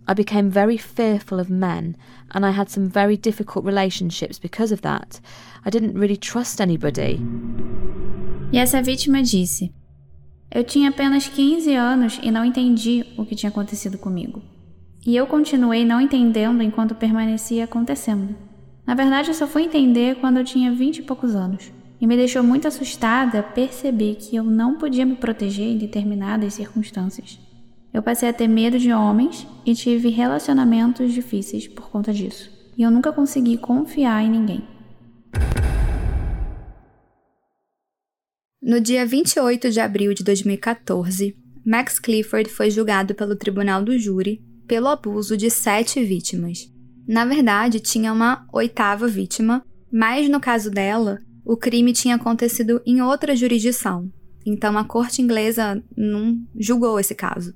I 0.09 0.15
became 0.15 0.49
very 0.49 0.75
fearful 0.75 1.39
of 1.39 1.51
men, 1.51 1.95
and 2.33 2.43
I 2.43 2.49
had 2.49 2.71
some 2.71 2.89
very 2.89 3.15
difficult 3.15 3.63
relationships 3.63 4.39
because 4.39 4.73
of 4.73 4.81
that. 4.81 5.21
I 5.63 5.69
didn't 5.69 5.93
really 5.93 6.17
trust 6.17 6.59
anybody. 6.59 7.19
E 8.51 8.57
essa 8.57 8.81
vítima 8.81 9.21
disse: 9.21 9.71
Eu 10.49 10.63
tinha 10.63 10.89
apenas 10.89 11.27
15 11.27 11.75
anos 11.75 12.19
e 12.23 12.31
não 12.31 12.43
entendi 12.43 13.05
o 13.17 13.23
que 13.23 13.35
tinha 13.35 13.51
acontecido 13.51 13.99
comigo. 13.99 14.41
E 15.05 15.15
eu 15.15 15.27
continuei 15.27 15.85
não 15.85 16.01
entendendo 16.01 16.63
enquanto 16.63 16.95
permanecia 16.95 17.65
acontecendo. 17.65 18.35
Na 18.87 18.95
verdade, 18.95 19.29
eu 19.29 19.35
só 19.35 19.45
fui 19.45 19.65
entender 19.65 20.15
quando 20.15 20.37
eu 20.37 20.43
tinha 20.43 20.73
20 20.73 20.97
e 20.97 21.01
poucos 21.03 21.35
anos. 21.35 21.71
E 22.01 22.07
me 22.07 22.17
deixou 22.17 22.41
muito 22.41 22.67
assustada 22.67 23.43
perceber 23.43 24.15
que 24.15 24.35
eu 24.35 24.43
não 24.43 24.75
podia 24.75 25.05
me 25.05 25.15
proteger 25.15 25.67
em 25.67 25.77
determinadas 25.77 26.55
circunstâncias. 26.55 27.39
Eu 27.91 28.03
passei 28.03 28.29
a 28.29 28.33
ter 28.33 28.47
medo 28.47 28.77
de 28.77 28.93
homens 28.93 29.47
e 29.65 29.73
tive 29.73 30.09
relacionamentos 30.09 31.11
difíceis 31.11 31.67
por 31.67 31.89
conta 31.89 32.13
disso. 32.13 32.51
E 32.77 32.83
eu 32.83 32.91
nunca 32.91 33.11
consegui 33.11 33.57
confiar 33.57 34.23
em 34.23 34.29
ninguém. 34.29 34.63
No 38.61 38.79
dia 38.79 39.05
28 39.05 39.71
de 39.71 39.79
abril 39.79 40.13
de 40.13 40.23
2014, 40.23 41.35
Max 41.65 41.97
Clifford 41.97 42.49
foi 42.49 42.69
julgado 42.69 43.15
pelo 43.15 43.35
tribunal 43.35 43.83
do 43.83 43.97
júri 43.97 44.43
pelo 44.67 44.87
abuso 44.87 45.35
de 45.35 45.49
sete 45.49 46.03
vítimas. 46.03 46.71
Na 47.07 47.25
verdade, 47.25 47.79
tinha 47.79 48.13
uma 48.13 48.45
oitava 48.53 49.07
vítima, 49.07 49.65
mas 49.91 50.29
no 50.29 50.39
caso 50.39 50.69
dela, 50.69 51.17
o 51.43 51.57
crime 51.57 51.91
tinha 51.91 52.15
acontecido 52.15 52.79
em 52.85 53.01
outra 53.01 53.35
jurisdição, 53.35 54.11
então 54.45 54.77
a 54.77 54.83
corte 54.83 55.19
inglesa 55.19 55.83
não 55.97 56.39
julgou 56.55 56.99
esse 56.99 57.15
caso. 57.15 57.55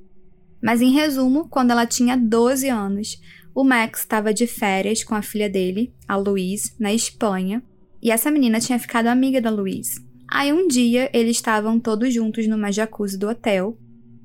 Mas 0.63 0.81
em 0.81 0.93
resumo, 0.93 1.49
quando 1.49 1.71
ela 1.71 1.85
tinha 1.85 2.15
12 2.15 2.69
anos, 2.69 3.21
o 3.53 3.65
Max 3.65 3.99
estava 3.99 4.33
de 4.33 4.47
férias 4.47 5.03
com 5.03 5.13
a 5.13 5.21
filha 5.21 5.49
dele, 5.49 5.93
a 6.07 6.15
Louise, 6.15 6.73
na 6.79 6.93
Espanha, 6.93 7.61
e 8.01 8.09
essa 8.09 8.31
menina 8.31 8.61
tinha 8.61 8.79
ficado 8.79 9.07
amiga 9.07 9.41
da 9.41 9.49
Louise. 9.49 10.01
Aí 10.25 10.53
um 10.53 10.65
dia 10.67 11.09
eles 11.13 11.35
estavam 11.35 11.77
todos 11.77 12.13
juntos 12.13 12.47
numa 12.47 12.71
jacuzzi 12.71 13.17
do 13.17 13.27
hotel 13.27 13.77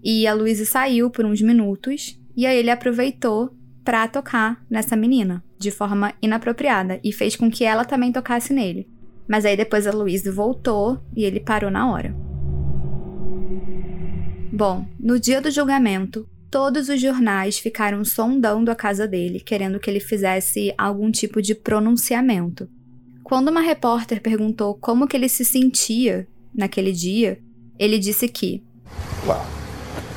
e 0.03 0.29
a 0.29 0.33
Luísa 0.33 0.65
saiu 0.65 1.11
por 1.11 1.25
uns 1.25 1.43
minutos 1.43 2.19
e 2.37 2.47
aí 2.47 2.57
ele 2.57 2.71
aproveitou 2.71 3.51
pra 3.85 4.07
tocar 4.07 4.65
nessa 4.71 4.95
menina 4.95 5.43
de 5.59 5.73
forma 5.73 6.15
inapropriada 6.23 7.01
e 7.03 7.13
fez 7.13 7.35
com 7.35 7.51
que 7.51 7.65
ela 7.65 7.85
também 7.85 8.13
tocasse 8.13 8.53
nele. 8.53 8.89
Mas 9.29 9.45
aí 9.45 9.57
depois 9.57 9.89
a 9.89 9.93
Louise 9.93 10.31
voltou 10.31 11.01
e 11.17 11.25
ele 11.25 11.41
parou 11.41 11.71
na 11.71 11.91
hora. 11.91 12.28
Bom, 14.59 14.85
no 14.99 15.21
dia 15.21 15.41
do 15.41 15.53
julgamento, 15.53 16.29
todos 16.51 16.89
os 16.89 17.01
jornais 17.01 17.61
ficaram 17.61 18.05
sondando 18.05 18.73
a 18.73 18.75
casa 18.75 19.07
dele, 19.07 19.39
querendo 19.39 19.79
que 19.79 19.89
ele 19.89 20.01
fizesse 20.01 20.75
algum 20.77 21.13
tipo 21.13 21.41
de 21.41 21.55
pronunciamento. 21.55 22.69
Quando 23.23 23.51
uma 23.51 23.61
repórter 23.61 24.21
perguntou 24.21 24.75
como 24.75 25.07
que 25.07 25.17
ele 25.17 25.29
se 25.29 25.45
sentia 25.45 26.27
naquele 26.53 26.91
dia, 26.91 27.39
ele 27.79 28.01
disse 28.01 28.27
que 28.27 28.61
Well, 29.25 29.47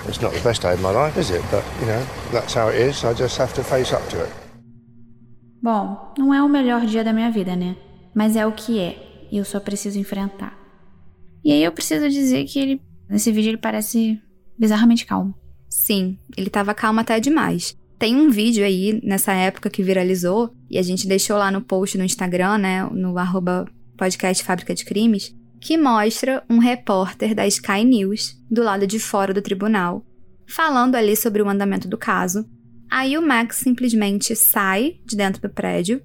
it's 0.07 0.19
not 0.19 0.35
the 0.35 0.41
best 0.41 0.63
day 0.63 0.73
of 0.73 0.81
my 0.81 0.89
life, 0.91 1.19
is 1.19 1.29
it? 1.29 1.43
But, 1.51 1.63
you 1.79 1.85
know, 1.85 2.03
that's 2.31 2.55
how 2.55 2.69
it 2.69 2.81
is. 2.81 3.03
I 3.03 3.13
just 3.13 3.39
have 3.39 3.53
to 3.53 3.63
face 3.63 3.93
up 3.93 4.01
to 4.09 4.21
it. 4.21 4.31
Bom, 5.61 6.15
não 6.17 6.33
é 6.33 6.41
o 6.41 6.49
melhor 6.49 6.87
dia 6.87 7.03
da 7.03 7.13
minha 7.13 7.29
vida, 7.29 7.55
né? 7.55 7.75
Mas 8.15 8.35
é 8.35 8.43
o 8.47 8.51
que 8.53 8.79
é, 8.79 9.27
e 9.31 9.37
eu 9.37 9.45
só 9.45 9.59
preciso 9.59 9.99
enfrentar. 9.99 10.57
E 11.45 11.51
aí 11.51 11.63
eu 11.63 11.71
preciso 11.71 12.09
dizer 12.09 12.45
que 12.45 12.57
ele, 12.57 12.81
nesse 13.07 13.31
vídeo, 13.31 13.51
ele 13.51 13.57
parece 13.57 14.19
bizarramente 14.61 15.07
calmo. 15.07 15.33
Sim, 15.67 16.19
ele 16.37 16.51
tava 16.51 16.75
calmo 16.75 16.99
até 16.99 17.19
demais. 17.19 17.75
Tem 17.97 18.15
um 18.15 18.29
vídeo 18.29 18.63
aí 18.63 19.01
nessa 19.03 19.33
época 19.33 19.71
que 19.71 19.81
viralizou, 19.81 20.53
e 20.69 20.77
a 20.77 20.83
gente 20.83 21.07
deixou 21.07 21.35
lá 21.35 21.49
no 21.49 21.61
post 21.61 21.97
no 21.97 22.03
Instagram, 22.03 22.59
né? 22.59 22.83
No 22.91 23.17
arroba 23.17 23.65
podcast 23.97 24.43
Fábrica 24.43 24.75
de 24.75 24.85
Crimes, 24.85 25.35
que 25.59 25.77
mostra 25.77 26.43
um 26.47 26.59
repórter 26.59 27.33
da 27.33 27.47
Sky 27.47 27.83
News 27.83 28.39
do 28.49 28.61
lado 28.61 28.85
de 28.85 28.99
fora 28.99 29.33
do 29.33 29.41
tribunal, 29.41 30.05
falando 30.47 30.95
ali 30.95 31.15
sobre 31.15 31.41
o 31.41 31.49
andamento 31.49 31.87
do 31.87 31.97
caso. 31.97 32.45
Aí 32.89 33.17
o 33.17 33.21
Max 33.21 33.57
simplesmente 33.57 34.35
sai 34.35 34.99
de 35.05 35.15
dentro 35.15 35.41
do 35.41 35.49
prédio, 35.49 36.03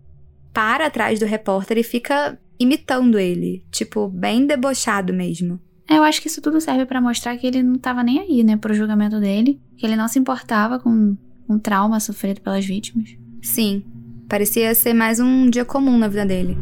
para 0.52 0.86
atrás 0.86 1.20
do 1.20 1.26
repórter 1.26 1.76
e 1.76 1.82
fica 1.82 2.38
imitando 2.58 3.18
ele, 3.18 3.64
tipo, 3.70 4.08
bem 4.08 4.46
debochado 4.46 5.12
mesmo. 5.12 5.60
Eu 5.88 6.02
acho 6.02 6.20
que 6.20 6.26
isso 6.26 6.42
tudo 6.42 6.60
serve 6.60 6.84
para 6.84 7.00
mostrar 7.00 7.36
que 7.36 7.46
ele 7.46 7.62
não 7.62 7.78
tava 7.78 8.02
nem 8.02 8.18
aí, 8.18 8.42
né, 8.42 8.56
pro 8.56 8.74
julgamento 8.74 9.20
dele, 9.20 9.60
que 9.76 9.86
ele 9.86 9.94
não 9.94 10.08
se 10.08 10.18
importava 10.18 10.80
com 10.80 11.16
um 11.48 11.58
trauma 11.60 12.00
sofrido 12.00 12.40
pelas 12.40 12.66
vítimas. 12.66 13.16
Sim, 13.40 13.84
parecia 14.28 14.74
ser 14.74 14.92
mais 14.92 15.20
um 15.20 15.48
dia 15.48 15.64
comum 15.64 15.96
na 15.96 16.08
vida 16.08 16.26
dele. 16.26 16.58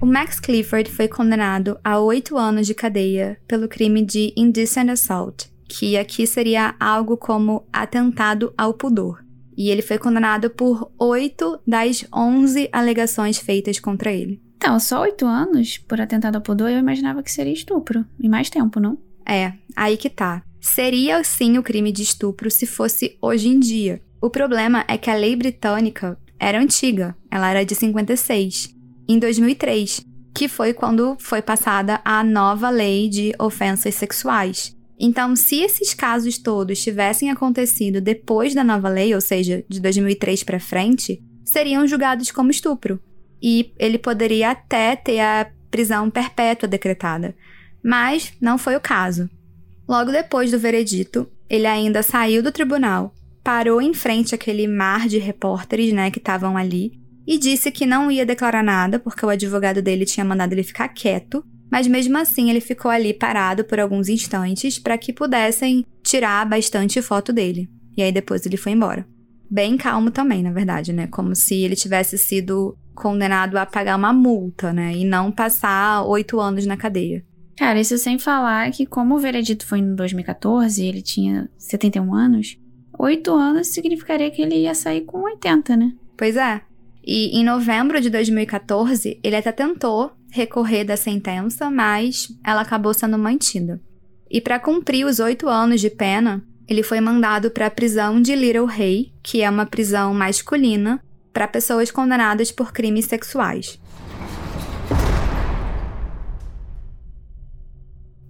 O 0.00 0.06
Max 0.06 0.40
Clifford 0.40 0.90
foi 0.90 1.06
condenado 1.06 1.78
a 1.84 2.00
oito 2.00 2.36
anos 2.36 2.66
de 2.66 2.74
cadeia 2.74 3.38
pelo 3.46 3.68
crime 3.68 4.04
de 4.04 4.32
indecent 4.36 4.88
assault, 4.88 5.48
que 5.68 5.96
aqui 5.96 6.26
seria 6.26 6.74
algo 6.80 7.16
como 7.16 7.64
atentado 7.72 8.52
ao 8.58 8.74
pudor. 8.74 9.24
E 9.56 9.70
ele 9.70 9.82
foi 9.82 9.98
condenado 9.98 10.50
por 10.50 10.90
oito 10.98 11.60
das 11.64 12.04
onze 12.12 12.68
alegações 12.72 13.38
feitas 13.38 13.78
contra 13.78 14.10
ele. 14.10 14.40
Então, 14.62 14.78
só 14.78 15.00
oito 15.00 15.24
anos 15.24 15.78
por 15.78 16.02
atentado 16.02 16.36
ao 16.36 16.42
pudor, 16.42 16.68
eu 16.68 16.78
imaginava 16.78 17.22
que 17.22 17.32
seria 17.32 17.54
estupro. 17.54 18.04
E 18.20 18.28
mais 18.28 18.50
tempo, 18.50 18.78
não? 18.78 18.98
É, 19.26 19.54
aí 19.74 19.96
que 19.96 20.10
tá. 20.10 20.42
Seria 20.60 21.24
sim 21.24 21.56
o 21.56 21.62
crime 21.62 21.90
de 21.90 22.02
estupro 22.02 22.50
se 22.50 22.66
fosse 22.66 23.16
hoje 23.22 23.48
em 23.48 23.58
dia. 23.58 24.02
O 24.20 24.28
problema 24.28 24.84
é 24.86 24.98
que 24.98 25.08
a 25.08 25.14
lei 25.14 25.34
britânica 25.34 26.18
era 26.38 26.60
antiga, 26.60 27.16
ela 27.30 27.48
era 27.48 27.64
de 27.64 27.74
56 27.74 28.76
em 29.08 29.18
2003, 29.18 30.04
que 30.34 30.46
foi 30.46 30.74
quando 30.74 31.16
foi 31.18 31.40
passada 31.40 32.02
a 32.04 32.22
nova 32.22 32.68
lei 32.68 33.08
de 33.08 33.32
ofensas 33.38 33.94
sexuais. 33.94 34.76
Então, 34.98 35.34
se 35.34 35.62
esses 35.62 35.94
casos 35.94 36.36
todos 36.36 36.82
tivessem 36.82 37.30
acontecido 37.30 37.98
depois 37.98 38.54
da 38.54 38.62
nova 38.62 38.90
lei, 38.90 39.14
ou 39.14 39.22
seja, 39.22 39.64
de 39.66 39.80
2003 39.80 40.44
para 40.44 40.60
frente, 40.60 41.18
seriam 41.46 41.86
julgados 41.86 42.30
como 42.30 42.50
estupro. 42.50 43.00
E 43.42 43.72
ele 43.78 43.98
poderia 43.98 44.50
até 44.50 44.96
ter 44.96 45.20
a 45.20 45.50
prisão 45.70 46.10
perpétua 46.10 46.68
decretada. 46.68 47.34
Mas 47.82 48.32
não 48.40 48.58
foi 48.58 48.76
o 48.76 48.80
caso. 48.80 49.28
Logo 49.88 50.12
depois 50.12 50.50
do 50.50 50.58
veredito, 50.58 51.30
ele 51.48 51.66
ainda 51.66 52.02
saiu 52.02 52.42
do 52.42 52.52
tribunal, 52.52 53.14
parou 53.42 53.80
em 53.80 53.94
frente 53.94 54.34
àquele 54.34 54.68
mar 54.68 55.08
de 55.08 55.18
repórteres, 55.18 55.92
né, 55.92 56.10
que 56.10 56.18
estavam 56.18 56.56
ali, 56.56 56.92
e 57.26 57.38
disse 57.38 57.70
que 57.70 57.86
não 57.86 58.10
ia 58.10 58.26
declarar 58.26 58.62
nada 58.62 58.98
porque 58.98 59.24
o 59.24 59.28
advogado 59.28 59.80
dele 59.80 60.04
tinha 60.04 60.24
mandado 60.24 60.52
ele 60.52 60.62
ficar 60.62 60.88
quieto, 60.88 61.44
mas 61.70 61.86
mesmo 61.86 62.18
assim 62.18 62.50
ele 62.50 62.60
ficou 62.60 62.90
ali 62.90 63.14
parado 63.14 63.64
por 63.64 63.78
alguns 63.78 64.08
instantes 64.08 64.78
para 64.78 64.98
que 64.98 65.12
pudessem 65.12 65.84
tirar 66.02 66.44
bastante 66.44 67.00
foto 67.00 67.32
dele. 67.32 67.68
E 67.96 68.02
aí 68.02 68.10
depois 68.10 68.44
ele 68.46 68.56
foi 68.56 68.72
embora. 68.72 69.06
Bem 69.50 69.76
calmo 69.76 70.10
também, 70.10 70.42
na 70.42 70.52
verdade, 70.52 70.92
né? 70.92 71.06
Como 71.06 71.34
se 71.34 71.54
ele 71.54 71.76
tivesse 71.76 72.16
sido 72.16 72.76
condenado 73.00 73.56
a 73.56 73.64
pagar 73.64 73.96
uma 73.96 74.12
multa, 74.12 74.72
né? 74.72 74.94
E 74.94 75.04
não 75.04 75.32
passar 75.32 76.04
oito 76.04 76.38
anos 76.38 76.66
na 76.66 76.76
cadeia. 76.76 77.24
Cara, 77.56 77.80
isso 77.80 77.96
sem 77.96 78.18
falar 78.18 78.70
que, 78.70 78.84
como 78.84 79.14
o 79.14 79.18
veredito 79.18 79.66
foi 79.66 79.78
em 79.78 79.94
2014 79.94 80.84
ele 80.84 81.02
tinha 81.02 81.48
71 81.58 82.14
anos, 82.14 82.58
oito 82.98 83.34
anos 83.34 83.68
significaria 83.68 84.30
que 84.30 84.42
ele 84.42 84.56
ia 84.56 84.74
sair 84.74 85.02
com 85.02 85.22
80, 85.22 85.76
né? 85.76 85.92
Pois 86.16 86.36
é. 86.36 86.60
E 87.04 87.38
em 87.38 87.44
novembro 87.44 88.00
de 88.00 88.10
2014, 88.10 89.18
ele 89.22 89.36
até 89.36 89.50
tentou 89.50 90.12
recorrer 90.30 90.84
da 90.84 90.96
sentença, 90.96 91.70
mas 91.70 92.28
ela 92.44 92.60
acabou 92.60 92.92
sendo 92.92 93.18
mantida. 93.18 93.80
E 94.30 94.40
para 94.40 94.60
cumprir 94.60 95.04
os 95.04 95.18
oito 95.18 95.48
anos 95.48 95.80
de 95.80 95.90
pena, 95.90 96.44
ele 96.68 96.82
foi 96.82 97.00
mandado 97.00 97.50
para 97.50 97.66
a 97.66 97.70
prisão 97.70 98.20
de 98.20 98.34
Little 98.36 98.68
Hay, 98.68 99.12
que 99.22 99.42
é 99.42 99.50
uma 99.50 99.66
prisão 99.66 100.14
masculina 100.14 101.02
para 101.32 101.48
pessoas 101.48 101.90
condenadas 101.90 102.50
por 102.50 102.72
crimes 102.72 103.06
sexuais. 103.06 103.80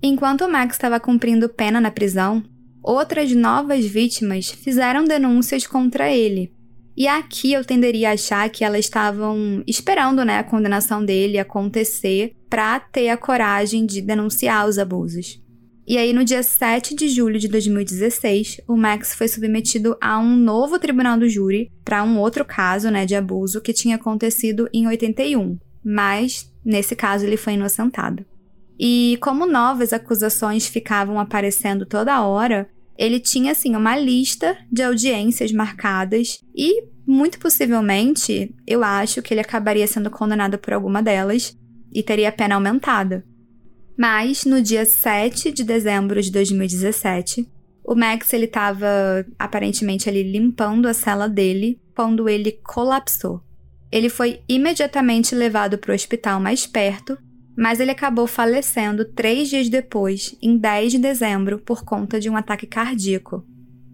Enquanto 0.02 0.48
Max 0.48 0.76
estava 0.76 0.98
cumprindo 0.98 1.48
pena 1.48 1.80
na 1.80 1.90
prisão, 1.90 2.42
outras 2.82 3.32
novas 3.32 3.84
vítimas 3.84 4.50
fizeram 4.50 5.04
denúncias 5.04 5.66
contra 5.66 6.10
ele, 6.10 6.52
e 6.96 7.06
aqui 7.06 7.52
eu 7.52 7.64
tenderia 7.64 8.10
a 8.10 8.12
achar 8.12 8.48
que 8.50 8.64
elas 8.64 8.84
estavam 8.84 9.62
esperando, 9.66 10.24
né, 10.24 10.38
a 10.38 10.44
condenação 10.44 11.04
dele 11.04 11.38
acontecer 11.38 12.36
para 12.48 12.80
ter 12.80 13.08
a 13.08 13.16
coragem 13.16 13.86
de 13.86 14.00
denunciar 14.00 14.68
os 14.68 14.78
abusos. 14.78 15.40
E 15.90 15.98
aí, 15.98 16.12
no 16.12 16.24
dia 16.24 16.40
7 16.40 16.94
de 16.94 17.08
julho 17.08 17.36
de 17.36 17.48
2016, 17.48 18.60
o 18.68 18.76
Max 18.76 19.12
foi 19.12 19.26
submetido 19.26 19.96
a 20.00 20.20
um 20.20 20.36
novo 20.36 20.78
tribunal 20.78 21.18
do 21.18 21.28
júri 21.28 21.68
para 21.84 22.04
um 22.04 22.16
outro 22.20 22.44
caso, 22.44 22.88
né, 22.92 23.04
de 23.04 23.16
abuso 23.16 23.60
que 23.60 23.72
tinha 23.72 23.96
acontecido 23.96 24.70
em 24.72 24.86
81, 24.86 25.58
mas 25.84 26.48
nesse 26.64 26.94
caso 26.94 27.26
ele 27.26 27.36
foi 27.36 27.54
inocentado. 27.54 28.24
E 28.78 29.18
como 29.20 29.44
novas 29.44 29.92
acusações 29.92 30.68
ficavam 30.68 31.18
aparecendo 31.18 31.84
toda 31.84 32.22
hora, 32.22 32.70
ele 32.96 33.18
tinha 33.18 33.50
assim 33.50 33.74
uma 33.74 33.98
lista 33.98 34.56
de 34.70 34.84
audiências 34.84 35.50
marcadas 35.50 36.38
e 36.54 36.84
muito 37.04 37.40
possivelmente 37.40 38.54
eu 38.64 38.84
acho 38.84 39.20
que 39.22 39.34
ele 39.34 39.40
acabaria 39.40 39.88
sendo 39.88 40.08
condenado 40.08 40.56
por 40.56 40.72
alguma 40.72 41.02
delas 41.02 41.58
e 41.92 42.00
teria 42.00 42.28
a 42.28 42.32
pena 42.32 42.54
aumentada. 42.54 43.24
Mas 44.00 44.46
no 44.46 44.62
dia 44.62 44.86
7 44.86 45.52
de 45.52 45.62
dezembro 45.62 46.22
de 46.22 46.32
2017, 46.32 47.46
o 47.84 47.94
Max 47.94 48.32
ele 48.32 48.46
estava 48.46 48.86
aparentemente 49.38 50.08
ali 50.08 50.22
limpando 50.22 50.86
a 50.86 50.94
cela 50.94 51.28
dele 51.28 51.78
quando 51.94 52.28
ele 52.28 52.52
colapsou. 52.64 53.42
Ele 53.92 54.08
foi 54.08 54.40
imediatamente 54.48 55.34
levado 55.34 55.76
para 55.76 55.92
o 55.92 55.94
hospital 55.94 56.40
mais 56.40 56.66
perto 56.66 57.18
mas 57.60 57.78
ele 57.78 57.90
acabou 57.90 58.26
falecendo 58.26 59.04
três 59.04 59.50
dias 59.50 59.68
depois, 59.68 60.34
em 60.40 60.56
10 60.56 60.92
de 60.92 60.98
dezembro, 60.98 61.58
por 61.58 61.84
conta 61.84 62.18
de 62.18 62.30
um 62.30 62.34
ataque 62.34 62.66
cardíaco. 62.66 63.44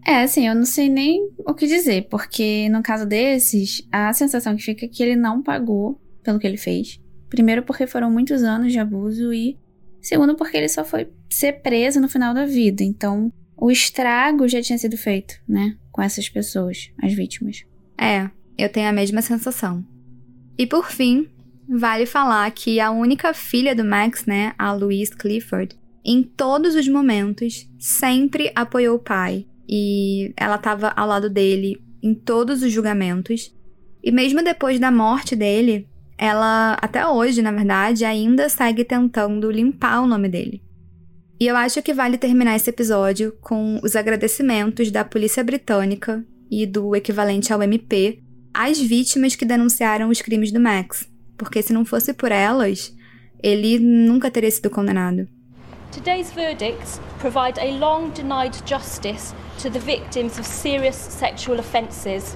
É, 0.06 0.22
assim, 0.22 0.46
eu 0.46 0.54
não 0.54 0.64
sei 0.64 0.88
nem 0.88 1.32
o 1.38 1.52
que 1.52 1.66
dizer, 1.66 2.06
porque 2.08 2.68
no 2.68 2.80
caso 2.80 3.04
desses, 3.04 3.84
a 3.90 4.12
sensação 4.12 4.54
que 4.54 4.62
fica 4.62 4.84
é 4.84 4.88
que 4.88 5.02
ele 5.02 5.16
não 5.16 5.42
pagou 5.42 6.00
pelo 6.22 6.38
que 6.38 6.46
ele 6.46 6.56
fez. 6.56 7.00
Primeiro, 7.28 7.64
porque 7.64 7.88
foram 7.88 8.08
muitos 8.08 8.44
anos 8.44 8.70
de 8.70 8.78
abuso, 8.78 9.32
e 9.32 9.58
segundo, 10.00 10.34
porque 10.34 10.56
ele 10.56 10.68
só 10.68 10.84
foi 10.84 11.08
ser 11.30 11.60
preso 11.60 12.00
no 12.00 12.08
final 12.08 12.32
da 12.32 12.46
vida. 12.46 12.82
Então, 12.82 13.32
o 13.56 13.70
estrago 13.70 14.48
já 14.48 14.60
tinha 14.62 14.78
sido 14.78 14.96
feito, 14.96 15.34
né, 15.48 15.76
com 15.90 16.02
essas 16.02 16.28
pessoas, 16.28 16.90
as 17.02 17.12
vítimas. 17.12 17.64
É, 17.98 18.30
eu 18.58 18.68
tenho 18.68 18.88
a 18.88 18.92
mesma 18.92 19.22
sensação. 19.22 19.84
E 20.58 20.66
por 20.66 20.90
fim, 20.90 21.28
Vale 21.68 22.06
falar 22.06 22.48
que 22.52 22.78
a 22.78 22.92
única 22.92 23.34
filha 23.34 23.74
do 23.74 23.84
Max, 23.84 24.24
né, 24.24 24.54
a 24.56 24.72
Louise 24.72 25.16
Clifford, 25.16 25.76
em 26.04 26.22
todos 26.22 26.76
os 26.76 26.86
momentos 26.86 27.68
sempre 27.76 28.52
apoiou 28.54 28.96
o 28.96 29.02
pai 29.02 29.44
e 29.68 30.32
ela 30.36 30.54
estava 30.54 30.90
ao 30.90 31.08
lado 31.08 31.28
dele 31.28 31.82
em 32.00 32.14
todos 32.14 32.62
os 32.62 32.70
julgamentos. 32.70 33.52
E 34.02 34.12
mesmo 34.12 34.44
depois 34.44 34.78
da 34.78 34.92
morte 34.92 35.34
dele, 35.34 35.88
ela 36.18 36.76
até 36.80 37.06
hoje, 37.06 37.42
na 37.42 37.52
verdade, 37.52 38.04
ainda 38.04 38.48
segue 38.48 38.84
tentando 38.84 39.50
limpar 39.50 40.00
o 40.02 40.06
nome 40.06 40.28
dele. 40.28 40.62
E 41.38 41.46
eu 41.46 41.56
acho 41.56 41.82
que 41.82 41.92
vale 41.92 42.16
terminar 42.16 42.56
esse 42.56 42.70
episódio 42.70 43.36
com 43.42 43.78
os 43.82 43.94
agradecimentos 43.94 44.90
da 44.90 45.04
polícia 45.04 45.44
britânica 45.44 46.24
e 46.50 46.64
do 46.64 46.96
equivalente 46.96 47.52
ao 47.52 47.62
MP 47.62 48.22
às 48.54 48.80
vítimas 48.80 49.36
que 49.36 49.44
denunciaram 49.44 50.08
os 50.08 50.22
crimes 50.22 50.50
do 50.50 50.58
Max, 50.58 51.06
porque 51.36 51.60
se 51.60 51.74
não 51.74 51.84
fosse 51.84 52.14
por 52.14 52.32
elas, 52.32 52.94
ele 53.42 53.78
nunca 53.78 54.30
teria 54.30 54.50
sido 54.50 54.70
condenado. 54.70 55.28
Today's 55.92 56.32
verdicts 56.32 56.98
provide 57.18 57.60
a 57.60 57.78
long 57.78 58.10
denied 58.10 58.54
justice 58.66 59.34
to 59.62 59.70
the 59.70 59.78
victims 59.78 60.38
of 60.38 60.46
serious 60.46 60.96
sexual 60.96 61.58
offences. 61.58 62.34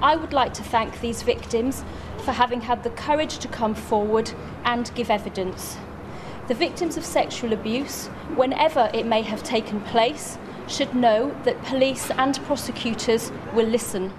I 0.00 0.14
would 0.14 0.32
like 0.32 0.52
to 0.54 0.62
thank 0.62 1.00
these 1.00 1.24
victims 1.24 1.84
for 2.26 2.32
having 2.32 2.60
had 2.60 2.82
the 2.82 2.90
courage 2.90 3.38
to 3.38 3.48
come 3.48 3.74
forward 3.74 4.30
and 4.64 4.92
give 4.96 5.10
evidence. 5.10 5.78
The 6.48 6.54
victims 6.54 6.96
of 6.96 7.04
sexual 7.04 7.52
abuse, 7.52 8.08
whenever 8.36 8.90
it 8.92 9.06
may 9.06 9.22
have 9.22 9.42
taken 9.44 9.80
place, 9.92 10.36
should 10.66 10.92
know 10.94 11.30
that 11.44 11.62
police 11.64 12.10
and 12.10 12.38
prosecutors 12.46 13.30
will 13.54 13.68
listen. 13.68 14.10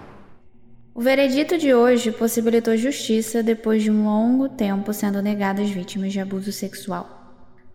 O 0.96 1.02
veredito 1.02 1.58
de 1.58 1.74
hoje 1.74 2.12
possibilitou 2.12 2.76
justiça 2.76 3.44
depois 3.44 3.84
de 3.84 3.92
um 3.92 4.06
longo 4.06 4.50
tempo 4.50 4.94
sendo 4.94 5.22
negado 5.22 5.62
às 5.62 5.70
vítimas 5.70 6.12
de 6.12 6.20
abuso 6.20 6.52
sexual. 6.52 7.06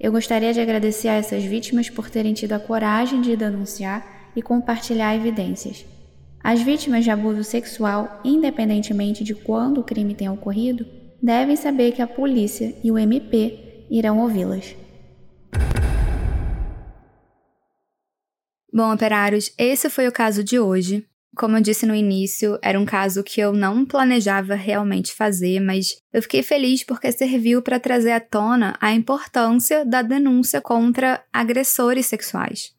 Eu 0.01 0.11
gostaria 0.11 0.53
de 0.53 0.61
agradecer 0.61 1.09
a 1.09 1.14
essas 1.14 1.45
vítimas 1.45 1.89
por 1.89 2.11
terem 2.11 2.33
tido 2.35 2.55
a 2.55 2.59
coragem 2.59 3.20
de 3.20 3.37
denunciar 3.37 4.33
e 4.35 4.43
compartilhar 4.43 5.14
evidências. 5.14 5.87
As 6.45 6.61
vítimas 6.61 7.05
de 7.05 7.11
abuso 7.11 7.45
sexual, 7.45 8.20
independentemente 8.24 9.22
de 9.22 9.32
quando 9.32 9.78
o 9.78 9.84
crime 9.84 10.12
tenha 10.12 10.32
ocorrido, 10.32 10.84
devem 11.22 11.55
saber 11.55 11.93
que 11.93 12.03
a 12.03 12.07
polícia 12.07 12.74
e 12.82 12.90
o 12.90 12.99
MP 12.99 13.86
irão 13.88 14.18
ouvi-las. 14.18 14.74
Bom, 18.72 18.93
operários, 18.93 19.53
esse 19.57 19.88
foi 19.88 20.09
o 20.09 20.12
caso 20.12 20.43
de 20.43 20.59
hoje. 20.59 21.07
Como 21.36 21.57
eu 21.57 21.62
disse 21.62 21.86
no 21.86 21.95
início, 21.95 22.59
era 22.61 22.78
um 22.78 22.84
caso 22.84 23.22
que 23.22 23.40
eu 23.40 23.53
não 23.53 23.86
planejava 23.86 24.55
realmente 24.55 25.14
fazer, 25.14 25.61
mas 25.61 25.97
eu 26.12 26.20
fiquei 26.22 26.43
feliz 26.43 26.82
porque 26.82 27.12
serviu 27.12 27.62
para 27.62 27.78
trazer 27.78 28.11
à 28.11 28.20
tona 28.20 28.76
a 28.80 28.93
importância 28.93 29.84
da 29.84 30.03
denúncia 30.03 30.61
contra 30.61 31.24
agressores 31.32 32.07
sexuais. 32.07 32.74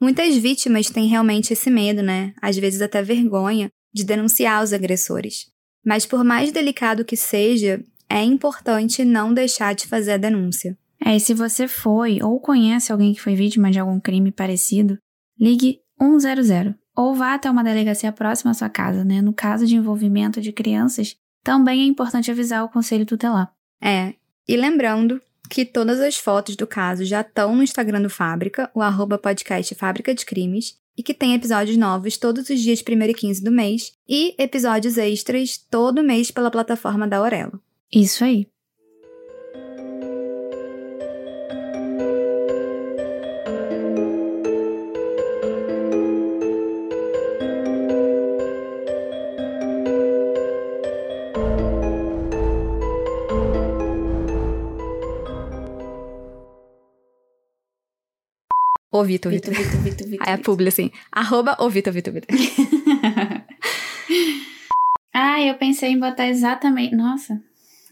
Muitas 0.00 0.36
vítimas 0.36 0.90
têm 0.90 1.06
realmente 1.06 1.52
esse 1.52 1.70
medo, 1.70 2.02
né? 2.02 2.34
Às 2.40 2.56
vezes 2.56 2.82
até 2.82 3.02
vergonha, 3.02 3.70
de 3.92 4.04
denunciar 4.04 4.62
os 4.62 4.72
agressores. 4.72 5.46
Mas 5.84 6.04
por 6.04 6.24
mais 6.24 6.50
delicado 6.50 7.04
que 7.04 7.16
seja, 7.16 7.82
é 8.08 8.22
importante 8.22 9.04
não 9.04 9.32
deixar 9.32 9.74
de 9.74 9.86
fazer 9.86 10.12
a 10.12 10.16
denúncia. 10.16 10.76
É, 11.04 11.16
e 11.16 11.20
se 11.20 11.34
você 11.34 11.68
foi 11.68 12.22
ou 12.22 12.40
conhece 12.40 12.90
alguém 12.90 13.12
que 13.12 13.20
foi 13.20 13.34
vítima 13.34 13.70
de 13.70 13.78
algum 13.78 14.00
crime 14.00 14.32
parecido, 14.32 14.98
ligue 15.38 15.80
100 16.00 16.74
ou 16.96 17.14
vá 17.14 17.34
até 17.34 17.50
uma 17.50 17.64
delegacia 17.64 18.12
próxima 18.12 18.52
à 18.52 18.54
sua 18.54 18.68
casa, 18.68 19.04
né? 19.04 19.20
No 19.20 19.32
caso 19.32 19.66
de 19.66 19.76
envolvimento 19.76 20.40
de 20.40 20.52
crianças, 20.52 21.16
também 21.42 21.82
é 21.82 21.84
importante 21.84 22.30
avisar 22.30 22.64
o 22.64 22.68
conselho 22.68 23.04
tutelar. 23.04 23.52
É, 23.82 24.14
e 24.48 24.56
lembrando 24.56 25.20
que 25.48 25.64
todas 25.64 26.00
as 26.00 26.16
fotos 26.16 26.56
do 26.56 26.66
caso 26.66 27.04
já 27.04 27.20
estão 27.20 27.54
no 27.54 27.62
Instagram 27.62 28.02
do 28.02 28.10
Fábrica, 28.10 28.70
o 28.74 28.80
arroba 28.80 29.18
podcast 29.18 29.74
Fábrica 29.74 30.14
de 30.14 30.24
Crimes, 30.24 30.78
e 30.96 31.02
que 31.02 31.14
tem 31.14 31.34
episódios 31.34 31.76
novos 31.76 32.16
todos 32.16 32.48
os 32.48 32.60
dias 32.60 32.82
1 32.86 33.02
e 33.02 33.14
15 33.14 33.42
do 33.42 33.50
mês, 33.50 33.92
e 34.08 34.34
episódios 34.38 34.96
extras 34.96 35.58
todo 35.58 36.04
mês 36.04 36.30
pela 36.30 36.50
plataforma 36.50 37.06
da 37.06 37.18
Aurelo. 37.18 37.60
Isso 37.92 38.24
aí. 38.24 38.48
Ô, 59.04 59.06
Vitor, 59.06 59.30
Vitor. 59.30 59.52
Vitor, 59.52 59.80
Vitor, 59.82 60.08
Vitor. 60.08 60.26
Aí 60.26 60.32
a 60.32 60.38
publi, 60.38 60.68
assim, 60.68 60.90
arroba 61.12 61.54
ô, 61.60 61.68
Vitor, 61.68 61.92
Vitor, 61.92 62.14
Vitor. 62.14 62.34
ah, 65.12 65.42
eu 65.42 65.54
pensei 65.56 65.90
em 65.90 66.00
botar 66.00 66.26
exatamente... 66.26 66.96
Nossa, 66.96 67.38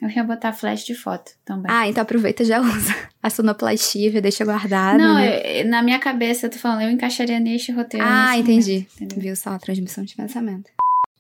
eu 0.01 0.09
ia 0.09 0.25
botar 0.25 0.55
flash 0.55 0.87
de 0.87 0.95
foto 0.95 1.33
também. 1.45 1.67
Ah, 1.69 1.87
então 1.87 2.03
aproveita 2.03 2.43
e 2.43 2.47
já 2.47 2.63
usa 2.63 2.97
a 3.23 3.29
sonoplastia, 3.29 4.11
já 4.11 4.21
deixa 4.21 4.43
guardado. 4.43 4.97
Não, 4.97 5.17
né? 5.17 5.61
eu, 5.61 5.69
na 5.69 5.83
minha 5.83 5.99
cabeça, 5.99 6.47
eu 6.47 6.51
tô 6.51 6.57
falando, 6.57 6.81
eu 6.81 6.91
encaixaria 6.91 7.39
neste 7.39 7.71
roteiro. 7.73 8.07
Ah, 8.09 8.39
entendi. 8.39 8.89
momento? 8.99 9.21
Viu 9.21 9.37
só 9.37 9.51
a 9.51 9.59
transmissão 9.59 10.05
de 10.05 10.17
pensamento. 10.17 10.71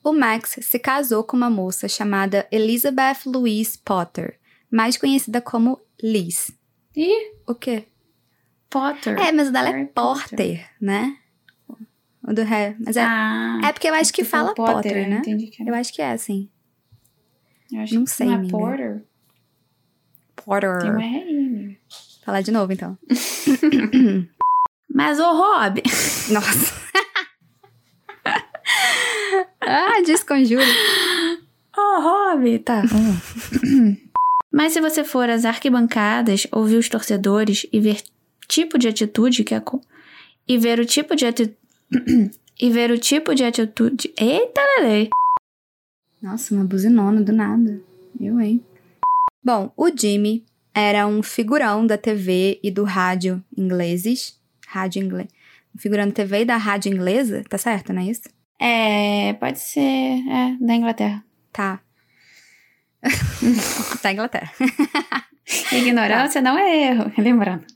O 0.02 0.12
Max 0.12 0.56
se 0.62 0.78
casou 0.78 1.22
com 1.22 1.36
uma 1.36 1.50
moça 1.50 1.86
chamada 1.86 2.46
Elizabeth 2.50 3.18
Louise 3.26 3.78
Potter, 3.84 4.38
mais 4.70 4.96
conhecida 4.96 5.42
como 5.42 5.78
Liz. 6.02 6.50
Ih, 6.96 7.30
O 7.46 7.54
quê? 7.54 7.84
Potter. 8.72 9.18
É, 9.20 9.30
mas 9.32 9.48
o 9.48 9.52
dela 9.52 9.68
é 9.68 9.72
Harry 9.72 9.86
Porter, 9.86 10.66
né? 10.80 11.16
O 12.26 12.32
do 12.32 12.42
Harry. 12.42 12.76
Mas 12.84 12.96
é, 12.96 13.02
Ah, 13.04 13.60
é 13.64 13.72
porque 13.72 13.88
eu 13.88 13.94
acho 13.94 14.12
que 14.12 14.24
fala 14.24 14.54
Potter, 14.54 14.96
eu 14.96 15.10
né? 15.10 15.22
Era. 15.26 15.70
Eu 15.70 15.74
acho 15.74 15.92
que 15.92 16.00
é 16.00 16.12
assim. 16.12 16.48
Eu 17.70 17.80
acho 17.82 17.94
não 17.94 18.04
que 18.04 18.10
sei, 18.10 18.26
Não 18.26 18.34
é 18.34 18.36
amiga. 18.36 18.56
Porter? 18.58 19.02
Porter. 20.36 20.78
Tem 20.78 20.90
uma 20.90 21.04
amiga. 21.04 21.76
Falar 22.24 22.40
de 22.40 22.50
novo, 22.50 22.72
então. 22.72 22.96
Mas 24.94 25.18
o 25.18 25.24
Rob. 25.32 25.82
Nossa. 26.30 26.74
ah, 29.60 30.02
desconjuro. 30.04 30.62
Oh, 31.76 32.00
Rob, 32.00 32.58
tá. 32.60 32.82
Mas 34.52 34.74
se 34.74 34.80
você 34.80 35.02
for 35.02 35.28
às 35.30 35.44
arquibancadas, 35.44 36.46
ouvir 36.52 36.76
os 36.76 36.88
torcedores 36.88 37.66
e 37.72 37.80
ver 37.80 38.02
tipo 38.52 38.78
de 38.78 38.88
atitude 38.88 39.44
que 39.44 39.54
acon- 39.54 39.80
e 40.46 40.58
ver 40.58 40.78
o 40.78 40.84
tipo 40.84 41.16
de 41.16 41.24
atitude 41.24 41.56
e 42.60 42.70
ver 42.70 42.90
o 42.90 42.98
tipo 42.98 43.34
de 43.34 43.44
atitude. 43.44 44.12
Eita, 44.18 44.60
lelê. 44.78 45.08
Nossa, 46.20 46.54
uma 46.54 46.64
buzinona 46.64 47.22
do 47.22 47.32
nada. 47.32 47.80
Eu, 48.20 48.38
hein? 48.40 48.62
Bom, 49.42 49.72
o 49.76 49.88
Jimmy 49.88 50.44
era 50.74 51.06
um 51.06 51.22
figurão 51.22 51.86
da 51.86 51.96
TV 51.96 52.60
e 52.62 52.70
do 52.70 52.84
rádio 52.84 53.42
ingleses. 53.56 54.38
Rádio 54.66 55.02
inglês. 55.02 55.28
Um 55.74 55.78
figurão 55.78 56.06
da 56.06 56.12
TV 56.12 56.42
e 56.42 56.44
da 56.44 56.56
rádio 56.56 56.92
inglesa, 56.92 57.42
tá 57.48 57.56
certo, 57.56 57.92
não 57.92 58.02
é 58.02 58.04
isso? 58.06 58.22
É, 58.60 59.32
pode 59.34 59.58
ser, 59.58 59.80
é, 59.80 60.56
da 60.60 60.74
Inglaterra. 60.74 61.24
Tá. 61.52 61.80
da 64.02 64.12
Inglaterra. 64.12 64.52
Ignorância 65.72 66.40
não 66.40 66.58
é 66.58 66.88
erro, 66.88 67.12
lembrando. 67.18 67.64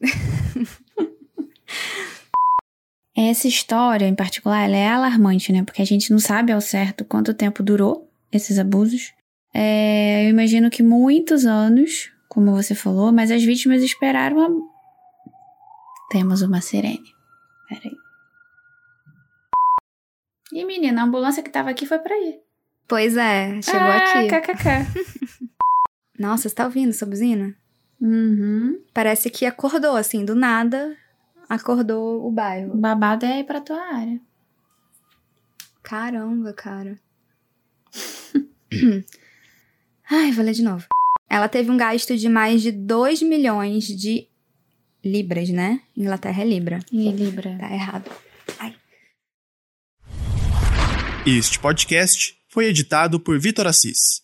Essa 3.17 3.49
história 3.49 4.07
em 4.07 4.15
particular, 4.15 4.65
ela 4.65 4.77
é 4.77 4.89
alarmante, 4.89 5.51
né? 5.51 5.65
Porque 5.65 5.81
a 5.81 5.87
gente 5.87 6.11
não 6.11 6.19
sabe 6.19 6.53
ao 6.53 6.61
certo 6.61 7.05
quanto 7.05 7.33
tempo 7.33 7.63
durou 7.63 8.11
esses 8.31 8.59
abusos. 8.59 9.15
É, 9.55 10.27
eu 10.27 10.31
imagino 10.31 10.69
que 10.69 10.83
muitos 10.83 11.47
anos, 11.47 12.11
como 12.29 12.53
você 12.53 12.75
falou, 12.75 13.11
mas 13.13 13.31
as 13.31 13.43
vítimas 13.43 13.83
esperaram 13.83 14.41
a... 14.41 14.49
Temos 16.11 16.43
uma 16.43 16.61
sirene. 16.61 17.15
Peraí. 17.69 17.97
E 20.53 20.65
menina, 20.67 21.01
a 21.01 21.05
ambulância 21.05 21.43
que 21.43 21.51
tava 21.51 21.71
aqui 21.71 21.87
foi 21.87 21.99
pra 21.99 22.15
aí. 22.15 22.39
Pois 22.87 23.17
é, 23.17 23.61
chegou 23.63 23.81
ah, 23.81 23.97
aqui. 23.97 24.29
kkk. 24.29 25.49
Nossa, 26.19 26.49
você 26.49 26.55
tá 26.55 26.65
ouvindo 26.65 26.91
essa 26.91 27.07
buzina? 27.07 27.57
Uhum. 28.01 28.81
Parece 28.93 29.31
que 29.31 29.47
acordou, 29.47 29.97
assim, 29.97 30.25
do 30.25 30.35
nada, 30.35 30.97
acordou 31.49 32.23
o 32.23 32.29
O 32.29 32.31
bairro. 32.31 32.77
babado 32.77 33.25
é 33.25 33.41
ir 33.41 33.45
pra 33.45 33.61
tua 33.61 33.81
área. 33.95 34.21
Caramba, 35.83 36.53
cara. 36.53 36.99
Ai, 40.11 40.31
vou 40.33 40.45
ler 40.45 40.53
de 40.53 40.63
novo. 40.63 40.87
Ela 41.29 41.49
teve 41.49 41.71
um 41.71 41.77
gasto 41.77 42.17
de 42.17 42.29
mais 42.29 42.63
de 42.63 42.71
2 42.71 43.23
milhões 43.23 43.85
de 43.87 44.29
libras, 45.05 45.49
né? 45.49 45.81
Inglaterra 45.97 46.43
é 46.43 46.47
libra. 46.47 46.79
E 46.93 47.11
Libra. 47.11 47.57
Tá 47.59 47.73
errado. 47.73 48.11
Este 51.27 51.59
podcast 51.59 52.37
foi 52.49 52.67
editado 52.67 53.19
por 53.19 53.39
Vitor 53.41 53.67
Assis. 53.67 54.23